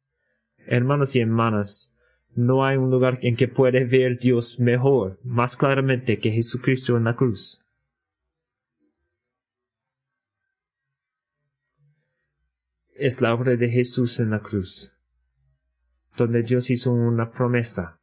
Hermanos 0.66 1.14
y 1.14 1.20
hermanas, 1.20 1.95
no 2.34 2.64
hay 2.64 2.78
un 2.78 2.91
lugar 2.91 3.20
en 3.22 3.36
que 3.36 3.47
puede 3.47 3.84
ver 3.84 4.18
Dios 4.18 4.59
mejor, 4.59 5.20
más 5.22 5.57
claramente 5.57 6.18
que 6.18 6.32
Jesucristo 6.32 6.97
en 6.97 7.05
la 7.05 7.14
cruz. 7.14 7.61
Es 13.01 13.21
la 13.21 13.35
obra 13.35 13.57
de 13.57 13.71
Jesús 13.71 14.21
en 14.21 14.31
la 14.31 14.41
cruz, 14.41 14.93
donde 16.17 16.43
Dios 16.43 16.71
hizo 16.71 16.93
una 16.93 17.31
promesa. 17.31 17.99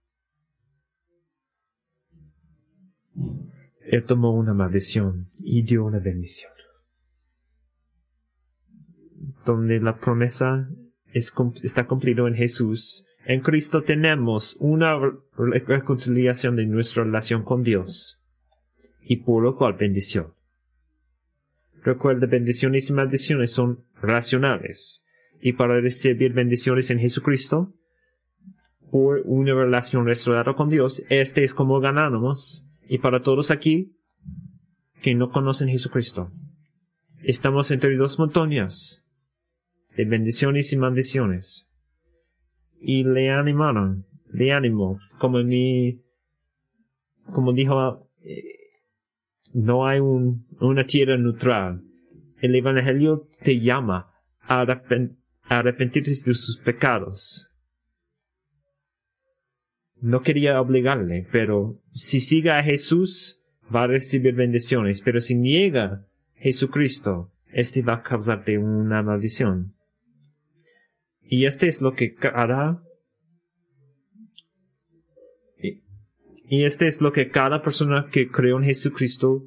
Él 3.85 4.03
tomó 4.05 4.33
una 4.33 4.53
maldición 4.53 5.27
y 5.39 5.61
dio 5.61 5.85
una 5.85 5.99
bendición. 5.99 6.51
Donde 9.45 9.79
la 9.79 9.97
promesa 9.97 10.67
está 11.13 11.85
cumplida 11.85 12.27
en 12.27 12.35
Jesús 12.35 13.07
en 13.27 13.41
Cristo 13.41 13.83
tenemos 13.83 14.55
una 14.57 14.97
reconciliación 15.35 16.55
de 16.55 16.65
nuestra 16.65 17.03
relación 17.03 17.43
con 17.43 17.61
Dios 17.61 18.23
y 19.01 19.17
por 19.17 19.43
lo 19.43 19.57
cual 19.57 19.73
bendición. 19.73 20.27
Recuerda, 21.83 22.25
bendiciones 22.25 22.89
y 22.89 22.93
maldiciones 22.93 23.51
son 23.51 23.83
racionales 24.01 25.03
y 25.41 25.53
para 25.53 25.79
recibir 25.79 26.33
bendiciones 26.33 26.89
en 26.91 26.99
Jesucristo 26.99 27.73
por 28.91 29.21
una 29.25 29.53
relación 29.53 30.05
restaurada 30.05 30.53
con 30.53 30.69
Dios, 30.69 31.03
este 31.09 31.43
es 31.43 31.53
como 31.53 31.79
ganamos 31.79 32.63
y 32.87 32.99
para 32.99 33.21
todos 33.21 33.51
aquí 33.51 33.91
que 35.01 35.13
no 35.13 35.29
conocen 35.29 35.69
Jesucristo. 35.69 36.31
Estamos 37.23 37.71
entre 37.71 37.95
dos 37.97 38.17
montañas 38.19 39.03
de 39.95 40.05
bendiciones 40.05 40.71
y 40.73 40.77
maldiciones 40.77 41.67
y 42.81 43.03
le 43.03 43.31
animaron, 43.31 44.05
le 44.31 44.53
animó, 44.53 44.99
como 45.19 45.43
mi, 45.43 45.99
como 47.33 47.53
dijo, 47.53 47.99
eh, 48.23 48.43
no 49.53 49.87
hay 49.87 49.99
un, 49.99 50.45
una 50.59 50.83
tierra 50.83 51.17
neutral. 51.17 51.81
El 52.41 52.55
Evangelio 52.55 53.27
te 53.41 53.59
llama 53.59 54.05
a, 54.41 54.65
arrepentirse 55.49 56.25
de 56.25 56.35
sus 56.35 56.57
pecados. 56.57 57.47
No 60.01 60.21
quería 60.21 60.61
obligarle, 60.61 61.27
pero 61.31 61.75
si 61.91 62.19
sigue 62.19 62.51
a 62.51 62.63
Jesús, 62.63 63.39
va 63.73 63.83
a 63.83 63.87
recibir 63.87 64.35
bendiciones, 64.35 65.01
pero 65.01 65.21
si 65.21 65.35
niega 65.35 65.85
a 65.85 66.01
Jesucristo, 66.35 67.29
este 67.51 67.81
va 67.81 67.93
a 67.93 68.03
causarte 68.03 68.57
una 68.57 69.01
maldición. 69.01 69.73
Y 71.23 71.45
este 71.45 71.67
es 71.67 71.81
lo 71.81 71.93
que 71.93 72.13
cada 72.13 72.81
y 76.49 76.63
este 76.63 76.87
es 76.87 77.01
lo 77.01 77.11
que 77.11 77.29
cada 77.29 77.61
persona 77.61 78.07
que 78.09 78.29
creó 78.29 78.57
en 78.57 78.63
Jesucristo 78.63 79.43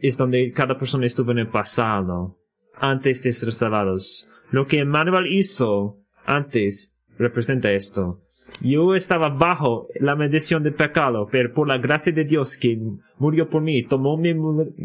es 0.00 0.16
donde 0.16 0.52
cada 0.52 0.78
persona 0.78 1.06
estuvo 1.06 1.32
en 1.32 1.38
el 1.38 1.48
pasado, 1.48 2.38
antes 2.74 3.22
de 3.22 3.32
ser 3.32 3.52
salvados. 3.52 4.30
Lo 4.50 4.66
que 4.66 4.80
Emmanuel 4.80 5.32
hizo 5.32 5.98
antes 6.24 6.94
representa 7.18 7.72
esto. 7.72 8.20
Yo 8.60 8.94
estaba 8.94 9.28
bajo 9.28 9.88
la 10.00 10.16
maldición 10.16 10.62
del 10.62 10.74
pecado, 10.74 11.28
pero 11.30 11.52
por 11.52 11.68
la 11.68 11.78
gracia 11.78 12.12
de 12.12 12.24
Dios 12.24 12.56
que 12.56 12.78
murió 13.18 13.48
por 13.48 13.62
mí, 13.62 13.82
tomó 13.84 14.16
mi, 14.16 14.32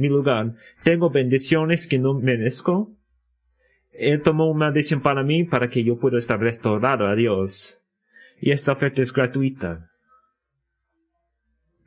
lugar, 0.07 0.53
tengo 0.83 1.09
bendiciones 1.09 1.87
que 1.87 1.97
no 1.97 2.13
merezco, 2.13 2.91
él 3.93 4.21
tomó 4.21 4.49
una 4.49 4.71
decisión 4.71 5.01
para 5.01 5.23
mí 5.23 5.43
para 5.43 5.69
que 5.69 5.83
yo 5.83 5.97
pueda 5.97 6.17
estar 6.17 6.39
restaurado 6.39 7.07
a 7.07 7.15
Dios. 7.15 7.79
Y 8.39 8.51
esta 8.51 8.73
oferta 8.73 9.01
es 9.01 9.13
gratuita. 9.13 9.87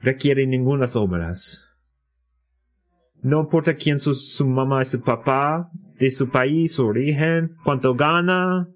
Requiere 0.01 0.47
ninguna 0.47 0.87
obras. 0.95 1.66
No 3.27 3.41
importa 3.41 3.75
quién 3.75 3.99
su, 3.99 4.15
su 4.15 4.47
mamá 4.47 4.83
y 4.83 4.85
su 4.85 5.03
papá, 5.03 5.71
de 5.99 6.11
su 6.11 6.31
país, 6.31 6.75
su 6.75 6.87
origen, 6.87 7.57
cuánto 7.65 7.95
gana. 7.95 8.69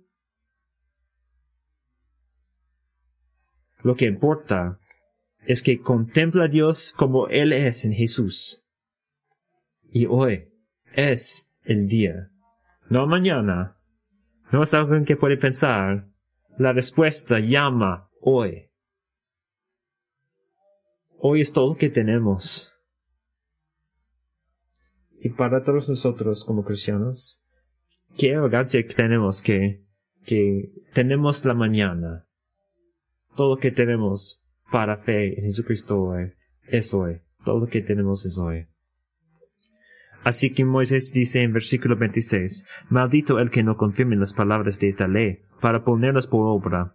Lo 3.82 3.94
que 3.94 4.07
importa 4.07 4.78
es 5.46 5.62
que 5.62 5.80
contempla 5.80 6.44
a 6.44 6.48
Dios 6.48 6.92
como 6.96 7.28
Él 7.28 7.53
es 7.53 7.84
en 7.84 7.92
Jesús. 7.92 8.62
Y 9.92 10.07
hoy 10.07 10.48
es 10.94 11.46
el 11.64 11.86
día 11.86 12.30
no 12.90 13.07
mañana. 13.07 13.72
No 14.51 14.64
es 14.64 14.74
algo 14.74 15.03
que 15.05 15.16
puede 15.16 15.36
pensar. 15.36 16.03
La 16.59 16.72
respuesta 16.72 17.38
llama 17.38 18.09
hoy. 18.20 18.66
Hoy 21.18 21.40
es 21.40 21.53
todo 21.53 21.68
lo 21.68 21.76
que 21.76 21.88
tenemos. 21.88 22.69
Y 25.22 25.28
para 25.30 25.62
todos 25.62 25.88
nosotros 25.88 26.44
como 26.44 26.64
cristianos, 26.64 27.44
qué 28.16 28.34
arrogancia 28.34 28.82
que 28.86 28.94
tenemos 28.94 29.42
que, 29.42 29.80
que 30.26 30.70
tenemos 30.94 31.44
la 31.44 31.54
mañana. 31.54 32.24
Todo 33.36 33.56
lo 33.56 33.60
que 33.60 33.70
tenemos 33.70 34.42
para 34.72 34.96
fe 34.96 35.38
en 35.38 35.44
Jesucristo 35.44 36.00
hoy 36.00 36.32
es 36.68 36.94
hoy. 36.94 37.20
Todo 37.44 37.60
lo 37.60 37.66
que 37.66 37.82
tenemos 37.82 38.24
es 38.24 38.38
hoy. 38.38 38.66
Así 40.22 40.52
que 40.52 40.64
Moisés 40.64 41.12
dice 41.12 41.42
en 41.42 41.52
versículo 41.52 41.96
26, 41.96 42.66
Maldito 42.90 43.38
el 43.38 43.50
que 43.50 43.62
no 43.62 43.76
confirme 43.76 44.16
las 44.16 44.34
palabras 44.34 44.78
de 44.78 44.88
esta 44.88 45.08
ley, 45.08 45.40
para 45.60 45.82
ponerlas 45.82 46.26
por 46.26 46.46
obra. 46.46 46.94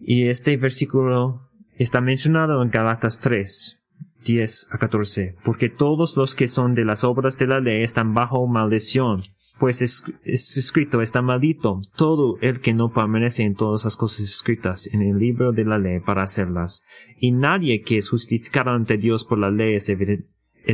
Y 0.00 0.28
este 0.28 0.56
versículo 0.56 1.42
está 1.76 2.00
mencionado 2.00 2.62
en 2.62 2.70
Galatas 2.70 3.20
3, 3.20 3.85
10 4.26 4.68
a 4.70 4.78
14, 4.78 5.36
porque 5.44 5.68
todos 5.68 6.16
los 6.16 6.34
que 6.34 6.48
son 6.48 6.74
de 6.74 6.84
las 6.84 7.04
obras 7.04 7.38
de 7.38 7.46
la 7.46 7.60
ley 7.60 7.82
están 7.82 8.12
bajo 8.12 8.46
maldición, 8.46 9.22
pues 9.58 9.80
es, 9.80 10.04
escrito, 10.24 11.00
está 11.00 11.22
maldito 11.22 11.80
todo 11.96 12.36
el 12.42 12.60
que 12.60 12.74
no 12.74 12.92
permanece 12.92 13.44
en 13.44 13.54
todas 13.54 13.84
las 13.84 13.96
cosas 13.96 14.20
escritas 14.20 14.86
en 14.92 15.00
el 15.00 15.18
libro 15.18 15.52
de 15.52 15.64
la 15.64 15.78
ley 15.78 16.00
para 16.00 16.24
hacerlas. 16.24 16.84
Y 17.18 17.30
nadie 17.30 17.80
que 17.80 17.96
es 17.96 18.10
justificado 18.10 18.70
ante 18.70 18.98
Dios 18.98 19.24
por 19.24 19.38
la 19.38 19.50
ley 19.50 19.76
es 19.76 19.88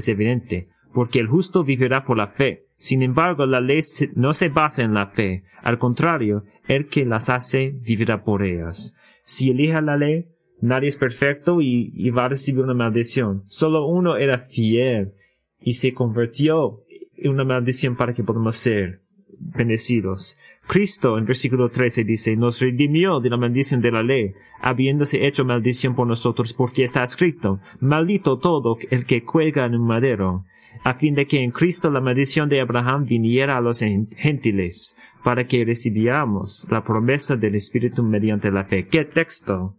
evidente 0.09 0.67
porque 0.93 1.19
el 1.19 1.29
justo 1.29 1.65
vivirá 1.65 2.05
por 2.05 2.17
la 2.17 2.29
fe. 2.29 2.67
Sin 2.77 3.03
embargo, 3.03 3.47
la 3.47 3.61
ley 3.61 3.81
no 4.15 4.33
se 4.33 4.49
basa 4.49 4.83
en 4.83 4.95
la 4.95 5.07
fe. 5.07 5.45
Al 5.63 5.79
contrario, 5.79 6.45
el 6.69 6.89
que 6.89 7.05
las 7.05 7.31
hace 7.31 7.71
vivirá 7.71 8.25
por 8.25 8.43
ellas. 8.43 8.97
Si 9.25 9.51
elige 9.51 9.81
la 9.81 9.97
ley, 9.97 10.27
nadie 10.63 10.89
es 10.89 10.97
perfecto 10.97 11.61
y, 11.61 12.09
va 12.11 12.25
a 12.25 12.29
recibir 12.31 12.65
una 12.65 12.75
maldición. 12.75 13.43
Solo 13.49 13.87
uno 13.87 14.17
era 14.17 14.39
fiel 14.39 15.13
y 15.61 15.75
se 15.75 15.93
convirtió 15.93 16.81
en 17.17 17.33
una 17.33 17.45
maldición 17.45 17.97
para 17.97 18.15
que 18.15 18.25
podamos 18.25 18.57
ser 18.57 19.03
bendecidos. 19.39 20.39
Cristo 20.67 21.19
en 21.19 21.27
versículo 21.27 21.69
13 21.69 22.05
dice, 22.05 22.37
nos 22.37 22.61
redimió 22.61 23.21
de 23.21 23.29
la 23.29 23.37
maldición 23.37 23.81
de 23.83 23.91
la 23.91 24.03
ley, 24.03 24.33
habiéndose 24.61 25.27
hecho 25.27 25.45
maldición 25.45 25.95
por 25.95 26.07
nosotros 26.07 26.55
porque 26.55 26.85
está 26.85 27.03
escrito, 27.03 27.61
maldito 27.81 28.39
todo 28.39 28.79
el 28.91 29.05
que 29.05 29.25
cuelga 29.25 29.67
en 29.67 29.75
un 29.75 29.87
madero 29.87 30.45
a 30.85 30.95
fin 30.95 31.15
de 31.15 31.27
que 31.27 31.43
en 31.43 31.51
Cristo 31.51 31.91
la 31.91 32.01
maldición 32.01 32.49
de 32.49 32.61
Abraham 32.61 33.05
viniera 33.05 33.57
a 33.57 33.61
los 33.61 33.81
gentiles, 33.81 34.97
para 35.23 35.47
que 35.47 35.65
recibiéramos 35.65 36.67
la 36.71 36.83
promesa 36.83 37.37
del 37.37 37.55
Espíritu 37.55 38.03
mediante 38.03 38.51
la 38.51 38.65
fe. 38.65 38.87
¿Qué 38.87 39.05
texto? 39.05 39.77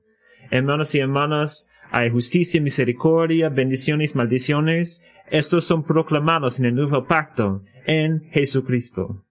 Hermanos 0.53 0.93
y 0.93 0.99
hermanas, 0.99 1.67
hay 1.89 2.11
justicia, 2.11 2.61
misericordia, 2.61 3.49
bendiciones, 3.49 4.15
maldiciones. 4.15 5.03
Estos 5.31 5.65
son 5.65 5.83
proclamados 5.83 6.59
en 6.59 6.65
el 6.65 6.75
nuevo 6.75 7.07
pacto 7.07 7.63
en 7.87 8.29
Jesucristo, 8.29 9.25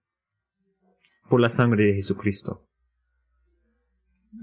por 1.29 1.39
la 1.39 1.47
sangre 1.47 1.85
de 1.85 1.93
Jesucristo. 1.93 2.67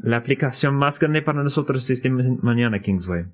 La 0.03 0.17
aplicación 0.17 0.75
más 0.75 0.99
grande 0.99 1.21
para 1.21 1.43
nosotros 1.43 1.91
es 1.91 2.03
de 2.03 2.09
mañana, 2.09 2.81
Kingsway. 2.81 3.27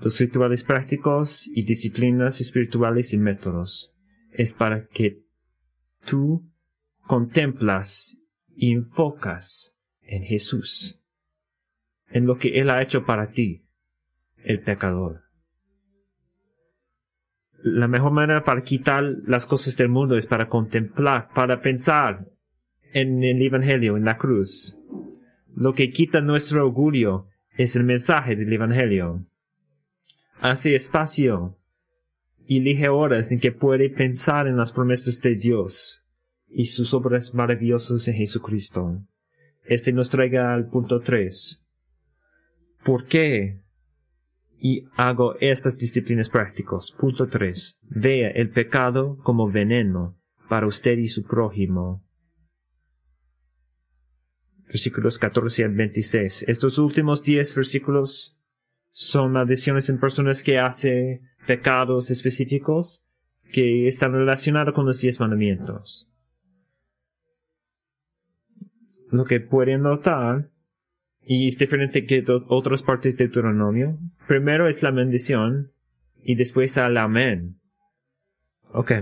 Los 0.00 0.18
rituales 0.18 0.64
prácticos 0.64 1.46
y 1.46 1.62
disciplinas 1.62 2.40
espirituales 2.40 3.12
y 3.12 3.18
métodos 3.18 3.94
es 4.32 4.54
para 4.54 4.86
que 4.86 5.26
tú 6.06 6.42
contemplas 7.06 8.16
y 8.56 8.72
enfocas 8.72 9.74
en 10.08 10.24
Jesús, 10.24 10.98
en 12.10 12.26
lo 12.26 12.38
que 12.38 12.58
Él 12.58 12.70
ha 12.70 12.82
hecho 12.82 13.04
para 13.04 13.30
ti, 13.30 13.62
el 14.42 14.60
pecador. 14.60 15.22
La 17.62 17.86
mejor 17.88 18.12
manera 18.12 18.44
para 18.44 18.62
quitar 18.62 19.04
las 19.26 19.46
cosas 19.46 19.76
del 19.76 19.88
mundo 19.88 20.16
es 20.16 20.26
para 20.26 20.48
contemplar, 20.48 21.28
para 21.34 21.60
pensar 21.60 22.26
en 22.92 23.22
el 23.22 23.42
Evangelio, 23.42 23.96
en 23.96 24.04
la 24.04 24.16
cruz. 24.16 24.76
Lo 25.54 25.74
que 25.74 25.90
quita 25.90 26.20
nuestro 26.20 26.66
orgullo 26.66 27.26
es 27.56 27.76
el 27.76 27.84
mensaje 27.84 28.36
del 28.36 28.52
Evangelio. 28.52 29.20
Hace 30.40 30.74
espacio 30.74 31.56
y 32.46 32.58
elige 32.58 32.88
horas 32.88 33.32
en 33.32 33.40
que 33.40 33.52
puede 33.52 33.90
pensar 33.90 34.46
en 34.46 34.56
las 34.56 34.72
promesas 34.72 35.20
de 35.20 35.34
Dios, 35.34 36.00
y 36.48 36.64
sus 36.64 36.94
obras 36.94 37.34
maravillosas 37.34 38.08
en 38.08 38.14
Jesucristo. 38.14 39.02
Este 39.68 39.92
nos 39.92 40.08
traiga 40.08 40.54
al 40.54 40.68
punto 40.68 41.00
3. 41.00 41.62
¿Por 42.84 43.04
qué? 43.04 43.60
Y 44.60 44.86
hago 44.96 45.36
estas 45.40 45.76
disciplinas 45.76 46.30
prácticas. 46.30 46.90
Punto 46.98 47.28
3. 47.28 47.78
Vea 47.90 48.30
el 48.30 48.50
pecado 48.50 49.18
como 49.22 49.50
veneno 49.50 50.16
para 50.48 50.66
usted 50.66 50.96
y 50.96 51.08
su 51.08 51.22
prójimo. 51.22 52.02
Versículos 54.68 55.18
14 55.18 55.64
al 55.64 55.74
26. 55.74 56.46
Estos 56.48 56.78
últimos 56.78 57.22
10 57.22 57.54
versículos 57.54 58.36
son 58.90 59.32
maldiciones 59.32 59.90
en 59.90 60.00
personas 60.00 60.42
que 60.42 60.58
hacen 60.58 61.20
pecados 61.46 62.10
específicos 62.10 63.04
que 63.52 63.86
están 63.86 64.12
relacionados 64.12 64.74
con 64.74 64.86
los 64.86 64.98
diez 65.00 65.20
mandamientos. 65.20 66.08
Lo 69.10 69.24
que 69.24 69.40
pueden 69.40 69.82
notar, 69.82 70.48
y 71.24 71.46
es 71.46 71.58
diferente 71.58 72.06
que 72.06 72.24
otras 72.48 72.82
partes 72.82 73.16
de 73.16 73.24
Deuteronomio, 73.24 73.98
primero 74.26 74.68
es 74.68 74.82
la 74.82 74.90
bendición 74.90 75.70
y 76.22 76.34
después 76.34 76.76
el 76.76 76.96
amén. 76.96 77.56
Ok. 78.72 78.92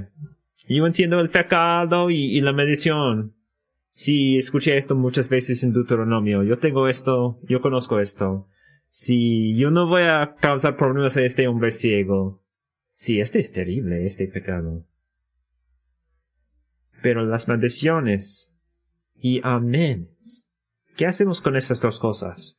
Yo 0.68 0.86
entiendo 0.86 1.20
el 1.20 1.30
pecado 1.30 2.11
y, 2.11 2.40
la 2.40 2.52
bendición. 2.52 3.34
Sí, 3.92 4.36
escuché 4.36 4.76
esto 4.76 4.94
muchas 4.94 5.28
veces 5.28 5.62
en 5.62 5.72
Deuteronomio. 5.72 6.42
Yo 6.42 6.59
tengo 6.59 6.88
esto, 6.88 7.38
yo 7.48 7.61
conozco 7.61 8.00
esto. 8.00 8.44
Si 8.88 9.57
yo 9.57 9.70
no 9.70 9.86
voy 9.86 10.02
a 10.02 10.34
causar 10.40 10.76
problemas 10.76 11.16
a 11.16 11.24
este 11.24 11.46
hombre 11.46 11.70
ciego. 11.70 12.40
Sí, 12.96 13.20
este 13.20 13.40
es 13.40 13.52
terrible, 13.52 14.07
este 14.07 14.26
pecado. 14.26 14.82
Pero 17.02 17.24
las 17.24 17.46
maldiciones 17.46 18.55
y 19.20 19.40
amén. 19.42 20.08
¿Qué 20.96 21.06
hacemos 21.06 21.40
con 21.40 21.56
esas 21.56 21.80
dos 21.80 21.98
cosas? 21.98 22.58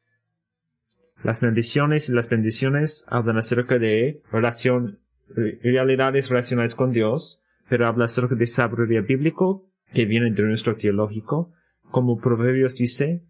Las 1.23 1.41
maldiciones 1.41 2.09
y 2.09 2.13
las 2.13 2.29
bendiciones 2.29 3.05
hablan 3.07 3.37
acerca 3.37 3.79
de 3.79 4.21
relación, 4.31 4.99
realidades 5.63 6.29
relacionadas 6.29 6.75
con 6.75 6.91
Dios, 6.91 7.41
pero 7.69 7.87
habla 7.87 8.05
acerca 8.05 8.35
de 8.35 8.45
sabiduría 8.45 9.01
bíblico 9.01 9.65
que 9.93 10.05
viene 10.05 10.31
de 10.31 10.43
nuestro 10.43 10.75
teológico. 10.75 11.51
Como 11.89 12.19
Proverbios 12.19 12.75
dice, 12.75 13.21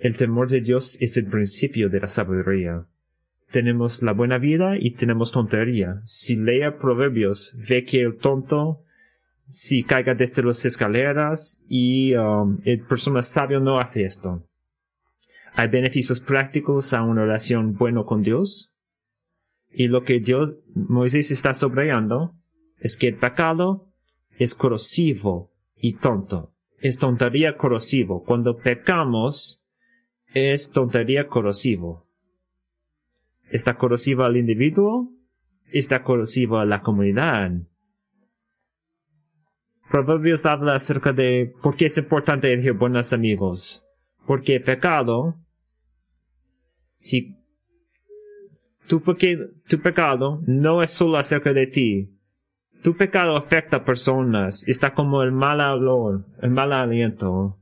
el 0.00 0.16
temor 0.16 0.48
de 0.48 0.60
Dios 0.60 0.96
es 1.00 1.16
el 1.16 1.26
principio 1.26 1.88
de 1.88 2.00
la 2.00 2.08
sabiduría. 2.08 2.86
Tenemos 3.52 4.02
la 4.02 4.12
buena 4.12 4.38
vida 4.38 4.76
y 4.78 4.92
tenemos 4.92 5.32
tontería. 5.32 6.00
Si 6.04 6.36
lea 6.36 6.78
Proverbios, 6.78 7.54
ve 7.68 7.84
que 7.84 8.00
el 8.00 8.16
tonto 8.16 8.80
si 9.48 9.84
caiga 9.84 10.14
desde 10.14 10.42
las 10.42 10.64
escaleras 10.64 11.62
y 11.68 12.14
um, 12.14 12.58
el 12.64 12.80
persona 12.80 13.22
sabio 13.22 13.60
no 13.60 13.78
hace 13.78 14.04
esto. 14.04 14.42
Hay 15.54 15.68
beneficios 15.68 16.20
prácticos 16.20 16.92
a 16.92 17.02
una 17.02 17.22
relación 17.22 17.74
buena 17.74 18.04
con 18.04 18.22
Dios. 18.22 18.70
Y 19.72 19.88
lo 19.88 20.04
que 20.04 20.20
Dios, 20.20 20.54
Moisés 20.74 21.30
está 21.30 21.54
subrayando 21.54 22.32
es 22.80 22.96
que 22.96 23.08
el 23.08 23.16
pecado 23.16 23.82
es 24.38 24.54
corrosivo 24.54 25.48
y 25.80 25.94
tonto. 25.94 26.50
Es 26.80 26.98
tontería 26.98 27.56
corrosivo. 27.56 28.22
Cuando 28.24 28.58
pecamos, 28.58 29.60
es 30.34 30.70
tontería 30.70 31.26
corrosivo. 31.26 32.04
Está 33.50 33.76
corrosivo 33.76 34.24
al 34.24 34.36
individuo, 34.36 35.08
está 35.72 36.02
corrosivo 36.02 36.58
a 36.58 36.66
la 36.66 36.82
comunidad. 36.82 37.52
Proverbios 39.90 40.44
habla 40.46 40.74
acerca 40.74 41.12
de 41.12 41.54
por 41.62 41.76
qué 41.76 41.86
es 41.86 41.96
importante 41.98 42.52
elegir 42.52 42.72
buenos 42.72 43.12
amigos. 43.12 43.84
Porque 44.26 44.58
pecado, 44.58 45.36
si 46.98 47.36
tu, 48.88 49.00
pecado 49.80 50.40
no 50.46 50.82
es 50.82 50.90
solo 50.92 51.18
acerca 51.18 51.52
de 51.52 51.66
ti, 51.66 52.08
tu 52.82 52.96
pecado 52.96 53.36
afecta 53.36 53.78
a 53.78 53.84
personas, 53.84 54.66
está 54.66 54.94
como 54.94 55.22
el 55.22 55.32
mal 55.32 55.60
olor, 55.60 56.24
el 56.42 56.50
mal 56.50 56.72
aliento. 56.72 57.56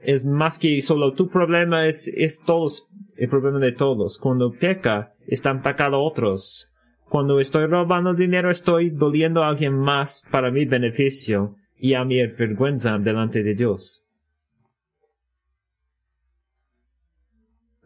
Es 0.00 0.24
más 0.24 0.58
que 0.58 0.80
solo 0.80 1.12
tu 1.12 1.28
problema, 1.28 1.86
es, 1.86 2.08
es 2.08 2.42
todos, 2.44 2.88
el 3.16 3.28
problema 3.28 3.58
de 3.58 3.72
todos. 3.72 4.18
Cuando 4.18 4.52
peca, 4.52 5.12
están 5.26 5.62
pecando 5.62 6.00
otros. 6.00 6.67
Cuando 7.08 7.40
estoy 7.40 7.66
robando 7.66 8.12
dinero 8.12 8.50
estoy 8.50 8.90
doliendo 8.90 9.42
a 9.42 9.48
alguien 9.48 9.72
más 9.72 10.26
para 10.30 10.50
mi 10.50 10.66
beneficio 10.66 11.56
y 11.78 11.94
a 11.94 12.04
mi 12.04 12.16
vergüenza 12.26 12.98
delante 12.98 13.42
de 13.42 13.54
Dios. 13.54 14.04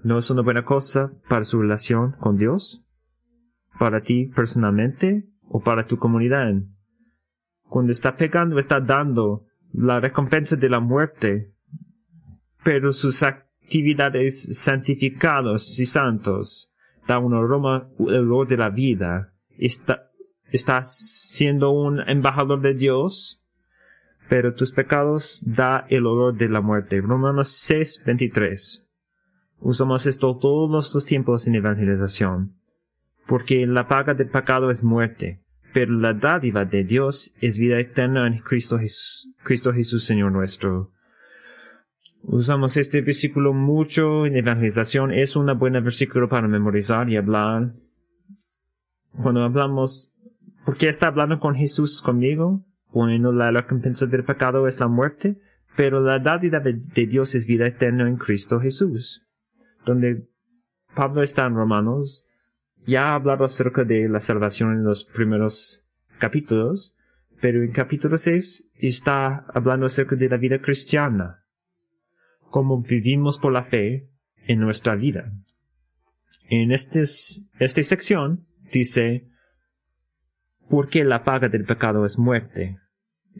¿No 0.02 0.18
es 0.18 0.28
una 0.30 0.42
buena 0.42 0.64
cosa 0.64 1.12
para 1.28 1.44
su 1.44 1.62
relación 1.62 2.12
con 2.18 2.36
Dios? 2.36 2.84
¿Para 3.78 4.00
ti 4.00 4.26
personalmente 4.26 5.28
o 5.48 5.62
para 5.62 5.86
tu 5.86 5.98
comunidad? 5.98 6.54
Cuando 7.68 7.92
está 7.92 8.16
pegando 8.16 8.58
está 8.58 8.80
dando 8.80 9.44
la 9.72 10.00
recompensa 10.00 10.56
de 10.56 10.68
la 10.68 10.80
muerte, 10.80 11.52
pero 12.64 12.92
sus 12.92 13.22
actividades 13.22 14.58
santificados 14.58 15.78
y 15.78 15.86
santos 15.86 16.71
da 17.06 17.18
un 17.18 17.34
aroma, 17.34 17.88
el 17.98 18.30
olor 18.30 18.48
de 18.48 18.56
la 18.56 18.70
vida. 18.70 19.32
Está, 19.58 20.10
estás 20.50 20.96
siendo 20.96 21.70
un 21.70 22.00
embajador 22.08 22.60
de 22.60 22.74
Dios, 22.74 23.42
pero 24.28 24.54
tus 24.54 24.72
pecados 24.72 25.42
da 25.46 25.86
el 25.88 26.06
olor 26.06 26.34
de 26.34 26.48
la 26.48 26.60
muerte. 26.60 27.00
Romanos 27.00 27.48
6, 27.48 28.02
23. 28.06 28.86
Usamos 29.60 30.06
esto 30.06 30.36
todos 30.38 30.94
los 30.94 31.04
tiempos 31.04 31.46
en 31.46 31.54
evangelización, 31.54 32.52
porque 33.26 33.66
la 33.66 33.86
paga 33.86 34.14
del 34.14 34.28
pecado 34.28 34.70
es 34.70 34.82
muerte, 34.82 35.40
pero 35.72 35.92
la 35.92 36.14
dádiva 36.14 36.64
de 36.64 36.82
Dios 36.82 37.32
es 37.40 37.58
vida 37.58 37.78
eterna 37.78 38.26
en 38.26 38.38
Cristo 38.38 38.78
Jesús, 38.78 39.28
Cristo 39.44 39.72
Jesús 39.72 40.04
Señor 40.04 40.32
nuestro. 40.32 40.90
Usamos 42.24 42.76
este 42.76 43.00
versículo 43.00 43.52
mucho 43.52 44.26
en 44.26 44.36
evangelización. 44.36 45.12
Es 45.12 45.34
un 45.34 45.46
buen 45.58 45.72
versículo 45.72 46.28
para 46.28 46.46
memorizar 46.46 47.10
y 47.10 47.16
hablar. 47.16 47.72
Cuando 49.20 49.42
hablamos, 49.42 50.14
¿por 50.64 50.76
qué 50.76 50.88
está 50.88 51.08
hablando 51.08 51.40
con 51.40 51.56
Jesús 51.56 52.00
conmigo? 52.00 52.64
Bueno, 52.92 53.32
la 53.32 53.50
recompensa 53.50 54.06
del 54.06 54.24
pecado 54.24 54.68
es 54.68 54.78
la 54.78 54.86
muerte, 54.86 55.40
pero 55.76 56.00
la 56.00 56.20
dádiva 56.20 56.60
de, 56.60 57.06
Dios 57.06 57.34
es 57.34 57.46
vida 57.46 57.66
eterna 57.66 58.08
en 58.08 58.16
Cristo 58.16 58.60
Jesús. 58.60 59.22
Donde 59.84 60.28
Pablo 60.94 61.22
está 61.22 61.46
en 61.46 61.56
Romanos, 61.56 62.24
ya 62.86 63.08
ha 63.08 63.14
hablado 63.14 63.44
acerca 63.44 63.82
de 63.82 64.08
la 64.08 64.20
salvación 64.20 64.72
en 64.72 64.84
los 64.84 65.04
primeros 65.04 65.82
capítulos, 66.18 66.94
pero 67.40 67.62
en 67.62 67.72
capítulo 67.72 68.16
6 68.16 68.76
está 68.78 69.44
hablando 69.52 69.86
acerca 69.86 70.14
de 70.14 70.28
la 70.28 70.36
vida 70.36 70.60
cristiana 70.60 71.41
cómo 72.52 72.80
vivimos 72.80 73.38
por 73.38 73.52
la 73.52 73.64
fe 73.64 74.04
en 74.46 74.60
nuestra 74.60 74.94
vida. 74.94 75.32
En 76.48 76.70
este, 76.70 77.00
esta 77.00 77.82
sección 77.82 78.44
dice, 78.70 79.24
¿por 80.68 80.88
qué 80.88 81.02
la 81.02 81.24
paga 81.24 81.48
del 81.48 81.64
pecado 81.64 82.04
es 82.04 82.18
muerte? 82.18 82.76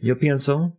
Yo 0.01 0.17
pienso 0.17 0.73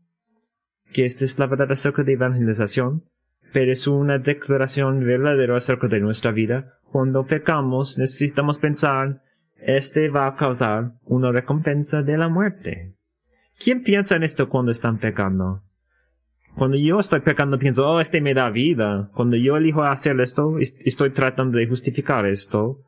que 0.93 1.05
esta 1.05 1.25
es 1.25 1.39
la 1.39 1.47
verdad 1.47 1.73
acerca 1.73 2.03
de 2.03 2.13
evangelización, 2.13 3.05
pero 3.53 3.73
es 3.73 3.87
una 3.87 4.19
declaración 4.19 5.05
verdadera 5.05 5.57
acerca 5.57 5.87
de 5.87 6.01
nuestra 6.01 6.33
vida. 6.33 6.75
Cuando 6.91 7.25
pecamos, 7.25 7.99
necesitamos 7.99 8.59
pensar, 8.59 9.23
este 9.59 10.09
va 10.09 10.27
a 10.27 10.35
causar 10.35 10.93
una 11.05 11.31
recompensa 11.31 12.03
de 12.03 12.19
la 12.19 12.29
muerte. 12.29 12.97
¿Quién 13.63 13.85
piensa 13.85 14.17
en 14.17 14.25
esto 14.25 14.49
cuando 14.49 14.73
están 14.73 14.99
pecando? 14.99 15.63
Cuando 16.57 16.77
yo 16.77 17.01
estoy 17.01 17.21
pecando, 17.21 17.59
pienso, 17.59 17.87
oh, 17.87 18.01
este 18.01 18.21
me 18.21 18.33
da 18.33 18.49
vida. 18.51 19.11
Cuando 19.15 19.37
yo 19.37 19.57
elijo 19.57 19.83
hacer 19.83 20.21
esto, 20.21 20.57
estoy 20.59 21.11
tratando 21.11 21.59
de 21.59 21.67
justificar 21.67 22.27
esto. 22.27 22.79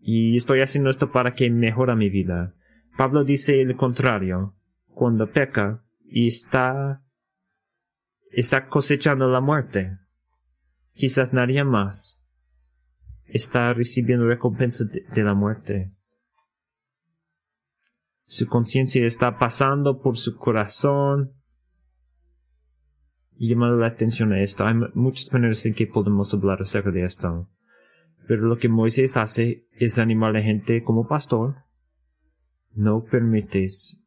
Y 0.00 0.36
estoy 0.36 0.60
haciendo 0.60 0.90
esto 0.90 1.10
para 1.10 1.34
que 1.34 1.50
mejore 1.50 1.96
mi 1.96 2.08
vida. 2.08 2.54
Pablo 2.96 3.24
dice 3.24 3.60
el 3.60 3.74
contrario. 3.76 4.54
Cuando 4.94 5.26
peca 5.26 5.80
y 6.08 6.28
está, 6.28 7.00
está 8.32 8.68
cosechando 8.68 9.28
la 9.28 9.40
muerte. 9.40 9.98
Quizás 10.94 11.32
nadie 11.32 11.64
más 11.64 12.22
está 13.26 13.72
recibiendo 13.74 14.26
recompensa 14.26 14.84
de 14.84 15.22
la 15.22 15.34
muerte. 15.34 15.92
Su 18.26 18.46
conciencia 18.46 19.04
está 19.04 19.38
pasando 19.38 20.00
por 20.00 20.16
su 20.16 20.36
corazón 20.36 21.30
y 23.38 23.50
llamando 23.50 23.76
la 23.76 23.88
atención 23.88 24.32
a 24.32 24.42
esto. 24.42 24.66
Hay 24.66 24.74
muchas 24.94 25.32
maneras 25.32 25.64
en 25.66 25.74
que 25.74 25.86
podemos 25.86 26.32
hablar 26.34 26.62
acerca 26.62 26.90
de 26.90 27.04
esto. 27.04 27.48
Pero 28.26 28.42
lo 28.42 28.58
que 28.58 28.68
Moisés 28.68 29.16
hace 29.16 29.64
es 29.78 29.98
animar 29.98 30.30
a 30.30 30.38
la 30.40 30.42
gente 30.42 30.82
como 30.82 31.06
pastor. 31.06 31.56
No 32.74 33.04
permites 33.04 34.02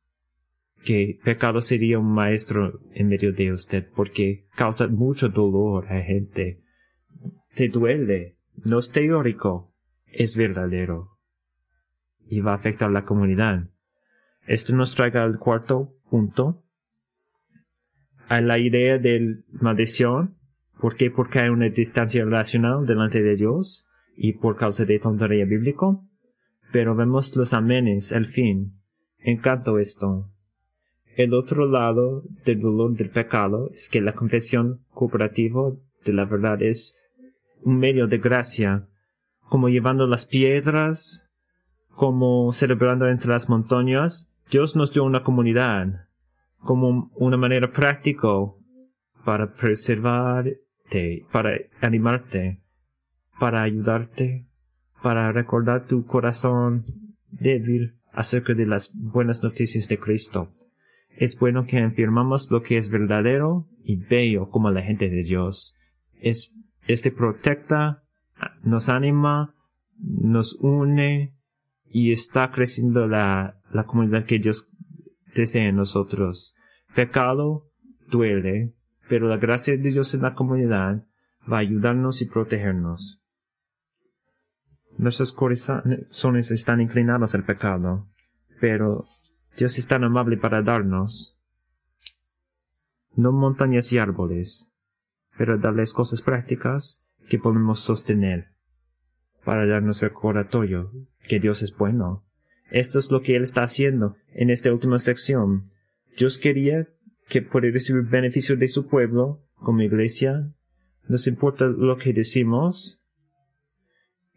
que 0.84 1.20
pecado 1.24 1.62
sería 1.62 2.00
un 2.00 2.12
maestro 2.14 2.80
en 2.94 3.08
medio 3.08 3.34
de 3.34 3.52
usted 3.52 3.88
porque 3.96 4.46
causa 4.56 4.88
mucho 4.88 5.30
dolor 5.30 5.92
a 5.92 6.02
gente. 6.02 6.60
Te 7.56 7.68
duele, 7.68 8.34
no 8.64 8.80
es 8.80 8.92
teórico, 8.92 9.72
es 10.06 10.36
verdadero. 10.36 11.08
Y 12.28 12.42
va 12.42 12.52
a 12.52 12.56
afectar 12.56 12.90
a 12.90 12.94
la 12.94 13.06
comunidad. 13.06 13.70
Esto 14.46 14.76
nos 14.76 14.96
trae 14.96 15.12
al 15.18 15.40
cuarto 15.40 15.90
punto, 16.10 16.64
a 18.30 18.42
la 18.42 18.60
idea 18.60 18.98
de 19.00 19.40
maldición. 19.52 20.36
¿Por 20.80 20.96
qué? 20.96 21.12
Porque 21.12 21.40
hay 21.40 21.50
una 21.50 21.68
distancia 21.68 22.24
relacional 22.24 22.86
delante 22.86 23.22
de 23.22 23.36
Dios 23.36 23.86
y 24.16 24.34
por 24.34 24.56
causa 24.56 24.86
de 24.86 25.00
tontería 25.00 25.46
bíblico. 25.46 26.06
Pero 26.72 26.96
vemos 26.96 27.36
los 27.36 27.54
amenes, 27.54 28.12
el 28.12 28.28
fin. 28.28 28.74
Encanto 29.20 29.80
esto. 29.80 30.28
El 31.18 31.34
otro 31.34 31.66
lado 31.66 32.24
del 32.46 32.62
dolor 32.62 32.96
del 32.96 33.10
pecado 33.10 33.72
es 33.74 33.90
que 33.90 34.00
la 34.00 34.14
confesión 34.14 34.80
cooperativa 34.94 35.72
de 36.06 36.14
la 36.14 36.26
verdad 36.26 36.62
es 36.62 36.96
un 37.64 37.80
medio 37.80 38.08
de 38.08 38.20
gracia, 38.20 38.88
como 39.50 39.68
llevando 39.68 40.06
las 40.06 40.26
piedras, 40.28 41.28
como 41.96 42.54
celebrando 42.54 43.10
entre 43.10 43.32
las 43.32 43.50
montañas. 43.50 44.32
Dios 44.52 44.76
nos 44.76 44.94
dio 44.94 45.04
una 45.04 45.24
comunidad 45.24 46.09
como 46.60 47.12
una 47.16 47.38
manera 47.38 47.72
práctica 47.72 48.28
para 49.26 49.53
preservarte, 49.53 51.26
para 51.32 51.57
animarte, 51.82 52.62
para 53.39 53.64
ayudarte, 53.64 54.45
para 55.01 55.32
recordar 55.32 55.88
tu 55.88 56.05
corazón 56.05 56.86
débil 57.32 57.93
acerca 58.14 58.53
de 58.53 58.66
las 58.66 58.91
buenas 58.93 59.43
noticias 59.43 59.88
de 59.88 59.99
Cristo. 59.99 60.49
Es 61.18 61.38
bueno 61.38 61.66
que 61.66 61.80
afirmamos 61.80 62.49
lo 62.51 62.62
que 62.62 62.78
es 62.78 62.89
verdadero 62.89 63.66
y 63.84 63.97
bello 63.97 64.49
como 64.49 64.72
la 64.72 64.82
gente 64.82 65.10
de 65.10 65.24
Dios. 65.24 65.76
Es, 66.22 66.51
este 66.88 67.12
protecta, 67.12 68.03
nos 68.64 68.89
anima, 68.89 69.53
nos 69.99 70.55
une 70.55 71.32
y 71.91 72.12
está 72.12 72.51
creciendo 72.51 73.07
la, 73.07 73.55
la 73.72 73.84
comunidad 73.84 74.26
que 74.26 74.39
Dios 74.39 74.68
desea 75.36 75.68
en 75.68 75.76
nosotros. 75.76 76.56
Pecado 76.96 77.66
duele, 78.10 78.74
pero 79.08 79.28
la 79.28 79.38
gracia 79.38 79.78
de 79.78 79.90
Dios 79.90 80.14
en 80.14 80.22
la 80.22 80.34
comunidad 80.34 81.04
va 81.52 81.58
a 81.58 81.62
ayudarnos 81.62 82.22
y 82.22 82.26
protegernos. 82.26 83.22
Nuestros 84.98 85.32
corazones 85.32 86.52
están 86.52 86.82
inclinados 86.82 87.34
al 87.34 87.46
pecado, 87.46 88.06
pero 88.60 89.08
Dios 89.58 89.78
es 89.78 89.88
tan 89.88 90.04
amable 90.04 90.38
para 90.38 90.62
darnos, 90.62 91.38
no 93.16 93.32
montañas 93.32 93.92
y 93.94 93.98
árboles, 93.98 94.68
pero 95.38 95.58
darles 95.58 95.94
cosas 95.94 96.22
prácticas 96.22 97.10
que 97.30 97.40
podemos 97.40 97.80
sostener, 97.80 98.48
para 99.46 99.66
darnos 99.66 100.04
el 100.04 100.10
recordatorio 100.10 100.92
que 101.28 101.40
Dios 101.40 101.62
es 101.62 101.76
bueno. 101.76 102.24
Esto 102.72 103.00
es 103.00 103.12
lo 103.12 103.22
que 103.22 103.36
Él 103.36 103.44
está 103.44 103.64
haciendo 103.64 104.16
en 104.34 104.50
esta 104.50 104.72
última 104.72 105.00
sección. 105.00 105.64
Dios 106.18 106.38
quería 106.38 106.88
que 107.28 107.42
pueda 107.42 107.70
recibir 107.72 108.04
beneficio 108.04 108.56
de 108.58 108.68
su 108.68 108.88
pueblo 108.88 109.42
como 109.56 109.82
iglesia. 109.82 110.44
Nos 111.08 111.28
importa 111.28 111.66
lo 111.66 111.98
que 111.98 112.14
decimos, 112.14 113.00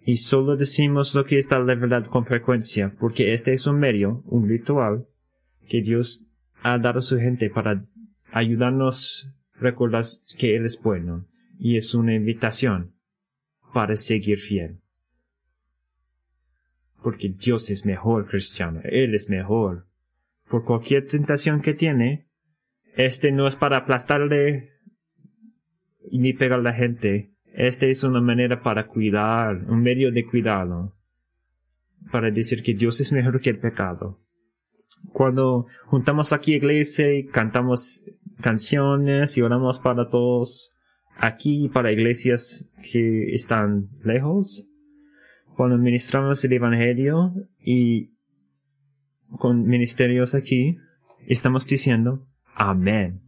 y 0.05 0.17
solo 0.17 0.57
decimos 0.57 1.15
lo 1.15 1.25
que 1.25 1.39
está 1.39 1.59
la 1.59 1.75
verdad 1.75 2.07
con 2.07 2.27
frecuencia, 2.27 2.93
porque 2.99 3.33
este 3.35 3.53
es 3.53 3.67
un 3.67 3.79
medio, 3.79 4.23
un 4.27 4.49
ritual, 4.49 5.07
que 5.69 5.81
Dios 5.81 6.25
ha 6.63 6.79
dado 6.79 6.99
a 6.99 7.03
su 7.03 7.19
gente 7.19 7.51
para 7.51 7.85
ayudarnos 8.33 9.27
a 9.57 9.61
recordar 9.61 10.05
que 10.39 10.57
Él 10.57 10.65
es 10.65 10.81
bueno. 10.81 11.25
Y 11.59 11.77
es 11.77 11.95
una 11.95 12.15
invitación 12.15 12.95
para 13.73 13.97
seguir 13.97 14.41
fiel. 14.41 14.82
Porque 17.03 17.29
Dios 17.29 17.71
es 17.71 17.85
mejor, 17.85 18.27
cristiano. 18.29 18.81
Él 18.85 19.15
es 19.15 19.29
mejor. 19.29 19.87
Por 20.49 20.65
cualquier 20.65 21.07
tentación 21.07 21.63
que 21.63 21.75
tiene, 21.75 22.25
este 22.97 23.33
no 23.33 23.47
es 23.47 23.57
para 23.57 23.79
aplastarle 23.79 24.71
ni 26.11 26.33
pegar 26.33 26.61
a 26.61 26.63
la 26.63 26.75
gente. 26.75 27.31
Este 27.55 27.91
es 27.91 28.05
una 28.05 28.21
manera 28.21 28.63
para 28.63 28.87
cuidar, 28.87 29.65
un 29.69 29.83
medio 29.83 30.13
de 30.13 30.25
cuidado. 30.25 30.93
Para 32.11 32.31
decir 32.31 32.63
que 32.63 32.75
Dios 32.75 33.01
es 33.01 33.13
mejor 33.13 33.41
que 33.41 33.51
el 33.51 33.59
pecado 33.59 34.19
cuando 35.11 35.67
juntamos 35.87 36.33
aquí 36.33 36.55
iglesia 36.55 37.13
y 37.15 37.27
cantamos 37.27 38.03
canciones 38.41 39.37
y 39.37 39.43
oramos 39.43 39.81
para 39.81 40.09
todos 40.09 40.75
aquí, 41.17 41.69
para 41.69 41.93
iglesias 41.93 42.71
que 42.91 43.35
están 43.35 43.89
lejos, 44.05 44.67
cuando 45.57 45.77
ministramos 45.79 46.45
el 46.45 46.53
Evangelio 46.53 47.35
y 47.59 48.11
con 49.39 49.67
ministerios 49.67 50.35
aquí, 50.35 50.77
estamos 51.27 51.67
diciendo 51.67 52.23
amén 52.55 53.21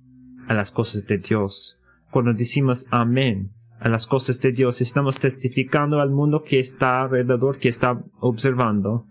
a 0.48 0.54
las 0.54 0.70
cosas 0.70 1.06
de 1.06 1.18
Dios. 1.18 1.78
Cuando 2.10 2.32
decimos 2.32 2.86
amén 2.90 3.50
a 3.80 3.88
las 3.88 4.06
cosas 4.06 4.40
de 4.40 4.52
Dios, 4.52 4.80
estamos 4.80 5.18
testificando 5.18 6.00
al 6.00 6.10
mundo 6.10 6.42
que 6.42 6.60
está 6.60 7.02
alrededor, 7.02 7.58
que 7.58 7.68
está 7.68 8.02
observando, 8.20 9.06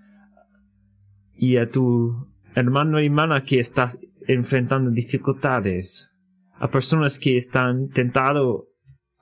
y 1.36 1.58
a 1.58 1.70
tu 1.70 2.28
hermano 2.56 3.02
y 3.02 3.08
hermana 3.08 3.44
que 3.44 3.60
está 3.60 3.90
enfrentando 4.28 4.90
dificultades, 4.92 6.10
a 6.58 6.70
personas 6.70 7.20
que 7.20 7.36
están 7.36 7.90
tentado 7.90 8.66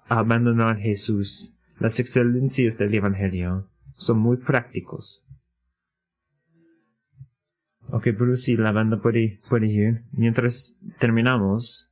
a 0.08 0.20
abandonar 0.20 0.78
Jesús. 0.78 1.54
Las 1.80 2.00
excelencias 2.00 2.78
del 2.78 2.94
Evangelio 2.94 3.66
son 4.02 4.20
muy 4.20 4.38
prácticos. 4.38 5.24
Ok, 7.92 8.08
Bruce 8.18 8.52
y 8.52 8.58
la 8.58 8.72
banda 8.72 9.02
puede, 9.02 9.42
puede 9.50 9.68
ir. 9.68 10.04
Mientras 10.12 10.78
terminamos 11.00 11.90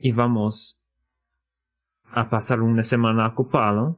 y 0.00 0.12
vamos 0.12 0.80
a 2.10 2.30
pasar 2.30 2.60
una 2.60 2.82
semana 2.82 3.26
ocupada, 3.26 3.96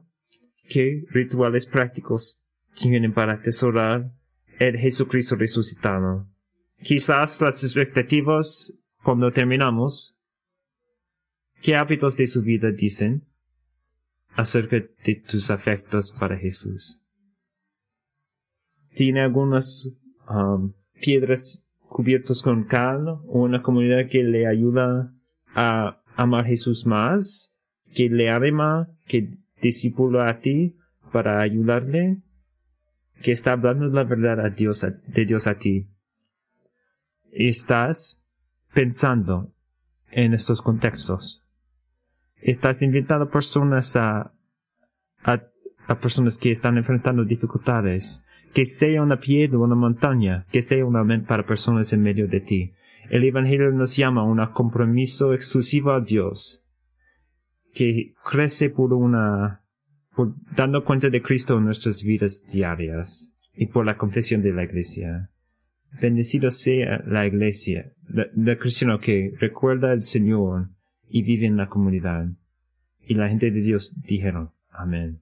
¿qué 0.67 1.03
rituales 1.09 1.65
prácticos 1.65 2.41
tienen 2.75 3.13
para 3.13 3.33
atesorar 3.33 4.09
el 4.59 4.77
Jesucristo 4.77 5.35
resucitado. 5.35 6.27
Quizás 6.83 7.41
las 7.41 7.63
expectativas 7.63 8.73
cuando 9.03 9.31
terminamos, 9.31 10.15
¿qué 11.61 11.75
hábitos 11.75 12.17
de 12.17 12.27
su 12.27 12.41
vida 12.41 12.71
dicen 12.71 13.23
acerca 14.35 14.77
de 15.05 15.15
tus 15.15 15.51
afectos 15.51 16.11
para 16.11 16.37
Jesús? 16.37 16.99
¿Tiene 18.95 19.21
algunas 19.21 19.89
um, 20.29 20.73
piedras 21.01 21.63
cubiertas 21.89 22.41
con 22.41 22.65
cal 22.65 23.05
una 23.27 23.61
comunidad 23.61 24.07
que 24.09 24.23
le 24.23 24.47
ayuda 24.47 25.09
a 25.55 25.99
amar 26.15 26.45
a 26.45 26.47
Jesús 26.47 26.85
más, 26.85 27.53
que 27.93 28.09
le 28.09 28.29
anima, 28.29 28.87
que 29.05 29.29
discipula 29.61 30.29
a 30.29 30.39
ti 30.39 30.75
para 31.11 31.41
ayudarle? 31.41 32.21
que 33.21 33.31
está 33.31 33.53
hablando 33.53 33.87
la 33.87 34.03
verdad 34.03 34.39
a 34.45 34.49
Dios, 34.49 34.81
de 34.81 35.25
Dios 35.25 35.47
a 35.47 35.55
ti. 35.55 35.87
Estás 37.31 38.19
pensando 38.73 39.53
en 40.09 40.33
estos 40.33 40.61
contextos. 40.61 41.40
Estás 42.41 42.81
invitando 42.81 43.29
personas 43.29 43.95
a, 43.95 44.33
a, 45.23 45.43
a 45.87 45.99
personas 45.99 46.37
que 46.37 46.51
están 46.51 46.77
enfrentando 46.77 47.23
dificultades. 47.23 48.23
Que 48.53 48.65
sea 48.65 49.01
una 49.01 49.19
piedra 49.19 49.57
o 49.57 49.63
una 49.63 49.75
montaña, 49.75 50.45
que 50.51 50.61
sea 50.61 50.85
una 50.85 51.03
mente 51.03 51.27
para 51.27 51.45
personas 51.45 51.93
en 51.93 52.01
medio 52.01 52.27
de 52.27 52.41
ti. 52.41 52.73
El 53.09 53.23
Evangelio 53.23 53.71
nos 53.71 53.95
llama 53.95 54.21
a 54.21 54.25
un 54.25 54.45
compromiso 54.53 55.33
exclusivo 55.33 55.91
a 55.91 56.01
Dios, 56.01 56.63
que 57.73 58.13
crece 58.29 58.69
por 58.69 58.93
una 58.93 59.59
por 60.15 60.33
dando 60.55 60.83
cuenta 60.83 61.09
de 61.09 61.21
Cristo 61.21 61.57
en 61.57 61.65
nuestras 61.65 62.03
vidas 62.03 62.45
diarias 62.51 63.31
y 63.53 63.67
por 63.67 63.85
la 63.85 63.97
confesión 63.97 64.41
de 64.41 64.51
la 64.51 64.63
iglesia. 64.63 65.29
Bendecido 66.01 66.49
sea 66.51 67.03
la 67.05 67.25
iglesia, 67.25 67.91
el 68.13 68.57
cristiano 68.57 68.99
que 68.99 69.33
recuerda 69.39 69.91
al 69.91 70.03
Señor 70.03 70.69
y 71.11 71.23
vive 71.23 71.45
en 71.45 71.57
la 71.57 71.67
comunidad. 71.67 72.25
Y 73.05 73.15
la 73.15 73.27
gente 73.29 73.51
de 73.51 73.61
Dios 73.61 73.93
dijeron, 74.03 74.51
Amén. 74.71 75.19